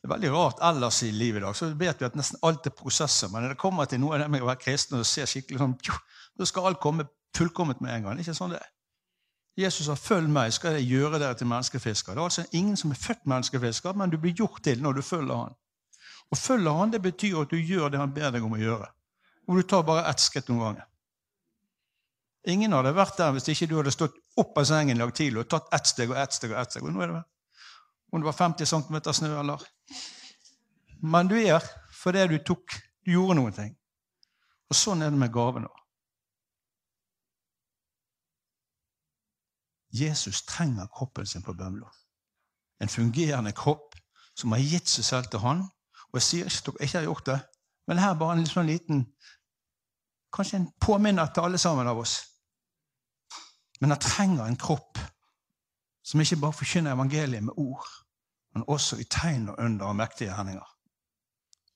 Det 0.00 0.08
er 0.08 0.12
veldig 0.14 0.32
rart 0.32 0.60
ellers 0.64 1.02
i 1.04 1.10
livet 1.12 1.42
i 1.42 1.44
dag. 1.44 1.56
Så 1.56 1.72
vet 1.80 2.00
vi 2.00 2.08
at 2.08 2.14
nesten 2.16 2.40
alt 2.46 2.68
er 2.68 2.76
prosesser. 2.76 3.28
Men 3.32 3.44
når 3.44 3.54
det 3.54 3.60
kommer 3.60 3.88
til 3.88 4.00
noe 4.00 4.16
av 4.16 4.24
det 4.24 4.30
med 4.32 4.44
å 4.44 4.48
være 4.48 4.62
kristen 4.62 5.00
og 5.00 5.08
se 5.08 5.26
skikkelig 5.28 5.60
sånn, 5.60 5.74
så 6.40 6.48
skal 6.48 6.70
alt 6.70 6.80
komme 6.80 7.08
fullkomment 7.36 7.82
med 7.84 7.96
en 7.96 8.06
gang. 8.06 8.16
Det 8.16 8.24
er 8.24 8.30
ikke 8.30 8.38
sånn 8.38 8.54
det 8.54 8.62
er. 8.62 8.70
Jesus 9.56 9.86
sa 9.86 9.94
'følg 9.94 10.28
meg, 10.28 10.52
skal 10.52 10.72
jeg 10.72 10.88
gjøre 10.88 11.18
dere 11.18 11.34
til 11.34 11.46
menneskefisker'. 11.46 12.14
Det 12.14 12.18
er 12.18 12.24
altså 12.24 12.46
ingen 12.52 12.76
som 12.76 12.90
er 12.90 12.94
født 12.94 13.26
menneskefisker, 13.26 13.92
men 13.92 14.10
du 14.10 14.18
blir 14.18 14.32
gjort 14.32 14.62
til 14.64 14.82
når 14.82 14.92
du 14.92 15.02
følger 15.02 15.36
han. 15.36 15.54
Å 16.30 16.36
følge 16.36 16.70
han, 16.70 16.92
det 16.92 17.02
betyr 17.02 17.40
at 17.40 17.50
du 17.50 17.56
gjør 17.56 17.88
det 17.88 17.98
han 17.98 18.14
ber 18.14 18.30
deg 18.30 18.44
om 18.44 18.52
å 18.52 18.60
gjøre. 18.60 18.86
Og 19.48 19.56
du 19.56 19.62
tar 19.62 19.82
bare 19.82 20.06
ett 20.10 20.20
skritt 20.20 20.50
om 20.50 20.58
gangen. 20.58 20.86
Ingen 22.48 22.72
hadde 22.72 22.94
vært 22.96 23.18
der 23.18 23.32
hvis 23.32 23.50
ikke 23.52 23.66
du 23.66 23.76
hadde 23.76 23.92
stått 23.92 24.16
opp 24.40 24.58
av 24.58 24.64
sengen 24.64 24.96
i 24.96 25.00
dag 25.02 25.12
tidlig 25.14 25.42
og 25.42 25.50
tatt 25.50 25.74
ett 25.76 25.90
steg 25.90 26.12
og 26.12 26.16
ett 26.16 26.32
steg. 26.32 26.54
og 26.54 26.60
ett 26.60 26.70
steg. 26.70 26.86
Og 26.86 26.94
nå 26.94 27.02
er 27.02 27.10
det 27.10 27.16
vel. 27.18 27.26
Om 28.12 28.22
det 28.22 28.26
var 28.30 28.38
50 28.38 28.66
cm 28.66 29.12
snø 29.14 29.40
eller 29.40 29.66
Men 31.02 31.28
du 31.28 31.36
er 31.36 31.64
fordi 32.02 32.26
du 32.28 32.38
tok 32.38 32.80
Du 33.04 33.12
gjorde 33.12 33.34
noen 33.34 33.52
ting. 33.52 33.76
Og 34.68 34.76
sånn 34.76 35.02
er 35.02 35.10
det 35.10 35.18
med 35.18 35.32
gavene. 35.32 35.68
Jesus 39.92 40.42
trenger 40.42 40.86
kroppen 40.86 41.26
sin 41.26 41.42
på 41.42 41.52
Bømlo. 41.52 41.86
En 42.80 42.88
fungerende 42.88 43.52
kropp 43.52 43.96
som 44.36 44.52
har 44.52 44.62
gitt 44.62 44.88
seg 44.88 45.04
selv 45.04 45.30
til 45.30 45.42
han. 45.42 45.64
Og 46.10 46.18
jeg 46.18 46.22
sier 46.22 46.50
ikke 46.50 46.58
at 46.58 46.66
dere 46.66 46.86
ikke 46.86 46.98
har 46.98 47.08
gjort 47.08 47.26
det, 47.26 47.38
men 47.86 47.98
her 47.98 48.14
er 48.14 48.18
bare 48.18 48.38
en 48.38 48.46
sånn 48.46 48.70
liten 48.70 49.06
Kanskje 50.30 50.60
en 50.60 50.68
påminner 50.78 51.26
til 51.34 51.42
alle 51.42 51.58
sammen 51.58 51.88
av 51.90 51.98
oss. 51.98 52.12
Men 53.80 53.90
han 53.90 53.98
trenger 53.98 54.44
en 54.46 54.56
kropp 54.56 55.00
som 56.06 56.20
ikke 56.22 56.38
bare 56.38 56.54
forkynner 56.54 56.94
evangeliet 56.94 57.42
med 57.42 57.58
ord, 57.58 57.88
men 58.54 58.62
også 58.68 59.00
i 59.02 59.08
tegn 59.10 59.48
og 59.50 59.58
under 59.58 59.90
og 59.90 59.96
mektige 59.98 60.36
hendinger. 60.36 60.68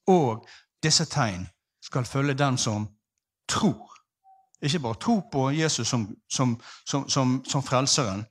Og 0.07 0.47
disse 0.83 1.07
tegn 1.11 1.49
skal 1.83 2.07
følge 2.07 2.39
den 2.39 2.59
som 2.59 2.87
tror. 3.49 3.94
Ikke 4.63 4.81
bare 4.81 5.01
tro 5.01 5.21
på 5.33 5.51
Jesus 5.51 5.89
som, 5.89 6.07
som, 6.31 6.61
som, 6.87 7.45
som 7.45 7.63
frelseren, 7.63 8.25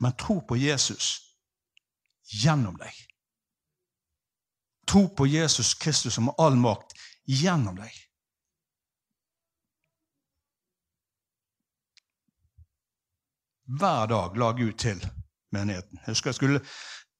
men 0.00 0.16
tro 0.18 0.40
på 0.48 0.56
Jesus 0.56 1.20
gjennom 2.42 2.76
deg. 2.80 2.92
Tro 4.86 5.08
på 5.08 5.26
Jesus 5.26 5.74
Kristus 5.74 6.14
som 6.14 6.28
har 6.30 6.46
all 6.46 6.58
makt 6.60 6.94
gjennom 7.26 7.76
deg. 7.80 8.06
hver 13.66 14.06
dag 14.06 14.36
la 14.36 14.50
Gud 14.50 14.72
til 14.72 15.10
menigheten. 15.52 15.98
Jeg 15.98 16.12
husker 16.12 16.28
jeg 16.28 16.34
skulle, 16.34 16.60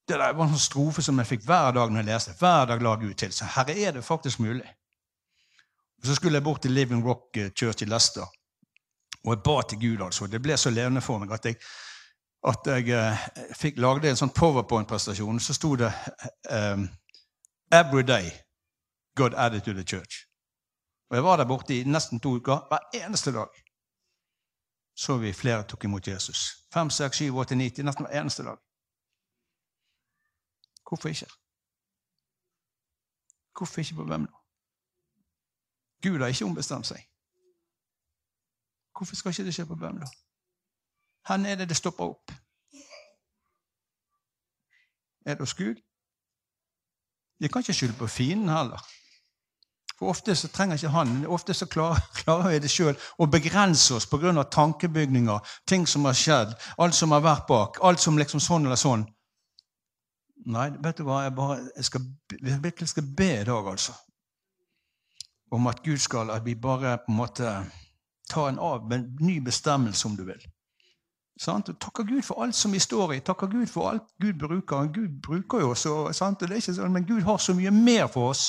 Det 0.07 0.17
var 0.17 0.43
en 0.43 0.59
strofe 0.59 1.01
som 1.01 1.17
jeg 1.19 1.27
fikk 1.27 1.41
hver 1.43 1.71
dag 1.71 1.89
når 1.91 1.99
jeg 1.99 2.05
leste. 2.05 2.33
Hver 2.39 2.65
dag 2.65 2.81
la 2.81 2.95
Gud 2.95 3.13
til. 3.13 3.33
Så 3.33 3.45
her 3.45 3.87
er 3.87 3.91
det 3.91 4.03
faktisk 4.03 4.39
mulig. 4.39 4.73
Så 6.03 6.15
skulle 6.15 6.35
jeg 6.35 6.43
bort 6.43 6.61
til 6.61 6.71
Living 6.71 7.05
Rock 7.05 7.37
eh, 7.37 7.51
Church 7.51 7.81
i 7.81 7.85
Leicester. 7.85 8.25
Og 9.25 9.33
jeg 9.33 9.43
ba 9.43 9.61
til 9.61 9.79
Gud. 9.79 10.05
altså. 10.05 10.27
Det 10.27 10.41
ble 10.41 10.57
så 10.57 10.69
levende 10.69 11.01
for 11.01 11.19
meg 11.19 11.31
at 11.31 11.45
jeg, 11.45 11.55
at 12.47 12.67
jeg 12.67 12.89
eh, 12.95 13.27
fikk 13.57 13.79
lagde 13.81 14.09
en 14.09 14.19
sånn 14.19 14.33
powerpoint-prestasjon. 14.35 15.39
Så 15.39 15.53
sto 15.57 15.75
det 15.75 15.91
um, 16.51 16.87
'Every 17.71 18.05
day 18.07 18.31
God 19.15 19.33
added 19.35 19.61
to 19.61 19.73
the 19.73 19.83
church'. 19.83 20.23
Og 21.09 21.15
Jeg 21.15 21.23
var 21.23 21.37
der 21.37 21.45
borte 21.45 21.79
i 21.79 21.83
nesten 21.83 22.19
to 22.19 22.35
uker. 22.35 22.67
Hver 22.69 23.03
eneste 23.05 23.31
dag 23.31 23.47
så 24.97 25.17
vi 25.17 25.33
flere 25.33 25.63
tok 25.63 25.83
imot 25.83 26.07
Jesus. 26.07 26.39
Fem, 26.73 26.89
seks, 26.89 27.17
syv, 27.17 27.37
åtte, 27.37 27.55
ni, 27.55 27.69
nesten 27.69 28.05
hver 28.05 28.21
eneste 28.21 28.43
dag. 28.43 28.57
Hvorfor 30.89 31.09
ikke? 31.09 31.29
Hvorfor 33.57 33.81
ikke 33.81 33.95
på 33.99 34.07
hvem 34.09 34.25
da? 34.25 34.36
Gud 36.03 36.19
har 36.21 36.27
ikke 36.27 36.45
ombestemt 36.45 36.87
seg. 36.87 37.01
Hvorfor 38.97 39.15
skal 39.15 39.31
ikke 39.33 39.45
det 39.45 39.53
skje 39.53 39.65
på 39.69 39.77
bønn, 39.77 39.99
da? 40.01 40.09
Hvor 41.27 41.45
er 41.45 41.55
det 41.59 41.69
det 41.69 41.77
stopper 41.77 42.13
opp? 42.13 42.31
Er 45.25 45.35
det 45.35 45.43
hos 45.43 45.53
Gud? 45.53 45.75
Jeg 47.39 47.51
kan 47.51 47.61
ikke 47.61 47.73
skylde 47.73 47.97
på 47.97 48.07
fienden 48.07 48.49
heller. 48.49 48.81
For 49.97 50.09
ofte 50.13 50.35
så 50.35 50.47
trenger 50.53 50.77
ikke 50.77 50.93
han, 50.93 51.25
ofte 51.25 51.53
så 51.53 51.65
klarer, 51.71 52.49
vi 52.49 52.59
det 52.61 52.71
sjøl 52.71 52.95
å 53.17 53.25
begrense 53.25 53.97
oss 53.97 54.05
pga. 54.05 54.43
tankebygninger, 54.43 55.39
ting 55.65 55.87
som 55.87 56.05
har 56.05 56.13
skjedd, 56.13 56.53
alt 56.77 56.95
som 56.95 57.11
har 57.11 57.21
vært 57.25 57.47
bak, 57.47 57.79
alt 57.81 57.99
som 57.99 58.17
liksom 58.17 58.39
sånn 58.39 58.65
eller 58.65 58.79
sånn. 58.79 59.05
Nei, 60.47 60.69
vet 60.79 60.97
du 60.97 61.03
hva, 61.03 61.23
jeg, 61.25 61.33
bare, 61.35 61.57
jeg, 61.75 61.85
skal, 61.89 62.05
jeg 62.39 62.61
virkelig 62.63 62.89
skal 62.93 63.03
be 63.17 63.31
i 63.41 63.47
dag, 63.47 63.67
altså. 63.67 63.97
Om 65.51 65.67
at 65.67 65.83
Gud 65.83 65.97
skal, 65.97 66.29
at 66.29 66.45
vi 66.45 66.55
bare 66.55 66.97
på 66.97 67.11
en 67.11 67.17
måte 67.17 67.51
tar 68.29 68.49
en 68.49 68.59
av 68.59 68.87
med 68.89 68.99
en 68.99 69.17
ny 69.21 69.39
bestemmelse, 69.39 70.07
om 70.07 70.15
du 70.15 70.25
vil. 70.27 70.41
Sant? 71.39 71.69
Og 71.69 71.79
takker 71.79 72.03
Gud 72.03 72.21
for 72.25 72.43
alt 72.43 72.55
som 72.55 72.73
vi 72.73 72.79
står 72.79 73.13
i. 73.13 73.19
Takker 73.19 73.47
Gud 73.47 73.67
for 73.67 73.89
alt 73.89 74.03
Gud 74.21 74.33
bruker. 74.41 74.89
Gud 74.93 75.21
bruker 75.21 75.59
jo 75.59 75.69
også, 75.69 76.13
sant? 76.13 76.41
Og 76.41 76.49
det 76.49 76.57
er 76.57 76.63
ikke 76.63 76.73
sånn, 76.73 76.93
men 76.93 77.07
Gud 77.07 77.21
har 77.21 77.37
så 77.37 77.53
mye 77.55 77.71
mer 77.71 78.07
for 78.11 78.33
oss. 78.33 78.47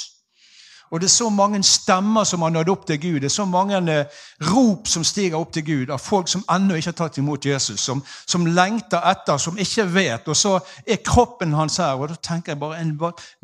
Og 0.91 1.01
det 1.01 1.09
er 1.09 1.13
så 1.13 1.29
mange 1.29 1.61
stemmer 1.67 2.25
som 2.25 2.43
har 2.43 2.53
nådd 2.55 2.71
opp 2.73 2.87
til 2.89 3.01
Gud. 3.01 3.21
Det 3.21 3.29
er 3.29 3.35
så 3.35 3.45
mange 3.45 3.79
eh, 3.93 4.19
rop 4.49 4.89
som 4.89 5.05
stiger 5.05 5.37
opp 5.39 5.53
til 5.53 5.65
Gud 5.67 5.93
av 5.93 6.01
folk 6.01 6.31
som 6.33 6.45
ennå 6.51 6.79
ikke 6.79 6.93
har 6.93 6.99
tatt 7.03 7.19
imot 7.21 7.47
Jesus, 7.47 7.81
som, 7.85 8.01
som, 8.27 8.47
lengter 8.47 9.05
etter, 9.11 9.37
som 9.39 9.59
ikke 9.61 9.85
vet. 9.93 10.29
Og 10.29 10.37
så 10.37 10.55
er 10.87 11.03
kroppen 11.05 11.53
hans 11.59 11.77
her. 11.83 11.99
Og 11.99 12.09
da 12.13 12.17
tenker 12.31 12.55
jeg 12.55 12.61
bare 12.63 12.81
en 12.81 12.95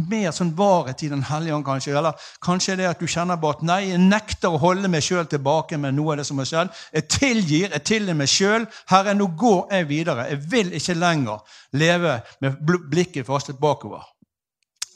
mer 0.08 0.32
sånn 0.34 0.54
varhet 0.56 1.04
i 1.04 1.10
Den 1.12 1.26
hellige 1.28 1.54
ånd, 1.54 1.66
kanskje. 1.66 1.96
Eller 1.98 2.28
kanskje 2.44 2.78
det 2.80 2.88
at 2.90 3.00
du 3.00 3.06
kjenner 3.06 3.40
bare 3.40 3.58
at 3.58 3.66
nei, 3.68 3.80
jeg 3.90 4.02
nekter 4.02 4.54
å 4.54 4.62
holde 4.62 4.90
meg 4.90 5.04
sjøl 5.04 5.28
tilbake 5.30 5.78
med 5.80 5.98
noe 5.98 6.14
av 6.14 6.22
det 6.22 6.28
som 6.28 6.40
har 6.40 6.48
skjedd. 6.48 6.74
Jeg 6.96 7.08
tilgir, 7.18 7.68
jeg 7.70 7.86
tilgir 7.92 8.18
meg 8.18 8.32
sjøl. 8.32 8.68
Herre, 8.90 9.14
nå 9.14 9.28
går 9.38 9.76
jeg 9.76 9.90
videre. 9.92 10.28
Jeg 10.32 10.44
vil 10.50 10.72
ikke 10.80 10.98
lenger 10.98 11.58
leve 11.76 12.18
med 12.40 12.62
blikket 12.90 13.28
fastet 13.28 13.60
bakover. 13.60 14.04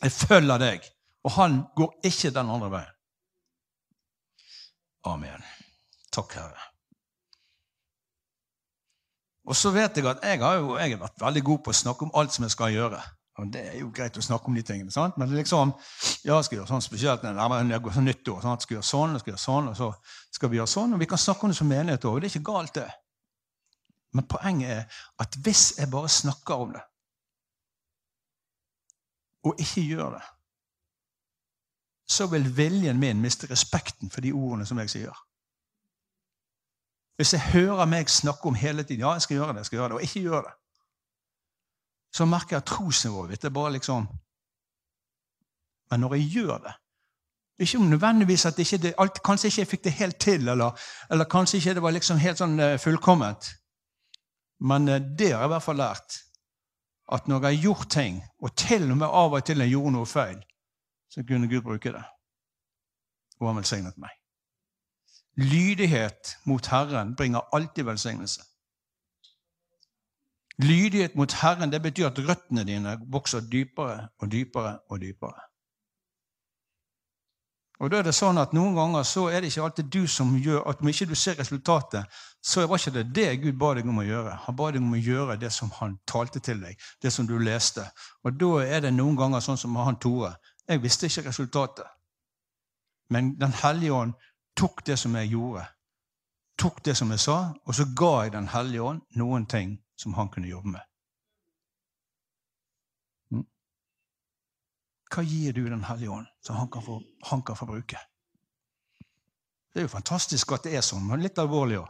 Jeg 0.03 0.15
følger 0.15 0.63
deg. 0.63 0.95
Og 1.27 1.35
han 1.35 1.63
går 1.77 1.95
ikke 2.09 2.33
den 2.35 2.51
andre 2.55 2.71
veien. 2.73 2.95
Amen. 5.09 5.45
Takk, 6.13 6.35
Herre. 6.39 6.67
Og 9.49 9.57
så 9.57 9.73
vet 9.73 9.97
jeg 9.97 10.07
at 10.09 10.25
jeg 10.25 10.41
har, 10.43 10.59
jo, 10.61 10.75
jeg 10.77 10.93
har 10.93 11.01
vært 11.01 11.23
veldig 11.23 11.43
god 11.45 11.63
på 11.65 11.73
å 11.73 11.79
snakke 11.79 12.05
om 12.05 12.13
alt 12.21 12.35
som 12.35 12.45
jeg 12.45 12.53
skal 12.53 12.75
gjøre. 12.75 13.01
Og 13.39 13.53
Det 13.55 13.61
er 13.71 13.77
jo 13.79 13.91
greit 13.95 14.17
å 14.19 14.25
snakke 14.25 14.51
om 14.51 14.57
de 14.59 14.65
tingene, 14.67 14.91
sant? 14.91 15.17
men 15.17 15.31
liksom, 15.31 15.71
ja, 16.27 16.35
jeg 16.35 16.47
skal 16.49 16.59
gjøre 16.59 16.71
sånn 16.73 16.83
spesielt 16.83 17.23
når 17.23 17.71
jeg 17.71 17.83
går 17.85 17.95
sånn 17.95 18.09
nyttår. 18.11 18.41
Sant? 18.43 18.65
Skal 18.67 18.77
gjøre 18.77 18.89
sånn, 18.89 19.19
skal 19.23 19.33
gjøre 19.33 19.45
sånn, 19.45 19.69
og 19.71 19.77
så 19.79 19.91
skal 20.35 20.51
vi 20.51 20.59
gjøre 20.59 20.73
sånn. 20.75 20.97
Og 20.97 21.03
vi 21.03 21.09
kan 21.09 21.23
snakke 21.23 21.47
om 21.47 21.55
det 21.55 21.59
som 21.61 21.71
menighet 21.71 22.09
òg. 22.11 22.19
Det 22.19 22.29
er 22.29 22.35
ikke 22.35 22.51
galt, 22.51 22.75
det. 22.81 22.89
Men 24.17 24.27
poenget 24.27 24.73
er 24.75 25.05
at 25.23 25.39
hvis 25.45 25.65
jeg 25.79 25.91
bare 25.93 26.11
snakker 26.11 26.65
om 26.67 26.75
det, 26.75 26.83
og 29.47 29.63
ikke 29.63 29.87
gjør 29.87 30.17
det, 30.19 30.25
så 32.09 32.27
vil 32.27 32.57
viljen 32.57 33.01
min 33.01 33.21
miste 33.21 33.47
respekten 33.51 34.11
for 34.11 34.25
de 34.25 34.33
ordene 34.33 34.67
som 34.67 34.79
jeg 34.81 34.91
sier. 34.91 35.25
Hvis 37.19 37.35
jeg 37.35 37.51
hører 37.53 37.89
meg 37.91 38.11
snakke 38.11 38.47
om 38.49 38.55
hele 38.55 38.83
tiden 38.87 39.03
ja, 39.03 39.13
jeg 39.19 39.27
skal 39.27 39.41
gjøre 39.41 39.53
det, 39.53 39.65
jeg 39.65 39.67
skal 39.67 39.79
gjøre 39.79 39.89
det, 39.89 39.97
og 39.99 40.03
ikke 40.07 40.21
gjør 40.21 40.45
det, 40.47 40.53
så 42.15 42.25
merker 42.25 42.57
jeg 42.57 42.63
at 42.63 42.71
trosnivået 42.71 43.31
mitt 43.31 43.45
er 43.45 43.53
bare 43.53 43.73
liksom 43.73 44.07
Men 45.91 46.01
når 46.01 46.15
jeg 46.15 46.29
gjør 46.33 46.59
det 46.59 46.73
Ikke 47.59 47.79
nødvendigvis 47.79 48.47
at 48.47 48.59
ikke 48.59 48.79
det, 48.79 48.95
alt, 48.99 49.23
kanskje 49.23 49.49
ikke 49.49 49.61
jeg 49.61 49.69
fikk 49.69 49.85
det 49.85 49.93
helt 49.93 50.19
til, 50.21 50.49
eller, 50.49 50.71
eller 51.11 51.25
kanskje 51.25 51.57
ikke 51.57 51.75
det 51.75 51.83
var 51.83 51.91
liksom 51.91 52.19
helt 52.23 52.39
sånn 52.39 52.61
uh, 52.61 52.79
fullkomment. 52.79 53.49
Men 54.61 54.89
uh, 54.89 55.01
det 55.19 55.33
har 55.33 55.43
jeg 55.43 55.49
i 55.49 55.53
hvert 55.57 55.65
fall 55.65 55.77
lært. 55.77 56.21
At 57.13 57.27
når 57.27 57.43
jeg 57.43 57.57
har 57.57 57.63
gjort 57.63 57.91
ting, 57.91 58.21
og 58.39 58.55
til 58.55 58.87
og 58.91 58.97
med 58.97 59.09
av 59.09 59.35
og 59.35 59.45
til 59.45 59.59
jeg 59.59 59.75
gjorde 59.75 59.93
noe 59.97 60.07
feil, 60.07 60.39
så 61.11 61.25
kunne 61.27 61.49
Gud 61.49 61.63
bruke 61.63 61.93
det. 61.93 62.05
Og 63.41 63.49
han 63.49 63.61
velsignet 63.61 63.99
meg. 63.99 64.11
Lydighet 65.39 66.39
mot 66.45 66.67
Herren 66.67 67.15
bringer 67.17 67.41
alltid 67.55 67.85
velsignelse. 67.85 68.43
Lydighet 70.59 71.15
mot 71.15 71.33
Herren 71.33 71.71
det 71.73 71.83
betyr 71.83 72.07
at 72.07 72.19
røttene 72.19 72.65
dine 72.67 72.97
vokser 73.07 73.41
dypere 73.41 74.09
og 74.19 74.33
dypere 74.33 74.79
og 74.89 75.01
dypere. 75.01 75.49
Og 77.79 77.91
da 77.91 78.01
er 78.01 78.09
det 78.09 78.15
sånn 78.17 78.41
at 78.43 78.51
Noen 78.57 78.75
ganger 78.75 79.05
så 79.07 79.29
er 79.31 79.41
det 79.41 79.53
ikke 79.53 79.69
alltid 79.69 79.91
du 79.95 80.01
som 80.11 80.33
gjør 80.35 80.65
at 80.67 80.81
Om 80.83 80.89
ikke 80.91 81.07
du 81.07 81.15
ser 81.15 81.39
resultatet, 81.39 82.11
så 82.43 82.67
var 82.67 82.81
ikke 82.81 82.97
det 82.97 83.05
det 83.15 83.29
Gud 83.45 83.59
ba 83.59 83.71
deg 83.79 83.87
om 83.87 84.01
å 84.03 84.07
gjøre. 84.07 84.35
Han 84.47 84.57
ba 84.59 84.71
deg 84.75 84.83
om 84.83 84.97
å 84.97 85.03
gjøre 85.03 85.37
det 85.39 85.53
som 85.55 85.71
han 85.79 85.95
talte 86.07 86.43
til 86.43 86.59
deg, 86.65 86.75
det 87.03 87.13
som 87.15 87.27
du 87.27 87.37
leste. 87.39 87.87
Og 88.25 88.35
Da 88.41 88.51
er 88.67 88.81
det 88.81 88.95
noen 88.97 89.17
ganger 89.17 89.41
sånn 89.41 89.61
som 89.61 89.77
han 89.77 90.01
Tore. 90.03 90.35
Jeg 90.69 90.83
visste 90.83 91.07
ikke 91.07 91.29
resultatet. 91.29 91.87
Men 93.11 93.41
Den 93.41 93.53
hellige 93.53 93.93
ånd 93.93 94.13
tok 94.57 94.87
det 94.87 94.99
som 94.99 95.15
jeg 95.17 95.31
gjorde, 95.33 95.65
tok 96.59 96.85
det 96.85 96.97
som 96.97 97.11
jeg 97.11 97.21
sa, 97.21 97.39
og 97.65 97.75
så 97.75 97.87
ga 97.97 98.13
jeg 98.23 98.33
Den 98.33 98.49
hellige 98.49 98.83
ånd 98.83 99.01
noen 99.17 99.47
ting 99.47 99.79
som 99.97 100.15
han 100.15 100.29
kunne 100.29 100.49
jobbe 100.49 100.69
med. 100.69 100.81
Mm. 103.31 103.47
Hva 105.15 105.23
gir 105.23 105.53
du 105.53 105.65
Den 105.65 105.85
hellige 105.85 106.11
ånd, 106.11 106.27
som 106.43 106.57
han 106.57 106.71
kan 106.71 106.83
få, 106.83 107.03
han 107.31 107.43
kan 107.43 107.57
få 107.57 107.67
bruke? 107.67 107.99
Det 109.73 109.81
er 109.81 109.87
jo 109.87 109.89
fantastisk 109.89 110.53
at 110.53 110.65
det 110.65 110.77
er 110.77 110.83
sånn, 110.83 111.07
men 111.07 111.23
litt 111.23 111.39
alvorlig 111.39 111.79
òg. 111.79 111.89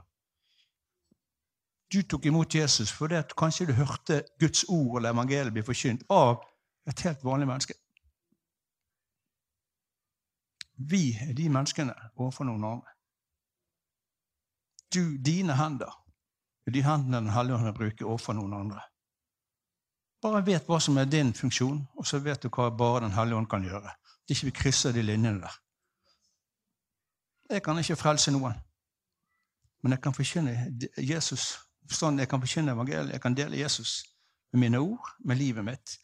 Du 1.89 2.03
tok 2.03 2.27
imot 2.29 2.55
Jesus 2.55 2.91
fordi 2.93 3.17
at 3.17 3.33
kanskje 3.37 3.67
du 3.71 3.73
hørte 3.73 4.23
Guds 4.41 4.65
ord 4.69 4.99
eller 4.99 5.15
evangeliet 5.15 5.55
bli 5.57 5.63
forkynt 5.65 6.03
av 6.13 6.43
et 6.89 7.01
helt 7.07 7.25
vanlig 7.25 7.49
menneske. 7.49 7.75
Vi 10.79 11.19
er 11.21 11.35
de 11.35 11.49
menneskene 11.51 11.95
overfor 12.17 12.47
noen 12.47 12.65
andre. 12.65 12.95
Du, 14.95 15.19
dine 15.19 15.57
hender 15.59 15.91
er 16.67 16.73
de 16.73 16.83
hendene 16.85 17.21
Den 17.25 17.35
hellige 17.35 17.57
ånd 17.57 17.75
bruker 17.77 18.07
overfor 18.07 18.37
noen 18.39 18.55
andre. 18.55 18.81
Bare 20.23 20.43
vet 20.47 20.67
hva 20.67 20.81
som 20.81 20.97
er 20.99 21.11
din 21.11 21.35
funksjon, 21.35 21.83
og 21.95 22.07
så 22.07 22.19
vet 22.19 22.43
du 22.43 22.49
hva 22.49 22.71
bare 22.71 23.05
Den 23.07 23.17
hellige 23.17 23.37
ånd 23.37 23.51
kan 23.51 23.65
gjøre. 23.65 23.91
Det 24.29 24.37
ikke 24.37 24.51
vi 24.51 24.57
krysser 24.63 24.93
de 24.93 25.03
linjene 25.03 25.41
der. 25.41 25.55
Jeg 27.51 27.63
kan 27.65 27.79
ikke 27.79 27.97
frelse 27.97 28.31
noen, 28.31 28.55
men 29.83 29.93
jeg 29.93 30.03
kan 30.05 30.15
forkynne 30.15 30.53
Jesus. 30.99 31.55
Sånn, 31.89 32.19
jeg 32.21 32.29
kan 32.29 32.43
forkynne 32.43 32.75
evangeliet, 32.75 33.15
jeg 33.15 33.23
kan 33.25 33.35
dele 33.35 33.57
Jesus 33.57 34.03
med 34.53 34.61
mine 34.61 34.81
ord, 34.85 35.15
med 35.25 35.39
livet 35.41 35.65
mitt. 35.65 35.95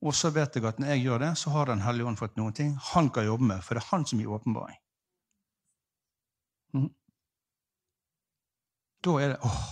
Og 0.00 0.14
så 0.14 0.30
vet 0.30 0.54
jeg 0.54 0.66
at 0.68 0.78
når 0.78 0.92
jeg 0.92 1.02
gjør 1.02 1.18
det, 1.18 1.32
så 1.38 1.50
har 1.50 1.66
Den 1.66 1.82
hellige 1.82 2.06
ånd 2.06 2.18
fått 2.18 2.36
noen 2.36 2.54
ting 2.54 2.76
han 2.92 3.10
kan 3.10 3.26
jobbe 3.26 3.44
med, 3.44 3.62
for 3.62 3.74
det 3.74 3.82
er 3.82 3.90
han 3.90 4.06
som 4.06 4.20
gir 4.20 4.30
åpenbaring. 4.30 4.78
Mm. 6.74 6.90
Da 9.04 9.14
er 9.22 9.28
det 9.34 9.38
åh, 9.42 9.64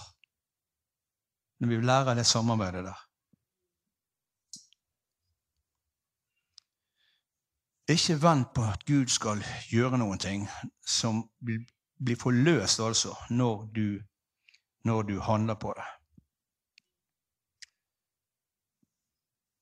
Når 1.59 1.68
vi 1.68 1.77
lærer 1.81 2.14
det 2.14 2.27
samarbeidet 2.27 2.85
der. 2.85 3.03
Ikke 7.89 8.22
vent 8.22 8.51
på 8.55 8.62
at 8.66 8.85
Gud 8.85 9.07
skal 9.07 9.41
gjøre 9.70 9.99
noen 9.99 10.18
ting 10.18 10.49
som 10.87 11.22
blir 11.41 12.18
forløst 12.18 12.81
altså, 12.81 13.14
når 13.31 13.62
du, 13.72 14.03
når 14.85 15.03
du 15.03 15.20
handler 15.20 15.55
på 15.55 15.72
det. 15.77 15.87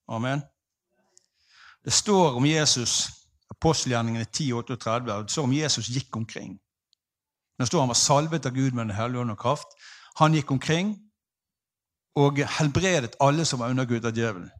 Amen. 0.09 0.43
Det 1.85 1.93
står 1.93 2.37
om 2.37 2.47
Jesus 2.47 3.09
apostelgjerningene 3.51 4.25
10.38, 4.25 5.23
det 5.23 5.31
står 5.31 5.45
om 5.45 5.53
Jesus 5.53 5.89
gikk 5.89 6.17
omkring. 6.17 6.59
Det 7.59 7.67
står 7.67 7.81
Han 7.81 7.89
var 7.89 7.95
salvet 7.95 8.47
av 8.47 8.53
Gud 8.53 8.75
med 8.75 8.87
Den 8.89 8.97
hellige 8.97 9.21
ånd 9.21 9.31
og 9.31 9.39
kraft. 9.39 9.69
Han 10.19 10.35
gikk 10.35 10.51
omkring 10.51 10.97
og 12.15 12.39
helbredet 12.59 13.17
alle 13.21 13.45
som 13.45 13.61
var 13.61 13.71
undergrudd 13.71 14.07
av 14.07 14.17
djevelen. 14.17 14.51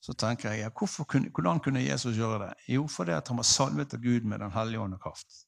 Så 0.00 0.14
tenker 0.16 0.52
jeg, 0.52 0.64
ja, 0.64 0.70
kunne, 0.72 1.30
hvordan 1.30 1.60
kunne 1.60 1.82
Jesus 1.84 2.16
gjøre 2.16 2.46
det? 2.46 2.54
Jo, 2.74 2.86
fordi 2.88 3.12
han 3.12 3.36
var 3.36 3.44
salvet 3.46 3.94
av 3.94 4.00
Gud 4.00 4.24
med 4.24 4.40
Den 4.40 4.52
hellige 4.52 4.80
ånd 4.80 4.94
og 4.94 5.02
kraft. 5.02 5.44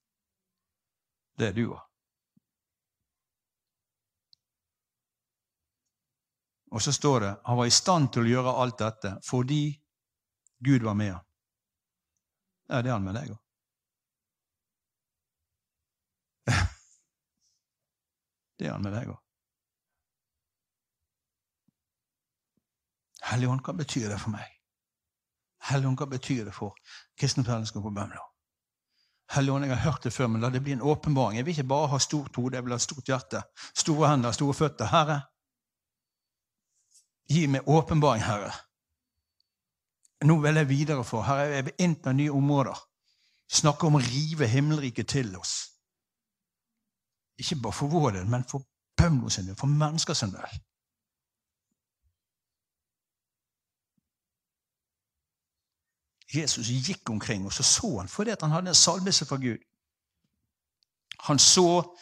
Det 1.39 1.49
er 1.49 1.57
du 1.57 1.65
òg. 1.71 1.81
Og 6.73 6.81
så 6.83 6.93
står 6.93 7.21
det 7.21 7.33
han 7.45 7.57
var 7.57 7.69
i 7.69 7.75
stand 7.75 8.13
til 8.13 8.25
å 8.25 8.31
gjøre 8.31 8.53
alt 8.63 8.79
dette 8.81 9.17
fordi 9.27 9.82
Gud 10.65 10.83
var 10.83 10.95
med 10.95 11.13
ham. 11.13 11.25
Ja, 12.69 12.83
det 12.83 12.89
er 12.89 12.93
han 12.95 13.05
med 13.05 13.15
deg 13.19 13.31
òg. 13.35 13.41
Det 18.59 18.69
er 18.69 18.73
han 18.77 18.85
med 18.85 18.95
deg 18.95 19.11
òg. 19.11 19.19
Helligånd, 23.33 23.63
hva 23.67 23.75
betyr 23.75 24.09
det 24.13 24.21
for 24.23 24.31
meg? 24.35 24.47
Helligånd, 25.71 25.99
hva 25.99 26.07
betyr 26.11 26.45
det 26.47 26.55
for 26.55 26.75
kristne 27.19 27.45
fellesskap 27.47 27.83
på 27.83 27.93
Bømlo? 27.95 28.25
Helligånd, 29.33 29.65
jeg 29.67 29.77
har 29.77 29.85
hørt 29.91 30.05
det 30.05 30.13
før, 30.13 30.29
men 30.29 30.43
la 30.43 30.51
det 30.53 30.63
bli 30.63 30.75
en 30.77 30.83
åpenbaring. 30.83 31.39
Jeg 31.39 31.47
vil 31.47 31.57
ikke 31.57 31.71
bare 31.71 31.93
ha 31.95 31.99
stort 32.03 32.37
hode, 32.37 32.57
jeg 32.59 32.65
vil 32.67 32.75
ha 32.75 32.83
stort 32.83 33.09
hjerte. 33.09 33.43
Store 33.75 34.11
hender, 34.11 34.35
store 34.37 34.55
føtter. 34.55 34.91
Herre, 34.93 35.23
gi 37.31 37.47
meg 37.49 37.69
åpenbaring, 37.71 38.23
Herre. 38.27 38.53
Nå 40.23 40.39
vil 40.41 40.55
jeg 40.55 40.69
videre 40.69 41.05
for. 41.05 41.23
Her 41.27 41.59
er 41.59 41.63
vi 41.67 41.77
inn 41.83 41.97
på 41.99 42.13
nye 42.15 42.33
områder. 42.33 42.79
Snakke 43.53 43.87
om 43.87 43.99
å 43.99 44.03
rive 44.03 44.47
himmelriket 44.49 45.09
til 45.13 45.35
oss. 45.37 45.55
Ikke 47.39 47.59
bare 47.63 47.77
for 47.77 47.93
vår 47.93 48.19
del, 48.19 48.29
men 48.31 48.45
for 48.49 48.63
Bømlo 48.97 49.29
sin 49.29 49.47
del, 49.49 49.57
for 49.57 49.67
mennesker 49.67 50.15
sin 50.15 50.31
del. 50.31 50.59
Jesus 56.33 56.69
gikk 56.69 57.11
omkring, 57.11 57.47
og 57.47 57.53
så 57.53 57.63
så 57.63 57.99
han 57.99 58.09
fordi 58.09 58.35
han 58.41 58.51
hadde 58.51 58.73
en 58.73 58.79
salvelse 58.79 59.27
fra 59.27 59.37
Gud. 59.37 59.59
Han 61.27 61.39
så, 61.39 61.97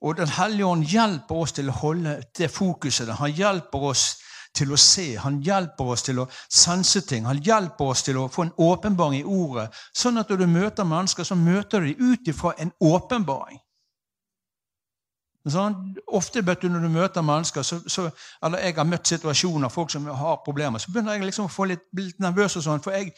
og 0.00 0.16
Den 0.16 0.28
hellige 0.28 0.66
ånd 0.66 0.84
hjelper 0.84 1.34
oss 1.34 1.52
til 1.52 1.68
å 1.68 1.72
holde 1.72 2.22
det 2.38 2.50
fokuset. 2.50 3.14
Han 3.14 3.32
hjelper 3.32 3.78
oss 3.78 4.18
til 4.56 4.72
å 4.72 4.78
se, 4.80 5.06
han 5.20 5.38
hjelper 5.44 5.92
oss 5.92 6.06
til 6.06 6.22
å 6.22 6.26
sense 6.48 7.02
ting. 7.08 7.28
Han 7.28 7.42
hjelper 7.44 7.92
oss 7.92 8.02
til 8.06 8.18
å 8.20 8.28
få 8.32 8.46
en 8.46 8.54
åpenbaring 8.56 9.20
i 9.20 9.28
ordet. 9.28 9.68
Sånn 9.96 10.18
at 10.20 10.32
når 10.32 10.42
du 10.42 10.46
møter 10.50 10.88
mennesker, 10.88 11.28
så 11.28 11.38
møter 11.38 11.84
du 11.84 11.92
dem 11.92 12.12
ut 12.12 12.32
ifra 12.32 12.54
en 12.58 12.72
åpenbaring. 12.80 13.60
Sånn, 15.46 15.76
ofte 16.10 16.42
du, 16.42 16.66
når 16.66 16.88
du 16.88 16.90
møter 16.90 17.22
mennesker, 17.22 17.62
så, 17.62 17.78
så, 17.86 18.08
eller 18.42 18.64
jeg 18.66 18.74
har 18.80 18.88
møtt 18.90 19.06
situasjoner, 19.06 19.70
folk 19.70 19.92
som 19.94 20.08
har 20.10 20.40
problemer, 20.42 20.82
så 20.82 20.90
begynner 20.90 21.14
jeg 21.14 21.28
liksom 21.28 21.46
å 21.46 21.52
få 21.52 21.68
litt, 21.70 21.84
litt 21.94 22.18
nervøs. 22.18 22.56
og 22.58 22.64
sånn, 22.64 22.82
For 22.82 22.96
jeg, 22.96 23.12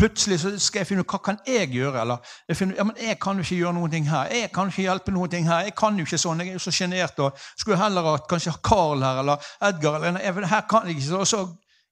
Plutselig 0.00 0.38
så 0.40 0.50
skal 0.56 0.80
jeg 0.80 0.88
finne 0.88 1.02
ut 1.04 1.12
hva 1.12 1.18
kan 1.20 1.38
jeg 1.44 1.68
gjøre. 1.74 2.00
eller 2.00 2.30
jeg, 2.48 2.56
finner, 2.56 2.76
ja, 2.78 2.84
men 2.88 2.96
jeg 2.96 3.18
kan 3.20 3.36
jo 3.36 3.44
ikke 3.44 3.58
gjøre 3.58 3.72
noen 3.76 3.90
ting 3.92 4.06
her. 4.08 4.30
Jeg 4.32 4.52
kan 4.54 4.70
ikke 4.72 4.86
hjelpe 4.86 5.12
noen 5.12 5.30
ting 5.30 5.48
her. 5.48 5.66
Jeg 5.66 5.74
kan 5.76 5.98
jo 5.98 6.06
ikke 6.08 6.18
sånn, 6.22 6.40
jeg 6.40 6.54
er 6.54 6.56
jo 6.56 6.62
så 6.64 6.72
sjenert. 6.72 7.20
Skulle 7.58 7.76
heller 7.76 8.08
hatt 8.08 8.28
kanskje 8.30 8.54
Carl 8.64 9.04
her 9.04 9.20
eller 9.20 9.50
Edgar. 9.68 10.00
eller 10.00 10.24
jeg, 10.24 10.46
her 10.54 10.64
kan 10.70 10.88
jeg 10.88 10.96
ikke, 10.96 11.20
Og 11.20 11.28
så 11.28 11.42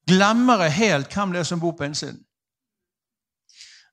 glemmer 0.09 0.65
jeg 0.65 0.73
helt 0.79 1.13
hvem 1.15 1.37
det 1.37 1.43
er 1.43 1.51
som 1.51 1.61
bor 1.61 1.77
på 1.77 1.85
innsiden. 1.85 2.25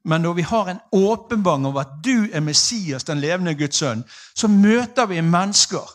Men 0.05 0.21
når 0.21 0.33
vi 0.33 0.41
har 0.41 0.69
en 0.69 0.79
åpenbaring 0.91 1.65
over 1.67 1.81
at 1.81 1.99
du 2.05 2.29
er 2.31 2.39
Messias, 2.39 3.03
den 3.03 3.19
levende 3.19 3.55
Guds 3.55 3.75
sønn, 3.75 4.03
så 4.35 4.47
møter 4.47 5.05
vi 5.05 5.21
mennesker 5.21 5.91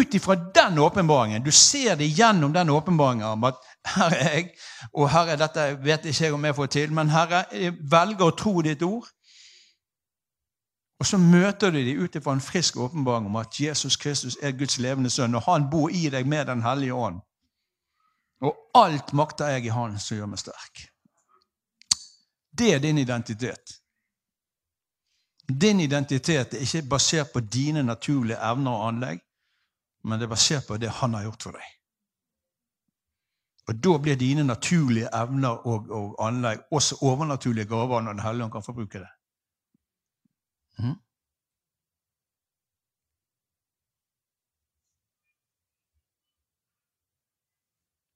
ut 0.00 0.14
ifra 0.14 0.34
den 0.34 0.78
åpenbaringen. 0.78 1.44
Du 1.44 1.52
ser 1.52 1.96
det 1.96 2.06
gjennom 2.06 2.52
den 2.52 2.70
åpenbaringen 2.70 3.26
om 3.26 3.44
at 3.44 3.60
her 3.96 4.12
er 4.16 4.34
jeg, 4.34 4.50
og 4.92 5.08
Herre, 5.10 5.38
dette 5.40 5.66
vet 5.84 6.04
ikke 6.04 6.24
jeg 6.24 6.34
om 6.36 6.44
jeg 6.44 6.56
får 6.56 6.66
til, 6.66 6.92
men 6.92 7.10
Herre, 7.12 7.44
jeg 7.52 7.76
velger 7.90 8.26
å 8.26 8.36
tro 8.36 8.60
ditt 8.66 8.82
ord. 8.84 9.08
Og 11.00 11.06
så 11.08 11.16
møter 11.16 11.72
du 11.72 11.78
dem 11.80 12.02
ut 12.04 12.16
ifra 12.16 12.34
en 12.36 12.44
frisk 12.44 12.76
åpenbaring 12.76 13.30
om 13.30 13.38
at 13.40 13.56
Jesus 13.60 13.96
Kristus 13.96 14.36
er 14.42 14.52
Guds 14.52 14.78
levende 14.78 15.10
sønn, 15.10 15.34
og 15.34 15.46
han 15.48 15.70
bor 15.72 15.88
i 15.88 16.08
deg 16.12 16.28
med 16.28 16.46
Den 16.46 16.62
hellige 16.62 16.94
ånd. 16.94 17.22
Og 18.44 18.56
alt 18.74 19.12
makter 19.12 19.48
jeg 19.54 19.66
i 19.68 19.72
Han 19.72 19.98
som 20.00 20.16
gjør 20.16 20.28
meg 20.32 20.40
sterk. 20.40 20.84
Det 22.58 22.74
er 22.74 22.78
din 22.84 22.98
identitet. 22.98 23.76
Din 25.60 25.80
identitet 25.80 26.54
er 26.54 26.64
ikke 26.64 26.88
basert 26.88 27.32
på 27.32 27.40
dine 27.40 27.82
naturlige 27.82 28.38
evner 28.50 28.70
og 28.70 28.88
anlegg, 28.88 29.20
men 30.02 30.18
det 30.18 30.26
er 30.26 30.32
basert 30.32 30.66
på 30.66 30.76
det 30.76 30.90
han 31.00 31.14
har 31.14 31.28
gjort 31.28 31.42
for 31.42 31.58
deg. 31.58 31.76
Og 33.68 33.84
Da 33.84 33.98
blir 34.02 34.16
dine 34.16 34.44
naturlige 34.44 35.10
evner 35.14 35.66
og, 35.66 35.90
og 35.90 36.26
anlegg 36.26 36.60
også 36.72 36.96
overnaturlige 37.02 37.68
gaver 37.68 38.00
når 38.00 38.12
Den 38.12 38.22
hellige 38.22 38.44
ånd 38.44 38.52
kan 38.52 38.62
få 38.62 38.72
bruke 38.72 38.98
det. 38.98 39.08
Mm. 40.78 40.96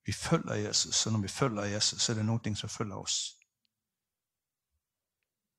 Vi 0.06 0.12
følger 0.12 0.54
Jesus, 0.54 1.06
og 1.06 1.12
når 1.12 1.20
vi 1.20 1.28
følger 1.28 1.64
Jesus, 1.64 2.02
så 2.02 2.12
er 2.12 2.16
det 2.16 2.26
noe 2.26 2.54
som 2.54 2.68
følger 2.68 2.96
oss. 2.96 3.38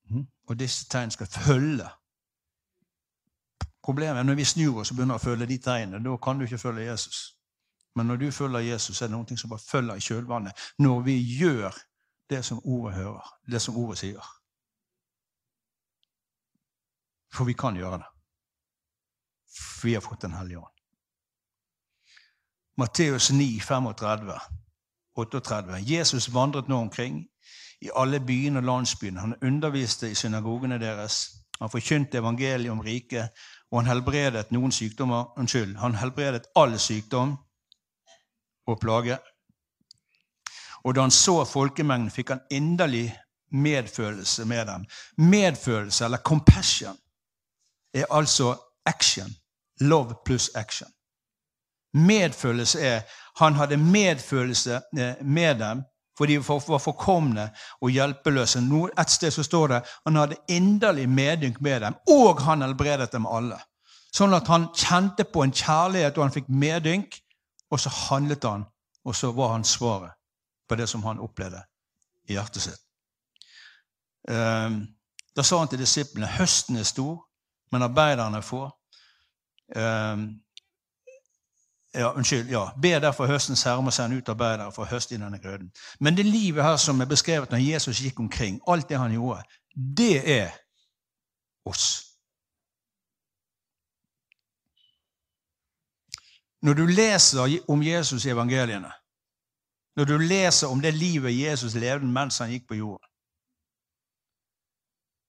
Mm. 0.09 0.27
Og 0.47 0.59
disse 0.59 0.85
tegn 0.89 1.11
skal 1.11 1.27
følge. 1.27 1.89
Problemet 3.85 4.19
er 4.19 4.23
når 4.25 4.35
vi 4.35 4.43
snur 4.49 4.79
oss 4.81 4.91
og 4.91 4.97
begynner 4.97 5.19
å 5.19 5.21
følge 5.21 5.45
de 5.45 5.57
tegnene. 5.61 6.01
Da 6.01 6.15
kan 6.17 6.39
du 6.39 6.47
ikke 6.47 6.57
følge 6.57 6.87
Jesus. 6.87 7.19
Men 7.95 8.09
når 8.09 8.17
du 8.17 8.31
følger 8.31 8.59
Jesus, 8.59 9.01
er 9.01 9.11
det 9.11 9.13
noe 9.13 9.37
som 9.37 9.51
bare 9.51 9.61
følger 9.61 9.99
i 9.99 10.05
kjølvannet. 10.07 10.63
Når 10.81 11.03
vi 11.05 11.19
gjør 11.37 11.77
det 12.29 12.41
som 12.45 12.61
ordet 12.63 12.95
hører, 12.95 13.29
det 13.45 13.61
som 13.61 13.77
ordet 13.77 13.99
sier. 14.01 14.31
For 17.33 17.45
vi 17.45 17.53
kan 17.53 17.77
gjøre 17.77 18.01
det. 18.01 18.09
For 19.55 19.87
vi 19.87 19.93
har 19.93 20.01
fått 20.01 20.21
Den 20.21 20.33
hellige 20.33 20.59
ånd. 20.59 20.73
Matteus 22.77 23.31
9, 23.31 23.59
35, 23.61 24.39
38. 25.15 25.79
Jesus 25.85 26.33
vandret 26.33 26.67
nå 26.67 26.79
omkring 26.79 27.21
i 27.81 27.89
alle 27.95 28.19
byene 28.19 28.59
og 28.59 28.65
landsbyene. 28.65 29.19
Han 29.19 29.35
underviste 29.41 30.09
i 30.11 30.15
synagogene 30.15 30.79
deres. 30.79 31.29
Han 31.61 31.71
forkynte 31.71 32.17
evangeliet 32.17 32.71
om 32.71 32.81
riket, 32.83 33.29
og 33.75 33.81
han 33.81 33.89
helbredet 33.91 34.53
noen 34.55 34.71
sykdommer. 34.71 35.33
Unnskyld, 35.35 35.73
han 35.81 35.97
helbredet 35.99 36.45
all 36.55 36.77
sykdom 36.79 37.33
og 38.71 38.77
plage. 38.79 39.17
Og 40.87 40.95
da 40.95 41.03
han 41.03 41.11
så 41.11 41.41
folkemengden, 41.43 42.11
fikk 42.11 42.31
han 42.31 42.45
inderlig 42.55 43.09
medfølelse 43.51 44.45
med 44.47 44.65
dem. 44.69 44.85
Medfølelse, 45.17 46.05
eller 46.05 46.23
compassion, 46.23 46.95
er 47.93 48.05
altså 48.09 48.55
action. 48.85 49.35
Love 49.81 50.15
pluss 50.25 50.49
action. 50.55 50.87
Medfølelse 51.93 52.79
er 52.79 53.01
Han 53.35 53.53
hadde 53.53 53.77
medfølelse 53.77 54.81
eh, 54.97 55.25
med 55.25 55.59
dem 55.59 55.83
fordi 56.17 56.37
de 56.37 56.43
var 56.47 56.79
forkomne 56.79 57.49
og 57.81 57.89
hjelpeløse. 57.89 58.59
Et 58.99 59.11
sted 59.11 59.31
så 59.31 59.43
står 59.43 59.67
det 59.67 59.81
han 60.05 60.15
hadde 60.15 60.39
inderlig 60.47 61.09
medynk 61.09 61.61
med 61.61 61.81
dem, 61.81 61.95
og 62.09 62.41
han 62.41 62.61
helbredet 62.61 63.11
dem 63.11 63.27
alle. 63.27 63.59
Sånn 64.15 64.33
at 64.33 64.47
han 64.47 64.69
kjente 64.71 65.25
på 65.27 65.43
en 65.43 65.51
kjærlighet, 65.51 66.17
og 66.17 66.23
han 66.23 66.35
fikk 66.35 66.47
medynk. 66.47 67.19
Og 67.73 67.81
så 67.81 67.89
handlet 67.89 68.45
han, 68.45 68.63
og 69.03 69.15
så 69.15 69.31
var 69.35 69.55
han 69.55 69.63
svaret 69.67 70.13
på 70.69 70.77
det 70.79 70.87
som 70.89 71.03
han 71.03 71.19
opplevde 71.19 71.63
i 72.29 72.37
hjertet 72.37 72.61
sitt. 72.61 72.81
Ehm, 74.29 74.79
da 75.35 75.43
sa 75.43 75.59
han 75.59 75.69
til 75.69 75.81
disiplene 75.81 76.29
høsten 76.37 76.79
er 76.79 76.87
stor, 76.87 77.17
men 77.73 77.85
arbeiderne 77.85 78.39
er 78.39 78.45
få. 78.45 78.63
Ja, 81.95 82.11
unnskyld, 82.11 82.49
ja. 82.51 82.65
Be 82.81 82.89
derfor 82.99 83.27
høstens 83.27 83.63
herre 83.63 83.79
om 83.79 83.87
å 83.87 83.93
sende 83.95 84.17
ut 84.19 84.29
arbeidere 84.29 84.71
for 84.75 84.83
å 84.83 84.89
høste 84.89 85.15
i 85.15 85.19
denne 85.19 85.39
grøden. 85.39 85.69
Men 85.99 86.17
det 86.17 86.25
livet 86.27 86.63
her 86.63 86.75
som 86.81 86.99
er 87.01 87.07
beskrevet 87.07 87.51
når 87.51 87.63
Jesus 87.63 88.01
gikk 88.03 88.19
omkring, 88.19 88.59
alt 88.67 88.89
det 88.89 88.99
han 88.99 89.13
gjorde, 89.15 89.45
det 89.75 90.17
er 90.33 90.51
oss. 91.65 91.85
Når 96.61 96.73
du 96.73 96.85
leser 96.89 97.59
om 97.71 97.83
Jesus 97.83 98.25
i 98.25 98.33
evangeliene, 98.33 98.91
når 99.95 100.05
du 100.05 100.17
leser 100.17 100.67
om 100.67 100.81
det 100.81 100.93
livet 100.93 101.37
Jesus 101.37 101.75
levde 101.79 102.07
mens 102.07 102.41
han 102.43 102.51
gikk 102.51 102.67
på 102.67 102.79
jorden, 102.81 103.07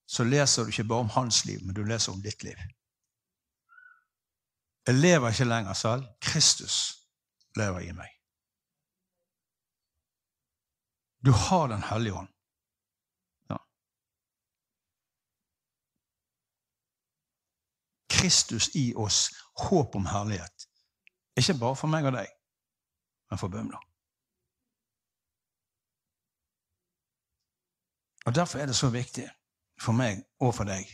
så 0.07 0.25
leser 0.25 0.65
du 0.65 0.73
ikke 0.73 0.89
bare 0.89 1.05
om 1.07 1.15
hans 1.15 1.45
liv, 1.45 1.63
men 1.63 1.75
du 1.75 1.85
leser 1.85 2.13
om 2.13 2.23
ditt 2.23 2.43
liv. 2.43 2.59
Jeg 4.87 4.95
lever 4.95 5.29
ikke 5.29 5.45
lenger 5.45 5.73
selv. 5.73 6.03
Kristus 6.21 6.77
lever 7.57 7.81
i 7.81 7.93
meg. 7.93 8.11
Du 11.27 11.33
har 11.33 11.67
Den 11.69 11.83
hellige 11.83 12.15
ånd. 12.15 12.29
Ja. 13.51 13.59
Kristus 18.17 18.69
i 18.75 18.95
oss, 18.95 19.19
håp 19.65 19.95
om 19.95 20.07
herlighet. 20.07 20.69
Ikke 21.39 21.59
bare 21.61 21.77
for 21.77 21.91
meg 21.91 22.07
og 22.07 22.15
deg, 22.17 22.31
men 23.31 23.39
for 23.43 23.49
Bømla. 23.49 23.81
Og 28.27 28.35
Derfor 28.35 28.59
er 28.59 28.67
det 28.67 28.77
så 28.77 28.91
viktig 28.91 29.27
for 29.83 29.93
meg 29.93 30.23
og 30.41 30.55
for 30.55 30.65
deg 30.65 30.87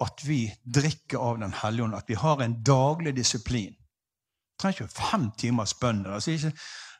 at 0.00 0.22
vi 0.26 0.54
drikker 0.74 1.18
av 1.18 1.38
Den 1.38 1.52
hellige 1.52 1.84
ånd, 1.84 1.94
at 1.94 2.08
vi 2.08 2.14
har 2.14 2.42
en 2.42 2.62
daglig 2.62 3.16
disiplin. 3.16 3.72
Du 3.72 4.62
trenger 4.62 4.82
ikke 4.82 4.94
fem 5.10 5.30
timers 5.38 5.74
bønn. 5.74 6.06
Altså 6.06 6.50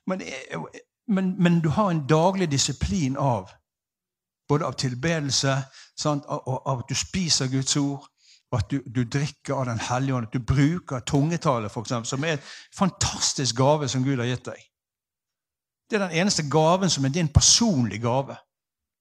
men, 0.07 0.22
men, 1.09 1.42
men, 1.42 1.61
du 1.61 1.68
har 1.68 1.90
en 1.90 2.07
daglig 2.07 2.51
disiplin 2.51 3.16
av 3.16 3.51
både 4.49 4.66
av 4.66 4.72
tilbedelse, 4.72 5.62
sant, 5.99 6.24
av, 6.28 6.40
av 6.66 6.78
at 6.78 6.88
du 6.88 6.94
spiser 6.94 7.51
Guds 7.51 7.76
ord, 7.76 8.07
og 8.53 8.59
at 8.59 8.70
du, 8.70 8.78
du, 8.86 9.03
drikker 9.05 9.55
av 9.55 9.66
Den 9.66 9.78
hellige 9.78 10.14
ånd, 10.14 10.26
at 10.26 10.32
du 10.32 10.44
bruker 10.55 11.01
tungetale, 11.01 11.66
eksempel, 11.66 12.07
som 12.07 12.24
er 12.24 12.36
en 12.36 12.44
fantastisk 12.76 13.57
gave 13.57 13.88
som 13.88 14.05
Gud 14.05 14.18
har 14.22 14.30
gitt 14.30 14.47
deg. 14.47 14.62
Det 15.90 15.99
er 15.99 16.07
den 16.07 16.18
eneste 16.20 16.47
gaven 16.51 16.90
som 16.90 17.05
er 17.05 17.14
din 17.14 17.28
personlige 17.28 18.03
gave. 18.03 18.36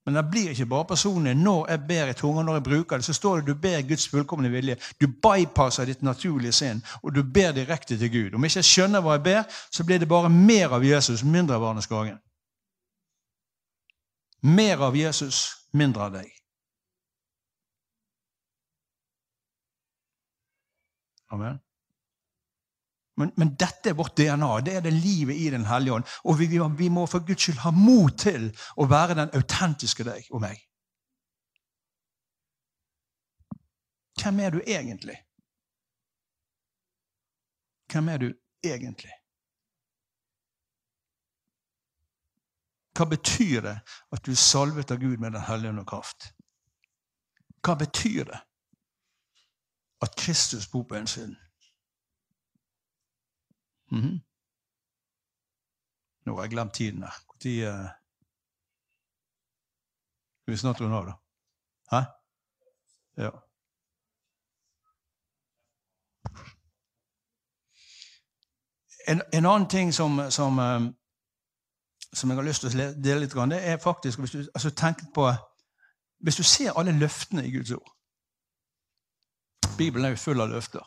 Men 0.06 0.14
det 0.14 0.24
blir 0.32 0.50
ikke 0.50 0.66
bare 0.70 0.86
personlig. 0.86 1.34
Når 1.38 1.70
jeg 1.70 1.82
ber 1.88 2.08
i 2.08 2.14
tunga, 2.14 2.44
når 2.44 2.54
jeg 2.54 2.64
bruker 2.64 2.98
det, 2.98 3.06
så 3.06 3.14
står 3.14 3.40
det 3.40 3.48
du 3.48 3.62
ber 3.62 3.82
Guds 3.88 4.08
fullkomne 4.08 4.50
vilje. 4.54 4.78
Du 5.02 5.08
bypasser 5.08 5.86
ditt 5.86 6.02
naturlige 6.06 6.52
sinn, 6.54 6.84
og 7.02 7.16
du 7.16 7.24
ber 7.24 7.52
direkte 7.52 7.98
til 7.98 8.12
Gud. 8.12 8.36
Om 8.36 8.46
jeg 8.46 8.54
ikke 8.54 8.70
skjønner 8.70 9.02
hva 9.02 9.18
jeg 9.18 9.26
ber, 9.26 9.44
så 9.72 9.84
blir 9.84 10.00
det 10.00 10.10
bare 10.10 10.30
mer 10.30 10.78
av 10.78 10.86
Jesus, 10.86 11.24
mindre 11.24 11.58
av 11.58 11.66
Arne 11.72 11.82
Skagen. 11.82 12.22
Mer 14.42 14.78
av 14.86 14.96
Jesus, 14.96 15.50
mindre 15.74 16.06
av 16.06 16.18
deg. 16.20 16.30
Amen. 21.34 21.65
Men, 23.16 23.32
men, 23.36 23.56
dette 23.56 23.90
er 23.90 23.96
vårt 23.96 24.18
DNA. 24.18 24.60
Det 24.66 24.76
er 24.76 24.82
det 24.84 24.94
livet 24.94 25.36
i 25.36 25.50
Den 25.50 25.66
hellige 25.66 25.94
ånd. 25.94 26.08
Og 26.24 26.40
vi, 26.40 26.48
vi, 26.78 26.90
må 26.90 27.06
for 27.06 27.24
Guds 27.28 27.42
skyld 27.42 27.62
ha 27.64 27.72
mot 27.72 28.18
til 28.20 28.50
å 28.76 28.88
være 28.92 29.16
den 29.16 29.32
autentiske 29.36 30.04
deg 30.04 30.28
og 30.32 30.44
meg. 30.44 30.60
Hvem 34.20 34.40
er 34.40 34.50
du 34.50 34.60
egentlig? 34.66 35.16
Hvem 37.92 38.10
er 38.10 38.18
du 38.18 38.34
egentlig? 38.64 39.14
Hva 42.96 43.06
betyr 43.12 43.62
det 43.62 43.76
at 44.16 44.26
du 44.26 44.32
er 44.32 44.40
salvet 44.40 44.92
av 44.92 45.00
Gud 45.00 45.20
med 45.20 45.36
Den 45.36 45.44
hellige 45.48 45.70
ånd 45.70 45.84
og 45.84 45.88
kraft? 45.88 46.32
Hva 47.64 47.76
betyr 47.80 48.24
det 48.24 48.40
at 50.04 50.16
Kristus 50.20 50.68
bor 50.68 50.84
på 50.88 50.96
en 50.96 51.04
innsiden? 51.04 51.36
Mm 53.96 54.02
-hmm. 54.02 54.20
Nå 56.26 56.36
har 56.36 56.44
jeg 56.44 56.50
glemt 56.50 56.74
tiden 56.74 57.04
her. 57.04 57.16
Når 57.28 57.72
uh... 57.72 57.90
Skal 60.42 60.52
vi 60.52 60.58
snart 60.58 60.82
runde 60.82 60.98
av, 60.98 61.06
da? 61.06 61.14
Hæ? 61.92 62.02
Ja. 63.24 63.32
En, 69.08 69.22
en, 69.34 69.46
annen 69.46 69.70
ting 69.70 69.94
som, 69.94 70.32
som, 70.32 70.60
um, 70.60 70.96
som, 72.14 72.30
jeg 72.30 72.38
har 72.38 72.44
lyst 72.44 72.62
til 72.62 72.70
å 72.82 72.92
dele 73.04 73.20
litt, 73.20 73.34
det 73.34 73.68
er 73.70 73.78
faktisk 73.78 74.20
hvis 74.20 74.32
du 74.32 74.40
altså, 74.40 74.70
tenk 74.70 74.98
på 75.16 75.34
Hvis 76.18 76.36
du 76.36 76.44
ser 76.44 76.78
alle 76.80 77.00
løftene 77.00 77.48
i 77.48 77.52
Guds 77.52 77.72
ord 77.72 77.92
Bibelen 79.78 80.06
er 80.06 80.10
jo 80.10 80.16
full 80.16 80.42
av 80.42 80.50
løfter. 80.50 80.86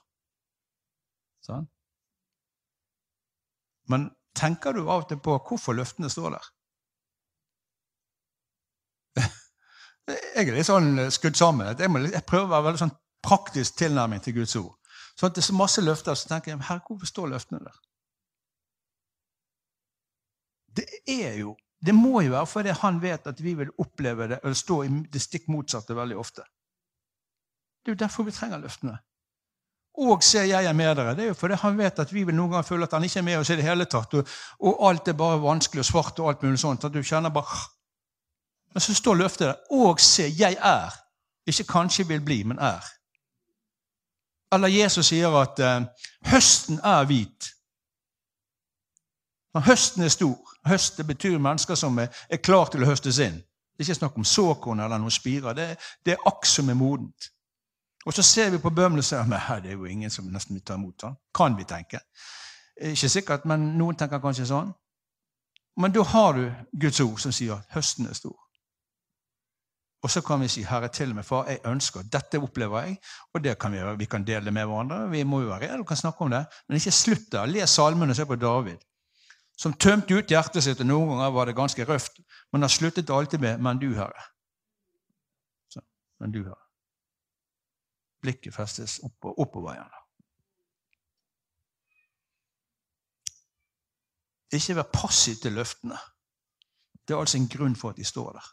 Sånn? 1.44 1.68
Men 3.89 4.09
tenker 4.36 4.76
du 4.76 4.84
av 4.86 5.03
og 5.03 5.09
til 5.11 5.20
på 5.22 5.36
hvorfor 5.49 5.76
løftene 5.76 6.11
står 6.12 6.36
der? 6.36 6.49
Jeg 10.36 10.47
er 10.47 10.57
litt 10.57 10.68
sånn 10.68 11.09
skudd 11.12 11.36
sammen. 11.36 11.74
Jeg, 11.76 11.91
må, 11.93 12.05
jeg, 12.07 12.24
prøver 12.28 12.47
å 12.47 12.53
være 12.55 12.66
veldig 12.70 12.82
sånn 12.84 12.97
praktisk 13.24 13.76
tilnærming 13.80 14.22
til 14.24 14.39
Guds 14.39 14.55
ord. 14.61 14.76
Sånn 15.18 15.32
at 15.32 15.36
det 15.36 15.43
er 15.43 15.49
så 15.51 15.57
masse 15.59 15.82
løfter, 15.82 16.16
så 16.16 16.30
tenker 16.30 16.53
jeg 16.53 16.62
herre, 16.68 16.84
hvorfor 16.86 17.11
står 17.11 17.32
løftene 17.32 17.64
der? 17.64 17.80
Det 20.78 20.86
er 21.11 21.34
jo, 21.41 21.57
det 21.82 21.95
må 21.97 22.22
jo 22.22 22.30
være 22.36 22.47
fordi 22.47 22.74
han 22.80 23.01
vet 23.03 23.26
at 23.26 23.43
vi 23.43 23.57
vil 23.59 23.72
oppleve 23.82 24.28
det, 24.30 24.39
eller 24.45 24.57
stå 24.57 24.78
i 24.86 24.93
det 25.11 25.22
stikk 25.24 25.51
motsatte 25.51 25.97
veldig 25.99 26.16
ofte. 26.22 26.47
Det 27.82 27.91
er 27.91 27.97
jo 27.97 28.03
derfor 28.05 28.28
vi 28.28 28.36
trenger 28.36 28.62
løftene. 28.62 28.95
Og 29.99 30.22
ser 30.22 30.46
jeg 30.46 30.64
er 30.64 30.76
med 30.76 30.94
dere. 30.96 31.14
Det 31.16 31.24
er 31.24 31.32
jo 31.32 31.34
fordi 31.38 31.57
han 31.59 31.78
vet 31.78 31.99
at 31.99 32.12
vi 32.14 32.22
vil 32.24 32.36
noen 32.36 32.53
ganger 32.53 32.66
føle 32.68 32.86
at 32.86 32.92
han 32.94 33.05
ikke 33.05 33.18
er 33.18 33.26
med 33.26 33.40
oss 33.40 33.51
i 33.51 33.57
det 33.59 33.66
hele 33.66 33.84
tatt, 33.90 34.14
og, 34.14 34.28
og 34.62 34.84
alt 34.88 35.09
er 35.09 35.18
bare 35.18 35.40
vanskelig 35.42 35.82
og 35.82 35.88
svart 35.88 36.20
og 36.22 36.28
alt 36.30 36.42
mulig 36.46 36.61
sånt. 36.62 36.84
at 36.84 36.94
du 36.94 37.03
kjenner 37.03 37.34
bare... 37.34 37.64
Men 38.74 38.84
så 38.84 38.94
står 38.94 39.14
løftet 39.14 39.46
der. 39.49 39.57
Og 39.74 40.01
se, 40.01 40.28
jeg 40.38 40.57
er. 40.62 40.94
Ikke 41.46 41.64
kanskje 41.64 42.07
vil 42.07 42.20
bli, 42.20 42.42
men 42.42 42.59
er. 42.59 42.84
Eller 44.53 44.68
Jesus 44.68 45.11
sier 45.11 45.34
at 45.40 45.59
eh, 45.61 45.86
høsten 46.30 46.80
er 46.84 47.05
hvit. 47.09 47.49
Men 49.55 49.64
høsten 49.66 50.05
er 50.05 50.12
stor. 50.12 50.36
Høst 50.68 51.01
betyr 51.07 51.38
mennesker 51.40 51.74
som 51.74 51.99
er, 51.99 52.12
er 52.30 52.40
klar 52.44 52.70
til 52.70 52.84
å 52.84 52.90
høstes 52.90 53.18
inn. 53.24 53.40
Det 53.40 53.84
er 53.84 53.88
ikke 53.88 54.01
snakk 54.01 54.16
om 54.18 54.26
såkorn 54.26 54.80
eller 54.84 55.01
noen 55.01 55.14
spirer. 55.14 55.57
Det, 55.57 55.68
det 56.05 56.14
er 56.14 56.28
akk 56.28 56.46
som 56.46 56.68
er 56.68 56.78
modent. 56.78 57.30
Og 58.07 58.14
så 58.14 58.22
ser 58.22 58.51
vi 58.51 58.59
på 58.59 58.70
bømmelen 58.70 59.03
og 59.03 59.05
sier 59.05 59.24
at 59.24 59.62
det 59.62 59.72
er 59.72 59.76
jo 59.76 59.84
ingen 59.84 60.11
som 60.11 60.28
nesten 60.32 60.55
vil 60.57 60.64
ta 60.64 60.74
imot 60.78 61.03
ham. 61.03 61.16
Kan 61.34 61.57
vi 61.59 61.64
tenke. 61.64 62.01
Ikke 62.80 63.09
sikkert, 63.09 63.44
men 63.44 63.72
noen 63.78 63.96
tenker 63.99 64.22
kanskje 64.22 64.46
sånn. 64.46 64.70
Men 65.78 65.94
da 65.94 66.03
har 66.03 66.34
du 66.34 66.44
Guds 66.80 67.01
ord 67.01 67.18
som 67.22 67.34
sier 67.34 67.59
at 67.59 67.74
høsten 67.74 68.07
er 68.07 68.14
stor. 68.18 68.36
Og 70.03 70.11
så 70.11 70.22
kan 70.22 70.38
vi 70.40 70.49
si 70.51 70.62
Herre, 70.62 70.88
til 70.94 71.11
og 71.11 71.16
med 71.18 71.26
far, 71.26 71.49
jeg 71.51 71.59
ønsker, 71.66 72.05
dette 72.07 72.38
opplever 72.38 72.86
jeg, 72.86 72.99
og 73.34 73.42
det 73.42 73.57
kan 73.59 73.72
vi, 73.72 73.80
gjøre. 73.80 73.96
vi 73.99 74.07
kan 74.07 74.26
dele 74.26 74.46
det 74.46 74.55
med 74.55 74.66
hverandre. 74.66 74.99
Vi 75.11 75.24
må 75.26 75.40
jo 75.42 75.49
være 75.49 75.66
reelle 75.66 75.82
og 75.82 75.88
kan 75.90 75.99
snakke 75.99 76.22
om 76.22 76.30
det. 76.30 76.44
Men 76.68 76.78
ikke 76.78 76.94
slutt 76.94 77.26
der. 77.32 77.51
Les 77.51 77.70
salmene 77.70 78.14
og 78.14 78.16
se 78.16 78.26
på 78.26 78.38
David, 78.38 78.78
som 79.59 79.74
tømte 79.74 80.14
ut 80.14 80.30
hjertet 80.30 80.64
sitt. 80.64 80.80
og 80.80 80.86
Noen 80.86 81.11
ganger 81.16 81.34
var 81.34 81.51
det 81.51 81.57
ganske 81.59 81.88
røft, 81.88 82.22
men 82.53 82.62
har 82.62 82.70
sluttet 82.70 83.11
alltid 83.11 83.38
med 83.38 83.59
'Men 83.59 83.78
du, 83.78 83.90
Herre'. 83.94 84.30
Så, 85.70 85.80
men 86.20 86.32
du, 86.32 86.44
Herre 86.44 86.68
blikket 88.23 88.55
festes 88.55 88.99
oppover 89.03 89.73
igjen. 89.75 89.97
Ikke 94.53 94.79
vær 94.79 94.91
passiv 94.93 95.35
til 95.43 95.53
løftene. 95.53 95.99
Det 97.09 97.14
er 97.14 97.21
altså 97.21 97.39
en 97.39 97.49
grunn 97.49 97.77
for 97.77 97.91
at 97.91 97.97
de 97.97 98.05
står 98.05 98.33
der. 98.33 98.47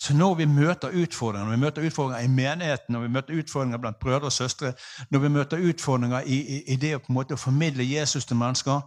Så 0.00 0.14
når 0.14 0.34
vi 0.34 0.44
møter 0.44 1.02
utfordringer, 1.02 1.44
når 1.44 1.56
vi 1.56 1.60
møter 1.60 1.86
utfordringer 1.86 2.24
i 2.24 2.28
menigheten, 2.28 2.92
når 2.92 3.00
vi 3.00 3.08
møter 3.08 3.38
utfordringer 3.38 3.78
blant 3.78 3.98
brødre 3.98 4.26
og 4.26 4.32
søstre, 4.32 4.72
når 5.10 5.18
vi 5.18 5.28
møter 5.28 5.68
utfordringer 5.68 6.20
i, 6.20 6.38
i, 6.56 6.62
i 6.72 6.76
det 6.76 6.94
å 6.94 6.98
på 7.02 7.10
en 7.10 7.18
måte 7.18 7.36
formidle 7.36 7.86
Jesus 7.90 8.24
til 8.24 8.38
mennesker, 8.38 8.80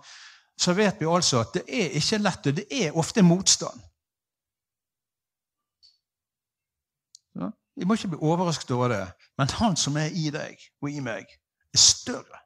så 0.62 0.74
vet 0.74 1.00
vi 1.00 1.10
altså 1.10 1.42
at 1.42 1.54
det 1.54 1.64
er 1.68 1.98
ikke 2.00 2.22
lett, 2.22 2.48
og 2.48 2.56
det 2.56 2.66
er 2.72 2.98
ofte 2.98 3.22
motstand. 3.22 3.82
Vi 7.82 7.86
må 7.90 7.96
ikke 7.98 8.12
bli 8.14 8.22
overrasket 8.22 8.72
over 8.76 8.92
det, 8.94 9.06
men 9.42 9.50
han 9.58 9.76
som 9.76 9.96
er 9.98 10.12
i 10.14 10.30
deg 10.30 10.60
og 10.84 10.90
i 10.92 11.00
meg, 11.02 11.26
er 11.74 11.82
større 11.82 12.44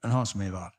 enn 0.00 0.14
han 0.14 0.28
som 0.30 0.40
er 0.40 0.48
i 0.48 0.54
verden. 0.54 0.78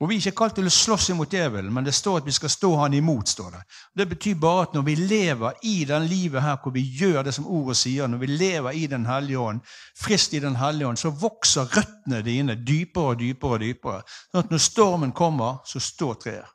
Og 0.00 0.08
Vi 0.08 0.16
er 0.16 0.22
ikke 0.22 0.38
kalt 0.38 0.54
til 0.56 0.64
å 0.64 0.72
slåss 0.72 1.10
imot 1.12 1.34
djevelen, 1.36 1.68
men 1.76 1.84
det 1.84 1.92
står 1.92 2.22
at 2.22 2.28
vi 2.30 2.32
skal 2.32 2.48
stå 2.48 2.70
han 2.80 2.94
imot. 2.96 3.28
står 3.28 3.50
Det 3.50 3.60
Det 3.94 4.06
betyr 4.08 4.38
bare 4.40 4.62
at 4.62 4.74
når 4.74 4.82
vi 4.82 4.94
lever 4.94 5.52
i 5.62 5.84
den 5.84 6.06
livet 6.08 6.42
her, 6.42 6.56
hvor 6.62 6.72
vi 6.72 6.80
gjør 6.80 7.22
det 7.22 7.34
som 7.34 7.46
ordet 7.46 7.76
sier, 7.76 8.06
når 8.06 8.18
vi 8.18 8.26
lever 8.26 8.70
i 8.70 8.86
Den 8.86 9.04
hellige 9.06 9.38
ånd, 9.38 9.60
frist 9.96 10.32
i 10.32 10.38
Den 10.38 10.56
hellige 10.56 10.86
ånd, 10.88 10.98
så 10.98 11.10
vokser 11.10 11.68
røttene 11.76 12.22
dine 12.22 12.54
dypere 12.54 13.04
og 13.04 13.18
dypere. 13.18 13.50
og 13.50 13.60
dypere. 13.60 14.02
Sånn 14.32 14.44
at 14.44 14.50
når 14.50 14.58
stormen 14.58 15.12
kommer, 15.12 15.60
så 15.66 15.80
står 15.80 16.14
treet. 16.14 16.48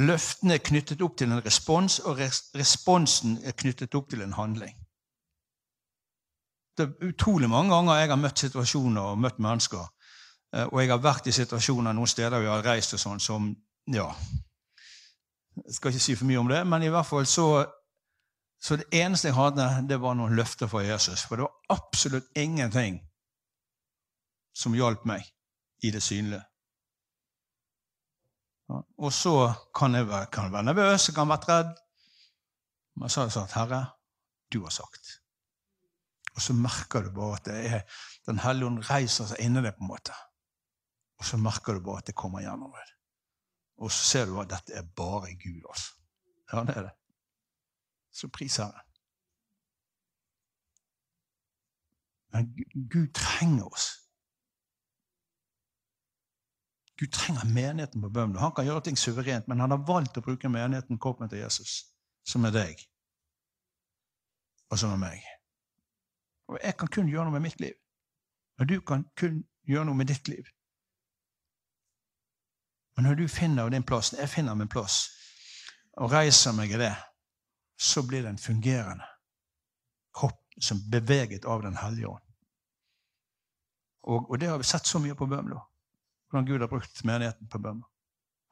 Løftene 0.00 0.56
er 0.56 0.64
knyttet 0.64 1.02
opp 1.04 1.16
til 1.18 1.32
en 1.32 1.42
respons, 1.44 1.98
og 2.08 2.20
responsen 2.56 3.38
er 3.44 3.56
knyttet 3.58 3.94
opp 3.94 4.08
til 4.10 4.22
en 4.24 4.32
handling. 4.32 4.76
Det 6.78 6.86
er 6.86 7.08
utrolig 7.10 7.50
mange 7.50 7.74
ganger 7.74 7.98
jeg 7.98 8.08
har 8.08 8.20
møtt 8.20 8.38
situasjoner 8.40 9.10
og 9.12 9.18
møtt 9.20 9.40
mennesker. 9.42 9.88
Eh, 10.54 10.64
og 10.64 10.80
jeg 10.80 10.90
har 10.90 11.02
vært 11.02 11.28
i 11.28 11.34
situasjoner 11.34 11.92
noen 11.96 12.08
steder 12.08 12.40
vi 12.40 12.48
har 12.48 12.64
reist 12.64 12.96
og 12.96 13.02
sånn 13.02 13.20
som 13.20 13.50
Ja. 13.90 14.06
Jeg 15.56 15.74
skal 15.74 15.90
ikke 15.90 16.02
si 16.02 16.14
for 16.14 16.24
mye 16.24 16.38
om 16.38 16.48
det, 16.48 16.66
men 16.66 16.82
i 16.82 16.88
hvert 16.88 17.06
fall 17.06 17.26
så 17.26 17.66
Så 18.62 18.76
det 18.76 18.84
eneste 18.92 19.28
jeg 19.28 19.34
hadde, 19.34 19.86
det 19.88 19.96
var 20.00 20.14
noen 20.14 20.36
løfter 20.36 20.66
fra 20.68 20.82
Jesus. 20.84 21.22
For 21.22 21.36
det 21.36 21.46
var 21.46 21.78
absolutt 21.78 22.26
ingenting 22.36 23.00
som 24.54 24.74
hjalp 24.74 25.06
meg 25.06 25.24
i 25.82 25.90
det 25.90 26.02
synlige. 26.02 26.42
Og 28.98 29.12
så 29.12 29.52
kan 29.74 29.94
jeg, 29.94 30.08
være, 30.08 30.26
kan 30.32 30.52
være 30.52 30.68
nervøs, 30.68 31.08
jeg 31.08 31.14
kan 31.14 31.28
være 31.28 31.48
redd. 31.48 31.72
Men 32.96 33.08
så 33.08 33.20
har 33.20 33.26
jeg 33.26 33.32
sagt, 33.32 33.52
'Herre, 33.52 33.86
du 34.52 34.62
har 34.62 34.70
sagt.' 34.70 35.16
Og 36.34 36.42
så 36.42 36.52
merker 36.52 37.02
du 37.02 37.10
bare 37.10 37.36
at 37.36 37.44
det 37.44 37.72
er, 37.72 37.80
Den 38.26 38.38
hellige 38.38 38.66
ånd 38.66 38.90
reiser 38.90 39.26
seg 39.26 39.40
inni 39.40 39.62
deg, 39.64 39.74
på 39.74 39.82
en 39.82 39.88
måte. 39.90 40.14
Og 41.18 41.24
så 41.24 41.36
merker 41.36 41.74
du 41.74 41.80
bare 41.80 41.98
at 41.98 42.06
det 42.06 42.14
kommer 42.14 42.40
gjennom 42.40 42.70
deg. 42.72 42.92
Og 43.80 43.90
så 43.90 44.04
ser 44.04 44.26
du 44.26 44.40
at 44.40 44.50
dette 44.50 44.72
er 44.76 44.86
bare 44.96 45.34
Gud, 45.40 45.64
altså. 45.68 45.94
Ja, 46.52 46.64
det 46.64 46.76
er 46.76 46.82
det. 46.82 46.92
Så 48.12 48.28
pris 48.28 48.56
Herren. 48.56 48.86
Men 52.32 52.54
Gud 52.92 53.12
trenger 53.14 53.64
oss. 53.72 53.99
Gud 57.00 57.12
trenger 57.12 57.44
menigheten 57.48 58.02
på 58.02 58.08
Bømlo. 58.12 58.38
Han 58.38 58.52
kan 58.52 58.66
gjøre 58.68 58.82
ting 58.84 58.98
suverent, 58.98 59.48
men 59.48 59.60
han 59.60 59.72
har 59.72 59.84
valgt 59.88 60.18
å 60.20 60.24
bruke 60.24 60.48
menigheten, 60.52 60.98
kroppen 61.00 61.30
til 61.32 61.40
Jesus, 61.40 61.78
som 62.28 62.44
er 62.44 62.52
deg, 62.52 62.82
og 64.68 64.78
som 64.82 64.92
er 64.92 65.00
meg. 65.00 65.22
Og 66.52 66.58
jeg 66.60 66.76
kan 66.76 66.90
kun 66.92 67.08
gjøre 67.08 67.24
noe 67.30 67.38
med 67.38 67.46
mitt 67.46 67.60
liv. 67.60 67.76
Og 68.60 68.68
du 68.68 68.80
kan 68.84 69.06
kun 69.16 69.40
gjøre 69.64 69.86
noe 69.88 69.96
med 69.96 70.10
ditt 70.12 70.28
liv. 70.28 70.44
Og 72.98 73.06
når 73.06 73.16
du 73.22 73.28
finner 73.32 73.72
din 73.72 73.86
plass, 73.86 74.12
jeg 74.12 74.28
finner 74.28 74.58
min 74.60 74.68
plass, 74.68 75.06
og 75.96 76.12
reiser 76.12 76.52
meg 76.52 76.74
i 76.74 76.82
det, 76.82 76.92
så 77.80 78.02
blir 78.04 78.26
det 78.26 78.34
en 78.34 78.44
fungerende 78.44 79.08
kropp 80.12 80.42
som 80.60 80.82
beveget 80.92 81.48
av 81.48 81.62
Den 81.62 81.80
hellige 81.80 82.12
ånd. 82.12 82.26
Og, 84.02 84.30
og, 84.30 84.38
det 84.40 84.48
har 84.48 84.58
vi 84.58 84.68
sett 84.68 84.86
så 84.86 85.00
mye 85.00 85.16
på 85.16 85.26
Bømlo. 85.26 85.60
Hvordan 86.30 86.46
Gud 86.46 86.60
har 86.60 86.68
brukt 86.68 87.04
menigheten 87.04 87.48
på 87.48 87.58
Bømmer. 87.58 87.86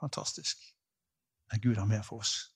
Fantastisk. 0.00 0.56
Men 1.50 1.60
Gud 1.60 1.76
har 1.76 1.86
mer 1.86 2.02
for 2.02 2.18
oss. 2.18 2.54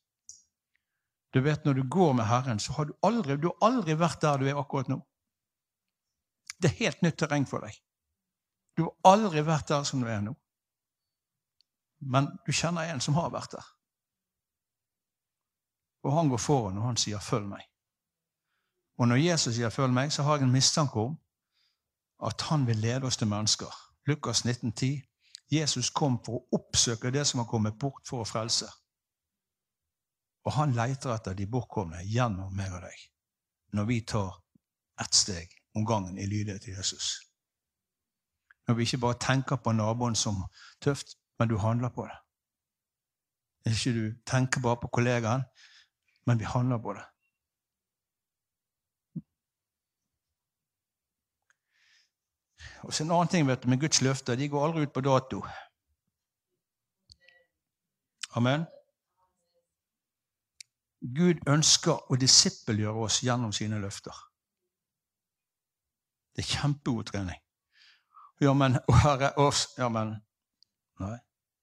Du 1.35 1.41
vet, 1.41 1.64
Når 1.64 1.73
du 1.73 1.89
går 1.89 2.12
med 2.12 2.25
Herren, 2.25 2.59
så 2.59 2.73
har 2.73 2.85
du 2.85 2.93
aldri, 3.03 3.37
du 3.37 3.47
har 3.49 3.68
aldri 3.68 3.95
vært 3.99 4.20
der 4.20 4.39
du 4.39 4.47
er 4.47 4.59
akkurat 4.59 4.89
nå. 4.89 5.01
Det 6.62 6.70
er 6.70 6.85
helt 6.85 7.03
nytt 7.03 7.18
terreng 7.18 7.47
for 7.49 7.64
deg. 7.64 7.79
Du 8.77 8.83
har 8.83 9.14
aldri 9.14 9.43
vært 9.47 9.68
der 9.68 9.83
som 9.85 10.01
du 10.01 10.09
er 10.09 10.20
nå. 10.20 10.35
Men 12.01 12.29
du 12.47 12.53
kjenner 12.53 12.91
en 12.91 13.01
som 13.01 13.14
har 13.14 13.31
vært 13.31 13.57
der. 13.57 13.66
Og 16.03 16.12
han 16.12 16.29
går 16.29 16.39
foran, 16.39 16.79
og 16.79 16.85
han 16.85 16.97
sier 16.97 17.18
'følg 17.18 17.47
meg'. 17.47 17.68
Og 18.99 19.09
når 19.09 19.16
Jesus 19.16 19.55
sier 19.55 19.70
'følg 19.70 19.93
meg', 19.93 20.11
så 20.11 20.23
har 20.23 20.37
jeg 20.37 20.43
en 20.43 20.53
mistanke 20.53 20.97
om 20.97 21.18
at 22.27 22.41
han 22.41 22.66
vil 22.66 22.77
lede 22.77 23.07
oss 23.07 23.16
til 23.16 23.27
mennesker. 23.27 23.70
Lukas 24.07 24.45
1910. 24.45 25.11
Jesus 25.53 25.90
kom 25.90 26.16
for 26.24 26.40
å 26.40 26.59
oppsøke 26.59 27.11
det 27.12 27.26
som 27.28 27.42
har 27.42 27.48
kommet 27.50 27.76
bort 27.78 28.07
for 28.09 28.22
å 28.22 28.28
frelse. 28.28 28.68
Og 30.46 30.55
han 30.57 30.72
leter 30.74 31.12
etter 31.14 31.36
de 31.38 31.46
bortkomne 31.46 32.00
gjennom 32.09 32.55
meg 32.57 32.72
og 32.72 32.80
deg, 32.86 33.03
når 33.76 33.90
vi 33.90 33.98
tar 34.14 34.32
ett 35.03 35.14
steg 35.14 35.53
om 35.76 35.84
gangen 35.86 36.18
i 36.18 36.26
lydighet 36.26 36.64
til 36.64 36.76
Jesus. 36.76 37.12
Når 38.66 38.78
vi 38.78 38.88
ikke 38.88 39.03
bare 39.05 39.20
tenker 39.20 39.61
på 39.61 39.74
naboen 39.76 40.16
som 40.18 40.40
tøft, 40.80 41.16
men 41.38 41.50
du 41.50 41.59
handler 41.59 41.92
på 41.94 42.07
det. 42.09 42.18
Ikke 43.72 43.94
du 43.94 44.05
tenker 44.26 44.62
bare 44.62 44.80
på 44.82 44.90
kollegaen, 44.92 45.44
men 46.26 46.38
vi 46.38 46.48
handler 46.48 46.78
på 46.82 46.96
det. 46.96 47.05
Og 52.82 52.94
så 52.94 53.04
En 53.04 53.10
annen 53.10 53.28
ting 53.28 53.46
vet 53.46 53.62
du, 53.62 53.68
med 53.68 53.80
Guds 53.80 54.00
løfter 54.02 54.36
de 54.36 54.48
går 54.48 54.64
aldri 54.66 54.86
ut 54.86 54.92
på 54.92 55.00
dato. 55.00 55.42
Amen. 58.36 58.66
Gud 61.02 61.42
ønsker 61.50 62.10
å 62.12 62.16
disippelgjøre 62.16 63.06
oss 63.06 63.22
gjennom 63.22 63.52
sine 63.52 63.80
løfter. 63.82 64.14
Det 66.32 66.44
er 66.44 66.52
kjempegod 66.56 67.10
trening. 67.10 67.40
Ja, 68.40 68.54
men, 68.54 68.78
herre, 69.02 69.32
ja, 69.78 69.88
men 69.88 70.16
Nei. 71.02 71.16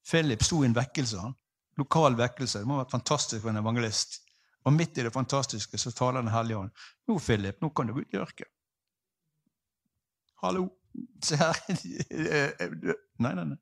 Philip 0.04 0.44
sto 0.44 0.64
i 0.64 0.68
en 0.68 0.76
vekkelse. 0.76 1.18
han. 1.18 1.36
Lokal 1.78 2.18
vekkelse. 2.20 2.60
Det 2.60 2.68
må 2.68 2.76
ha 2.76 2.84
vært 2.84 2.96
fantastisk 2.98 3.44
for 3.44 3.54
en 3.54 3.62
evangelist. 3.62 4.20
Og 4.68 4.74
midt 4.76 4.98
i 4.98 5.06
det 5.06 5.14
fantastiske 5.14 5.78
så 5.78 5.92
taler 5.96 6.22
Den 6.22 6.34
hellige 6.34 6.58
ånd. 6.58 6.72
Nå, 7.08 7.20
Philip, 7.20 7.62
nå 7.62 7.70
kan 7.70 7.88
du 7.88 7.94
gå 7.94 8.02
ut 8.02 8.14
i 8.14 8.20
ørkenen. 8.20 8.54
Hallo. 10.44 10.68
Se 11.24 11.36
her. 11.36 11.58
Nei, 13.20 13.34
nei, 13.36 13.46
nei. 13.46 13.58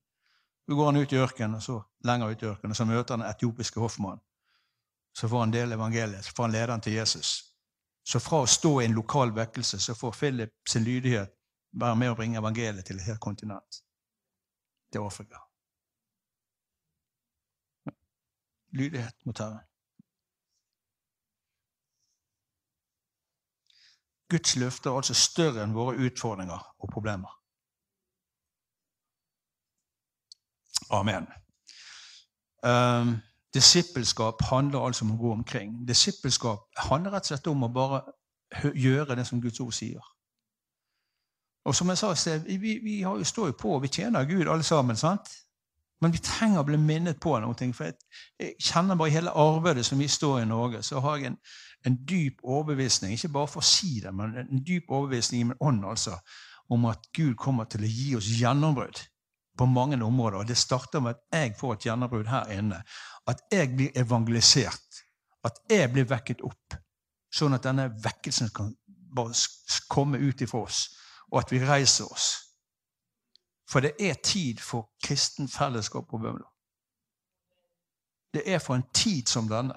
Så 0.67 0.75
går 0.75 0.85
han 0.85 0.97
ut 0.99 1.13
i 1.13 1.17
ørkenen, 1.17 1.55
og 1.55 1.63
så 1.63 1.77
lenger 2.03 2.31
ut 2.31 2.41
i 2.43 2.47
ørkenen, 2.49 2.75
så 2.75 2.85
møter 2.85 3.15
han 3.15 3.23
den 3.23 3.29
etiopiske 3.29 3.79
hoffmannen. 3.79 4.19
Så 5.17 5.29
får 5.31 5.39
han 5.39 5.53
dele 5.53 5.77
evangeliet, 5.79 6.25
så 6.25 6.33
får 6.35 6.43
han 6.43 6.51
lederen 6.51 6.83
til 6.83 6.93
Jesus. 6.93 7.29
Så 8.03 8.19
fra 8.19 8.41
å 8.43 8.49
stå 8.51 8.73
i 8.81 8.85
en 8.85 8.97
lokal 8.97 9.31
vekkelse, 9.35 9.79
så 9.79 9.95
får 9.95 10.13
Philip 10.19 10.53
sin 10.69 10.83
lydighet 10.83 11.31
være 11.71 11.95
med 11.95 12.11
å 12.11 12.17
bringe 12.19 12.39
evangeliet 12.39 12.85
til 12.85 12.99
et 12.99 13.07
helt 13.07 13.23
kontinent. 13.23 13.79
Til 14.91 15.07
Afrika. 15.07 15.41
Lydighet 18.75 19.25
mot 19.25 19.39
Herren. 19.39 19.63
Guds 24.30 24.55
løfter 24.55 24.91
er 24.91 24.99
altså 24.99 25.13
større 25.13 25.63
enn 25.63 25.75
våre 25.75 25.95
utfordringer 26.03 26.59
og 26.80 26.89
problemer. 26.91 27.32
Amen. 30.91 31.28
Um, 32.63 33.17
disippelskap 33.53 34.41
handler 34.49 34.86
altså 34.86 35.05
om 35.05 35.15
å 35.15 35.21
gå 35.21 35.32
omkring. 35.32 35.73
Disippelskap 35.88 36.67
handler 36.89 37.15
rett 37.15 37.28
og 37.28 37.34
slett 37.34 37.47
om 37.51 37.63
å 37.63 37.73
bare 37.73 38.03
gjøre 38.75 39.15
det 39.15 39.28
som 39.28 39.41
Guds 39.41 39.59
ord 39.63 39.75
sier. 39.75 40.03
Og 41.67 41.75
som 41.75 41.89
jeg 41.91 41.99
sa, 41.99 42.13
vi, 42.47 42.78
vi 42.84 43.23
står 43.23 43.51
jo 43.51 43.57
på, 43.59 43.73
og 43.75 43.82
vi 43.84 43.91
tjener 43.91 44.28
Gud 44.28 44.47
alle 44.47 44.63
sammen. 44.63 44.95
sant? 44.95 45.28
Men 46.02 46.14
vi 46.14 46.22
trenger 46.22 46.62
å 46.62 46.68
bli 46.68 46.78
minnet 46.78 47.20
på 47.22 47.34
noe. 47.41 47.72
For 47.74 47.89
jeg, 47.89 48.54
kjenner 48.62 49.00
bare 49.00 49.14
hele 49.16 49.34
arbeidet 49.34 49.86
som 49.88 50.00
vi 50.00 50.10
står 50.12 50.43
i 50.43 50.50
Norge, 50.50 50.84
så 50.86 51.02
har 51.02 51.18
jeg 51.18 51.32
en, 51.32 51.38
en 51.89 51.98
dyp 52.10 52.43
overbevisning, 52.43 53.16
ikke 53.16 53.34
bare 53.34 53.52
for 53.52 53.64
å 53.64 53.68
si 53.68 53.98
det, 54.04 54.14
men 54.14 54.38
en 54.43 54.64
dyp 54.66 54.91
overbevisning 54.93 55.41
i 55.41 55.50
min 55.52 55.62
ånd 55.64 55.86
altså, 55.86 56.18
om 56.74 56.86
at 56.89 57.10
Gud 57.16 57.36
kommer 57.39 57.70
til 57.72 57.86
å 57.86 57.91
gi 57.91 58.10
oss 58.20 58.30
gjennombrudd 58.38 59.02
på 59.58 59.66
mange 59.66 59.98
områder. 60.04 60.41
Og 60.41 60.48
det 60.48 60.58
starter 60.58 61.02
med 61.02 61.16
at 61.16 61.39
jeg 61.39 61.56
får 61.58 61.74
et 61.74 61.88
gjennombrudd 61.89 62.30
her 62.30 62.52
inne. 62.54 62.82
At 63.28 63.41
jeg 63.52 63.74
blir 63.76 63.95
evangelisert. 63.98 65.02
At 65.45 65.62
jeg 65.70 65.89
blir 65.93 66.06
vekket 66.10 66.43
opp. 66.45 66.78
Sånn 67.34 67.56
at 67.58 67.66
denne 67.66 67.89
vekkelsen 68.04 68.52
kan 68.56 68.74
bare 69.18 69.34
komme 69.89 70.20
ut 70.22 70.41
ifra 70.41 70.64
oss, 70.68 70.84
og 71.32 71.41
at 71.41 71.52
vi 71.52 71.62
reiser 71.64 72.10
oss. 72.12 72.47
For 73.68 73.84
det 73.84 73.95
er 73.99 74.13
tid 74.24 74.61
for 74.63 74.89
kristen 75.03 75.47
fellesskap 75.47 76.07
på 76.07 76.18
Bømlo. 76.18 76.45
Det 78.34 78.43
er 78.45 78.59
for 78.59 78.76
en 78.76 78.88
tid 78.93 79.28
som 79.28 79.49
denne 79.49 79.76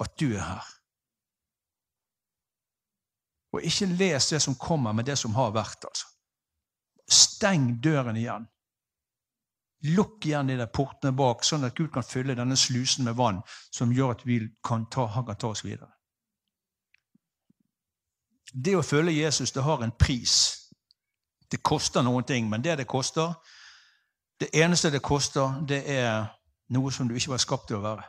at 0.00 0.20
du 0.20 0.32
er 0.32 0.44
her. 0.44 0.68
Og 3.52 3.62
ikke 3.62 3.86
les 3.86 4.28
det 4.28 4.42
som 4.42 4.54
kommer, 4.54 4.92
men 4.92 5.06
det 5.06 5.18
som 5.18 5.34
har 5.34 5.50
vært. 5.50 5.84
altså. 5.84 6.06
Steng 7.10 7.82
døren 7.82 8.16
igjen. 8.16 8.46
Lukk 9.96 10.26
igjen 10.26 10.46
de 10.46 10.58
der 10.60 10.68
portene 10.68 11.12
bak, 11.16 11.44
sånn 11.44 11.64
at 11.64 11.74
Gud 11.74 11.88
kan 11.92 12.04
fylle 12.04 12.36
denne 12.36 12.56
slusen 12.56 13.04
med 13.04 13.16
vann 13.16 13.40
som 13.72 13.92
gjør 13.92 14.12
at 14.14 14.26
vi 14.28 14.42
kan 14.64 14.86
ta, 14.92 15.06
han 15.06 15.26
kan 15.26 15.36
ta 15.40 15.50
oss 15.54 15.64
videre. 15.64 15.88
Det 18.52 18.76
å 18.76 18.84
følge 18.84 19.16
Jesus 19.16 19.52
det 19.52 19.64
har 19.64 19.82
en 19.82 19.94
pris. 19.96 20.59
Det 21.50 21.62
koster 21.62 22.02
noen 22.02 22.24
ting, 22.24 22.48
men 22.48 22.62
det 22.62 22.78
det 22.78 22.86
koster 22.86 23.34
Det 24.40 24.48
eneste 24.54 24.90
det 24.90 25.02
koster, 25.02 25.60
det 25.68 25.82
er 25.90 26.24
noe 26.72 26.92
som 26.92 27.08
du 27.08 27.14
ikke 27.14 27.30
var 27.30 27.42
skapt 27.42 27.66
til 27.68 27.76
å 27.76 27.82
være. 27.84 28.06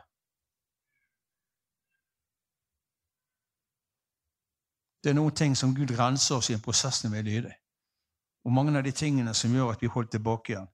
Det 5.04 5.10
er 5.10 5.18
noen 5.18 5.34
ting 5.34 5.56
som 5.56 5.74
Gud 5.74 5.92
renser 5.98 6.38
oss 6.38 6.48
i 6.50 6.54
en 6.54 6.62
prosess 6.64 7.02
når 7.04 7.10
vi 7.10 7.18
er 7.18 7.26
lydige. 7.26 7.56
Og 8.44 8.52
mange 8.52 8.78
av 8.78 8.84
de 8.84 8.92
tingene 8.96 9.34
som 9.34 9.52
gjør 9.54 9.74
at 9.74 9.82
vi 9.82 9.90
holder 9.92 10.10
tilbake 10.10 10.52
igjen, 10.52 10.68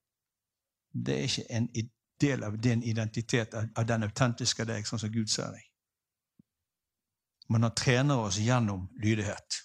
det 0.95 1.17
er 1.17 1.27
ikke 1.27 1.47
en 1.57 1.69
del 2.21 2.45
av 2.45 2.59
din 2.59 2.83
identitet, 2.83 3.55
av 3.55 3.87
den 3.87 4.07
autentiske 4.07 4.65
deg, 4.65 4.87
sånn 4.87 5.03
som 5.03 5.13
Gud 5.13 5.31
ser 5.33 5.51
deg. 5.53 5.65
Men 7.49 7.65
han 7.67 7.75
trener 7.75 8.21
oss 8.29 8.39
gjennom 8.39 8.89
lydighet. 9.03 9.63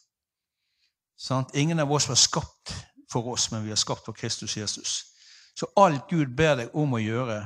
Sånn? 1.20 1.48
Ingen 1.54 1.80
av 1.80 1.92
oss 1.92 2.08
var 2.10 2.20
skapt 2.20 2.74
for 3.14 3.34
oss, 3.34 3.50
men 3.54 3.64
vi 3.66 3.74
er 3.74 3.80
skapt 3.80 4.06
for 4.06 4.18
Kristus 4.18 4.58
Jesus. 4.58 4.96
Så 5.56 5.70
alt 5.78 6.10
Gud 6.10 6.34
ber 6.38 6.58
deg 6.64 6.76
om 6.78 6.96
å 6.98 7.02
gjøre, 7.02 7.40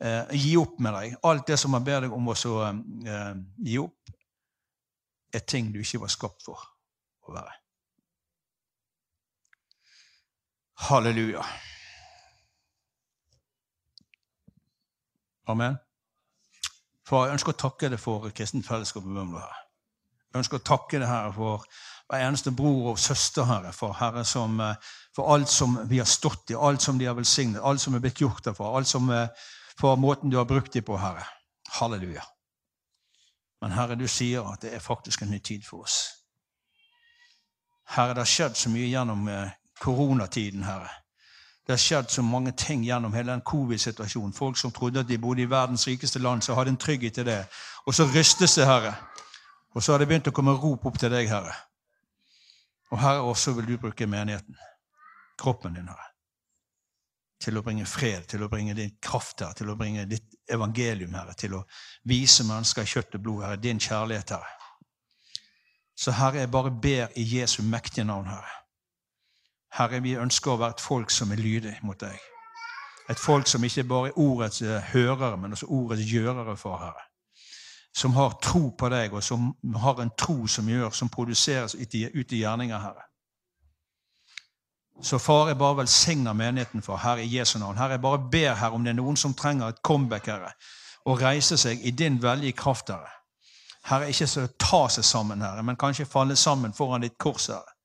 eh, 0.00 0.34
gi 0.38 0.54
opp 0.60 0.78
med 0.78 0.94
deg. 0.94 1.16
Alt 1.26 1.46
det 1.50 1.58
som 1.58 1.74
han 1.74 1.84
ber 1.84 2.06
deg 2.06 2.14
om 2.14 2.30
å 2.30 2.36
eh, 2.38 3.32
gi 3.66 3.78
opp, 3.82 4.12
er 5.34 5.44
ting 5.44 5.72
du 5.72 5.80
ikke 5.82 6.00
var 6.06 6.12
skapt 6.14 6.46
for 6.46 6.62
å 7.28 7.34
være. 7.34 7.56
Halleluja. 10.88 11.42
Amen. 15.48 15.78
Far, 17.08 17.26
jeg 17.26 17.38
ønsker 17.38 17.54
å 17.54 17.60
takke 17.62 17.88
deg 17.90 18.00
for 18.00 18.28
kristent 18.36 18.66
fellesskap 18.68 19.06
i 19.06 19.10
Bømlo 19.10 19.40
her. 19.40 19.60
Jeg 20.28 20.42
ønsker 20.42 20.60
å 20.60 20.66
takke 20.70 21.00
deg, 21.00 21.08
her 21.08 21.32
for 21.32 21.64
hver 22.08 22.24
eneste 22.24 22.50
bror 22.56 22.92
og 22.92 22.98
søster, 22.98 23.44
Herre, 23.44 23.72
for, 23.72 23.92
Herre, 23.92 24.24
som, 24.24 24.60
eh, 24.60 24.74
for 25.14 25.34
alt 25.34 25.48
som 25.48 25.78
vi 25.90 25.98
har 25.98 26.08
stått 26.08 26.50
i, 26.50 26.56
alt 26.56 26.82
som 26.82 26.98
de 26.98 27.04
har 27.04 27.14
velsignet, 27.14 27.60
alt 27.64 27.80
som 27.80 27.94
er 27.94 28.00
blitt 28.00 28.20
gjort 28.20 28.44
derfra, 28.44 28.76
alt 28.76 28.88
som 28.88 29.10
eh, 29.10 29.28
for 29.80 29.96
måten 29.96 30.30
du 30.30 30.36
har 30.36 30.44
brukt 30.44 30.72
dem 30.72 30.82
på, 30.82 30.96
Herre. 30.96 31.24
Halleluja. 31.80 32.24
Men 33.60 33.70
Herre, 33.70 33.94
du 33.94 34.08
sier 34.08 34.46
at 34.52 34.62
det 34.62 34.74
er 34.74 34.80
faktisk 34.80 35.22
en 35.22 35.30
ny 35.30 35.38
tid 35.38 35.66
for 35.66 35.84
oss. 35.84 35.98
Herre, 37.94 38.14
det 38.14 38.24
har 38.24 38.32
skjedd 38.32 38.56
så 38.56 38.72
mye 38.72 38.88
gjennom 38.88 39.28
eh, 39.28 39.52
koronatiden, 39.80 40.64
Herre. 40.64 40.90
Det 41.66 41.76
har 41.76 41.82
skjedd 41.82 42.10
så 42.10 42.22
mange 42.24 42.52
ting 42.56 42.84
gjennom 42.84 43.12
hele 43.12 43.32
den 43.32 43.44
covid-situasjonen. 43.44 44.32
Folk 44.32 44.56
som 44.56 44.72
trodde 44.72 45.00
at 45.00 45.08
de 45.08 45.18
bodde 45.18 45.42
i 45.44 45.50
verdens 45.50 45.86
rikeste 45.86 46.18
land, 46.18 46.42
så 46.42 46.54
hadde 46.56 46.72
en 46.72 46.80
trygghet 46.80 47.18
i 47.18 47.24
det. 47.28 47.42
Og 47.86 47.94
så 47.94 48.08
rystes 48.08 48.54
det, 48.56 48.66
Herre. 48.66 48.94
Og 49.74 49.82
så 49.82 49.92
har 49.92 50.00
det 50.00 50.08
begynt 50.08 50.30
å 50.30 50.32
komme 50.32 50.56
rop 50.56 50.86
opp 50.88 50.96
til 50.98 51.12
deg, 51.12 51.28
Herre. 51.28 51.52
Og 52.90 53.00
Herre, 53.00 53.20
også 53.20 53.52
vil 53.52 53.66
du 53.68 53.76
bruke 53.80 54.06
menigheten, 54.06 54.56
kroppen 55.38 55.74
din, 55.74 55.88
Herre, 55.88 56.06
til 57.38 57.58
å 57.58 57.62
bringe 57.62 57.86
fred, 57.86 58.24
til 58.26 58.42
å 58.42 58.48
bringe 58.50 58.74
din 58.74 58.94
kraft, 59.02 59.44
her, 59.44 59.52
til 59.54 59.70
å 59.70 59.76
bringe 59.78 60.06
ditt 60.10 60.38
evangelium, 60.50 61.14
Herre, 61.14 61.36
til 61.38 61.58
å 61.58 61.64
vise 62.08 62.46
mennesker 62.48 62.82
i 62.82 62.92
kjøtt 62.94 63.18
og 63.18 63.26
blod, 63.26 63.44
Herre, 63.44 63.60
din 63.62 63.82
kjærlighet, 63.82 64.32
Herre. 64.34 64.54
Så 65.98 66.14
Herre, 66.14 66.44
jeg 66.44 66.50
bare 66.54 66.70
ber 66.70 67.14
i 67.18 67.26
Jesu 67.26 67.62
mektige 67.62 68.06
navn, 68.06 68.30
Herre. 68.30 68.56
Herre, 69.78 70.00
vi 70.02 70.16
ønsker 70.18 70.54
å 70.54 70.60
være 70.62 70.78
et 70.78 70.82
folk 70.82 71.12
som 71.12 71.32
er 71.34 71.42
lydig 71.42 71.76
mot 71.82 71.98
deg. 72.00 72.16
Et 73.08 73.20
folk 73.20 73.48
som 73.48 73.64
ikke 73.64 73.86
bare 73.88 74.10
er 74.10 74.18
ordets 74.20 74.62
eh, 74.62 74.90
hørere, 74.92 75.36
men 75.40 75.56
også 75.56 75.68
ordets 75.72 76.08
gjørere 76.08 76.56
for, 76.60 76.80
Herre. 76.80 77.07
Som 77.96 78.14
har 78.14 78.38
tro 78.42 78.70
på 78.78 78.88
deg, 78.88 79.12
og 79.12 79.22
som 79.22 79.52
har 79.76 80.00
en 80.02 80.10
tro 80.18 80.46
som 80.46 80.68
gjør, 80.68 80.90
som 80.90 81.08
produseres 81.08 81.74
ut 81.74 81.94
i, 81.94 82.42
gjerninger, 82.42 82.78
Herre. 82.78 83.06
Så 85.02 85.18
far, 85.18 85.48
jeg 85.48 85.58
bare 85.58 85.76
velsigner 85.76 86.32
menigheten 86.32 86.82
for 86.82 86.96
Herre 86.96 87.24
i 87.24 87.38
Jesu 87.38 87.58
navn. 87.58 87.76
Herre, 87.78 87.96
jeg 87.96 88.02
bare 88.02 88.30
ber 88.30 88.54
her 88.54 88.74
om 88.74 88.84
det 88.84 88.90
er 88.90 88.98
noen 88.98 89.16
som 89.16 89.34
trenger 89.34 89.68
et 89.68 89.82
comeback, 89.82 90.26
Herre, 90.26 90.52
og 91.06 91.22
reise 91.22 91.56
seg 91.56 91.80
i 91.86 91.90
din 91.90 92.22
veldige 92.22 92.52
kraft, 92.52 92.90
Herre. 92.90 93.14
Herre, 93.88 94.08
ikke 94.10 94.26
så 94.26 94.46
ta 94.60 94.88
seg 94.92 95.04
sammen, 95.04 95.42
Herre, 95.42 95.62
men 95.62 95.78
kanskje 95.78 96.06
falle 96.06 96.36
sammen 96.36 96.74
foran 96.74 97.06
ditt 97.06 97.18
kors, 97.18 97.46
Herre. 97.46 97.78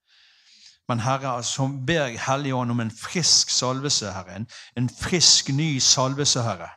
Men 0.88 1.00
Herre, 1.00 1.44
så 1.44 1.68
ber 1.88 2.08
jeg 2.08 2.20
Hellige 2.28 2.56
Ånd 2.56 2.72
om 2.72 2.80
en 2.80 2.92
frisk 2.92 3.50
salvelse, 3.50 4.12
Herre. 4.12 4.36
En, 4.36 4.48
en, 4.78 4.90
frisk, 4.90 5.50
ny 5.50 5.80
salvelse, 5.80 6.42
Herre. 6.44 6.70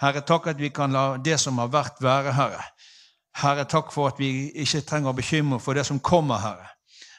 Herre, 0.00 0.22
takk 0.24 0.46
at 0.54 0.60
vi 0.60 0.70
kan 0.72 0.92
la 0.96 1.16
det 1.20 1.36
som 1.40 1.58
har 1.60 1.68
vært, 1.72 2.00
være, 2.00 2.32
Herre. 2.32 2.62
Herre, 3.40 3.66
takk 3.68 3.92
for 3.92 4.08
at 4.08 4.20
vi 4.20 4.48
ikke 4.62 4.80
trenger 4.88 5.12
å 5.12 5.16
bekymre 5.18 5.60
for 5.60 5.76
det 5.76 5.84
som 5.88 6.00
kommer, 6.00 6.40
Herre. 6.40 6.70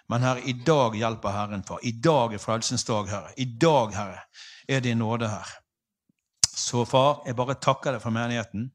Men 0.09 0.25
Herre, 0.25 0.41
i 0.49 0.55
dag 0.65 0.97
hjelper 0.97 1.35
Herren, 1.35 1.63
far. 1.63 1.79
I 1.85 1.93
dag 2.03 2.33
er 2.33 2.41
frelsens 2.41 2.83
dag, 2.87 3.07
Herre. 3.09 3.35
I 3.37 3.45
dag, 3.45 3.93
Herre, 3.95 4.25
er 4.67 4.81
din 4.83 4.99
nåde 4.99 5.29
her. 5.29 5.53
Så 6.51 6.83
far, 6.85 7.21
jeg 7.25 7.37
bare 7.37 7.59
takker 7.61 7.95
deg 7.95 8.03
for 8.03 8.13
menigheten. 8.13 8.71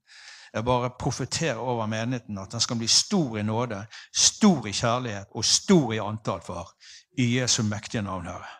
Jeg 0.54 0.64
bare 0.64 0.94
profeterer 0.96 1.60
over 1.60 1.90
menigheten 1.90 2.38
at 2.40 2.54
den 2.54 2.62
skal 2.64 2.78
bli 2.80 2.88
stor 2.88 3.36
i 3.36 3.44
nåde, 3.44 3.82
stor 4.14 4.64
i 4.70 4.72
kjærlighet 4.72 5.34
og 5.36 5.44
stor 5.44 5.92
i 5.92 6.00
antall, 6.00 6.40
far. 6.46 6.70
I 7.18 7.26
Jesu 7.40 7.64
mektige 7.66 8.06
navn, 8.06 8.30
Herre. 8.30 8.52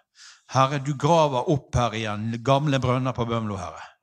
Herre, 0.53 0.83
du 0.83 0.93
graver 0.99 1.49
opp 1.55 1.75
her 1.79 1.95
igjen 1.97 2.33
gamle 2.45 2.83
brønner 2.83 3.15
på 3.17 3.25
Bømlo, 3.31 3.57
Herre. 3.63 3.96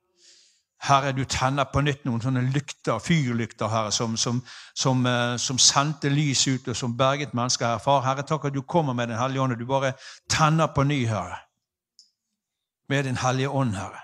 Herre, 0.84 1.14
du 1.16 1.24
tenner 1.26 1.64
på 1.72 1.80
nytt 1.82 2.02
noen 2.04 2.20
sånne 2.20 2.42
lykter, 2.52 3.00
fyrlykter, 3.00 3.70
Herre, 3.72 3.92
som, 3.96 4.18
som, 4.20 4.42
som, 4.76 5.06
uh, 5.08 5.38
som, 5.40 5.60
sendte 5.60 6.12
lys 6.12 6.42
ut, 6.48 6.68
og 6.68 6.76
som 6.76 6.96
berget 7.00 7.32
mennesker 7.34 7.70
her. 7.70 7.84
Far, 7.84 8.02
Herre, 8.04 8.26
takk 8.28 8.50
at 8.50 8.56
du 8.56 8.62
kommer 8.68 8.94
med 8.94 9.08
Den 9.08 9.22
hellige 9.22 9.42
ånd, 9.42 9.56
og 9.56 9.60
du 9.60 9.70
bare 9.70 9.94
tenner 10.30 10.74
på 10.76 10.84
ny, 10.84 11.06
Herre. 11.08 11.40
Med 12.90 13.06
Din 13.08 13.18
hellige 13.18 13.50
ånd, 13.50 13.78
Herre. 13.80 14.02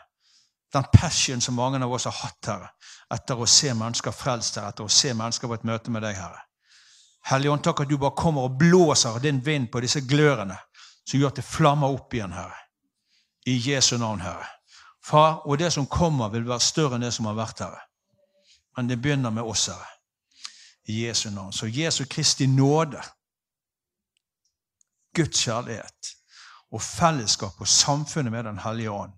Den 0.73 0.85
passion 0.93 1.41
som 1.41 1.57
mange 1.59 1.83
av 1.83 1.91
oss 1.91 2.05
har 2.07 2.15
hatt, 2.15 2.47
Herre, 2.47 2.69
etter 3.11 3.41
å 3.41 3.47
se 3.49 3.73
mennesker 3.73 4.15
frelst, 4.15 4.55
Herre, 4.55 4.71
etter 4.71 4.87
å 4.87 4.93
se 5.01 5.11
mennesker 5.13 5.51
på 5.51 5.57
et 5.59 5.67
møte 5.67 5.91
med 5.91 6.05
deg, 6.07 6.15
Herre. 6.15 6.45
Hellige 7.27 7.51
Ånd, 7.51 7.63
takk 7.63 7.83
at 7.83 7.89
du 7.89 7.97
bare 7.99 8.15
kommer 8.15 8.47
og 8.47 8.55
blåser 8.57 9.19
din 9.19 9.41
vind 9.43 9.67
på 9.71 9.81
disse 9.83 10.01
glørne, 10.07 10.55
som 11.03 11.19
gjør 11.19 11.33
at 11.33 11.41
det 11.41 11.45
flammer 11.45 11.91
opp 11.91 12.15
igjen, 12.15 12.31
Herre. 12.33 12.63
I 13.45 13.57
Jesu 13.59 13.97
navn, 13.97 14.23
Herre. 14.23 14.47
Far, 15.05 15.41
og 15.47 15.59
det 15.59 15.73
som 15.73 15.87
kommer, 15.87 16.29
vil 16.29 16.47
være 16.47 16.59
større 16.59 16.97
enn 16.97 17.05
det 17.05 17.13
som 17.15 17.29
har 17.29 17.37
vært, 17.37 17.63
Herre. 17.63 17.85
Men 18.77 18.89
det 18.89 18.99
begynner 19.01 19.33
med 19.33 19.43
oss, 19.43 19.67
Herre. 19.71 19.87
I 20.89 21.05
Jesu 21.05 21.29
navn. 21.29 21.53
Så 21.53 21.67
Jesu 21.67 22.05
Kristi 22.09 22.47
nåde, 22.47 23.01
Guds 25.15 25.43
kjærlighet 25.43 26.13
og 26.71 26.81
fellesskap 26.81 27.61
og 27.61 27.67
samfunnet 27.67 28.31
med 28.31 28.43
Den 28.43 28.59
hellige 28.59 28.91
ånd 28.91 29.13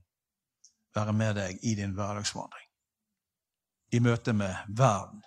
være 0.95 1.13
med 1.13 1.35
deg 1.35 1.59
i 1.63 1.75
din 1.75 1.95
hverdagsvandring. 1.95 2.67
I 3.91 3.99
møte 3.99 4.33
med 4.33 4.55
verden 4.67 5.23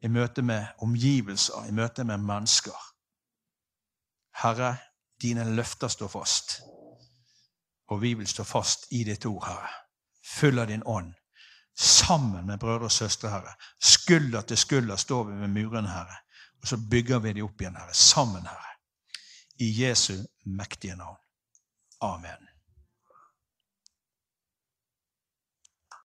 i 0.00 0.08
møte 0.08 0.42
med 0.42 0.66
omgivelser, 0.80 1.66
i 1.68 1.72
møte 1.76 2.04
med 2.04 2.22
mennesker. 2.24 2.76
Herre, 4.42 4.76
dine 5.22 5.44
løfter 5.56 5.88
står 5.92 6.08
fast, 6.08 6.60
og 7.90 8.02
vi 8.02 8.14
vil 8.14 8.28
stå 8.28 8.44
fast 8.44 8.86
i 8.90 9.04
ditt 9.04 9.26
ord, 9.26 9.44
Herre. 9.46 9.70
Full 10.36 10.58
av 10.62 10.68
din 10.70 10.82
ånd, 10.86 11.12
sammen 11.76 12.46
med 12.46 12.60
brødre 12.62 12.90
og 12.90 12.94
søstre, 12.94 13.30
Herre. 13.30 13.54
Skulder 13.82 14.46
til 14.46 14.58
skulder 14.58 15.00
står 15.00 15.24
vi 15.30 15.40
ved 15.40 15.54
murene, 15.54 15.90
Herre, 15.90 16.20
og 16.62 16.68
så 16.68 16.78
bygger 16.90 17.18
vi 17.24 17.32
de 17.38 17.46
opp 17.46 17.60
igjen, 17.60 17.76
Herre. 17.76 17.94
Sammen, 17.94 18.46
Herre. 18.46 18.76
I 19.60 19.72
Jesu 19.82 20.14
mektige 20.46 20.96
navn. 20.96 21.18
Amen. 22.00 22.49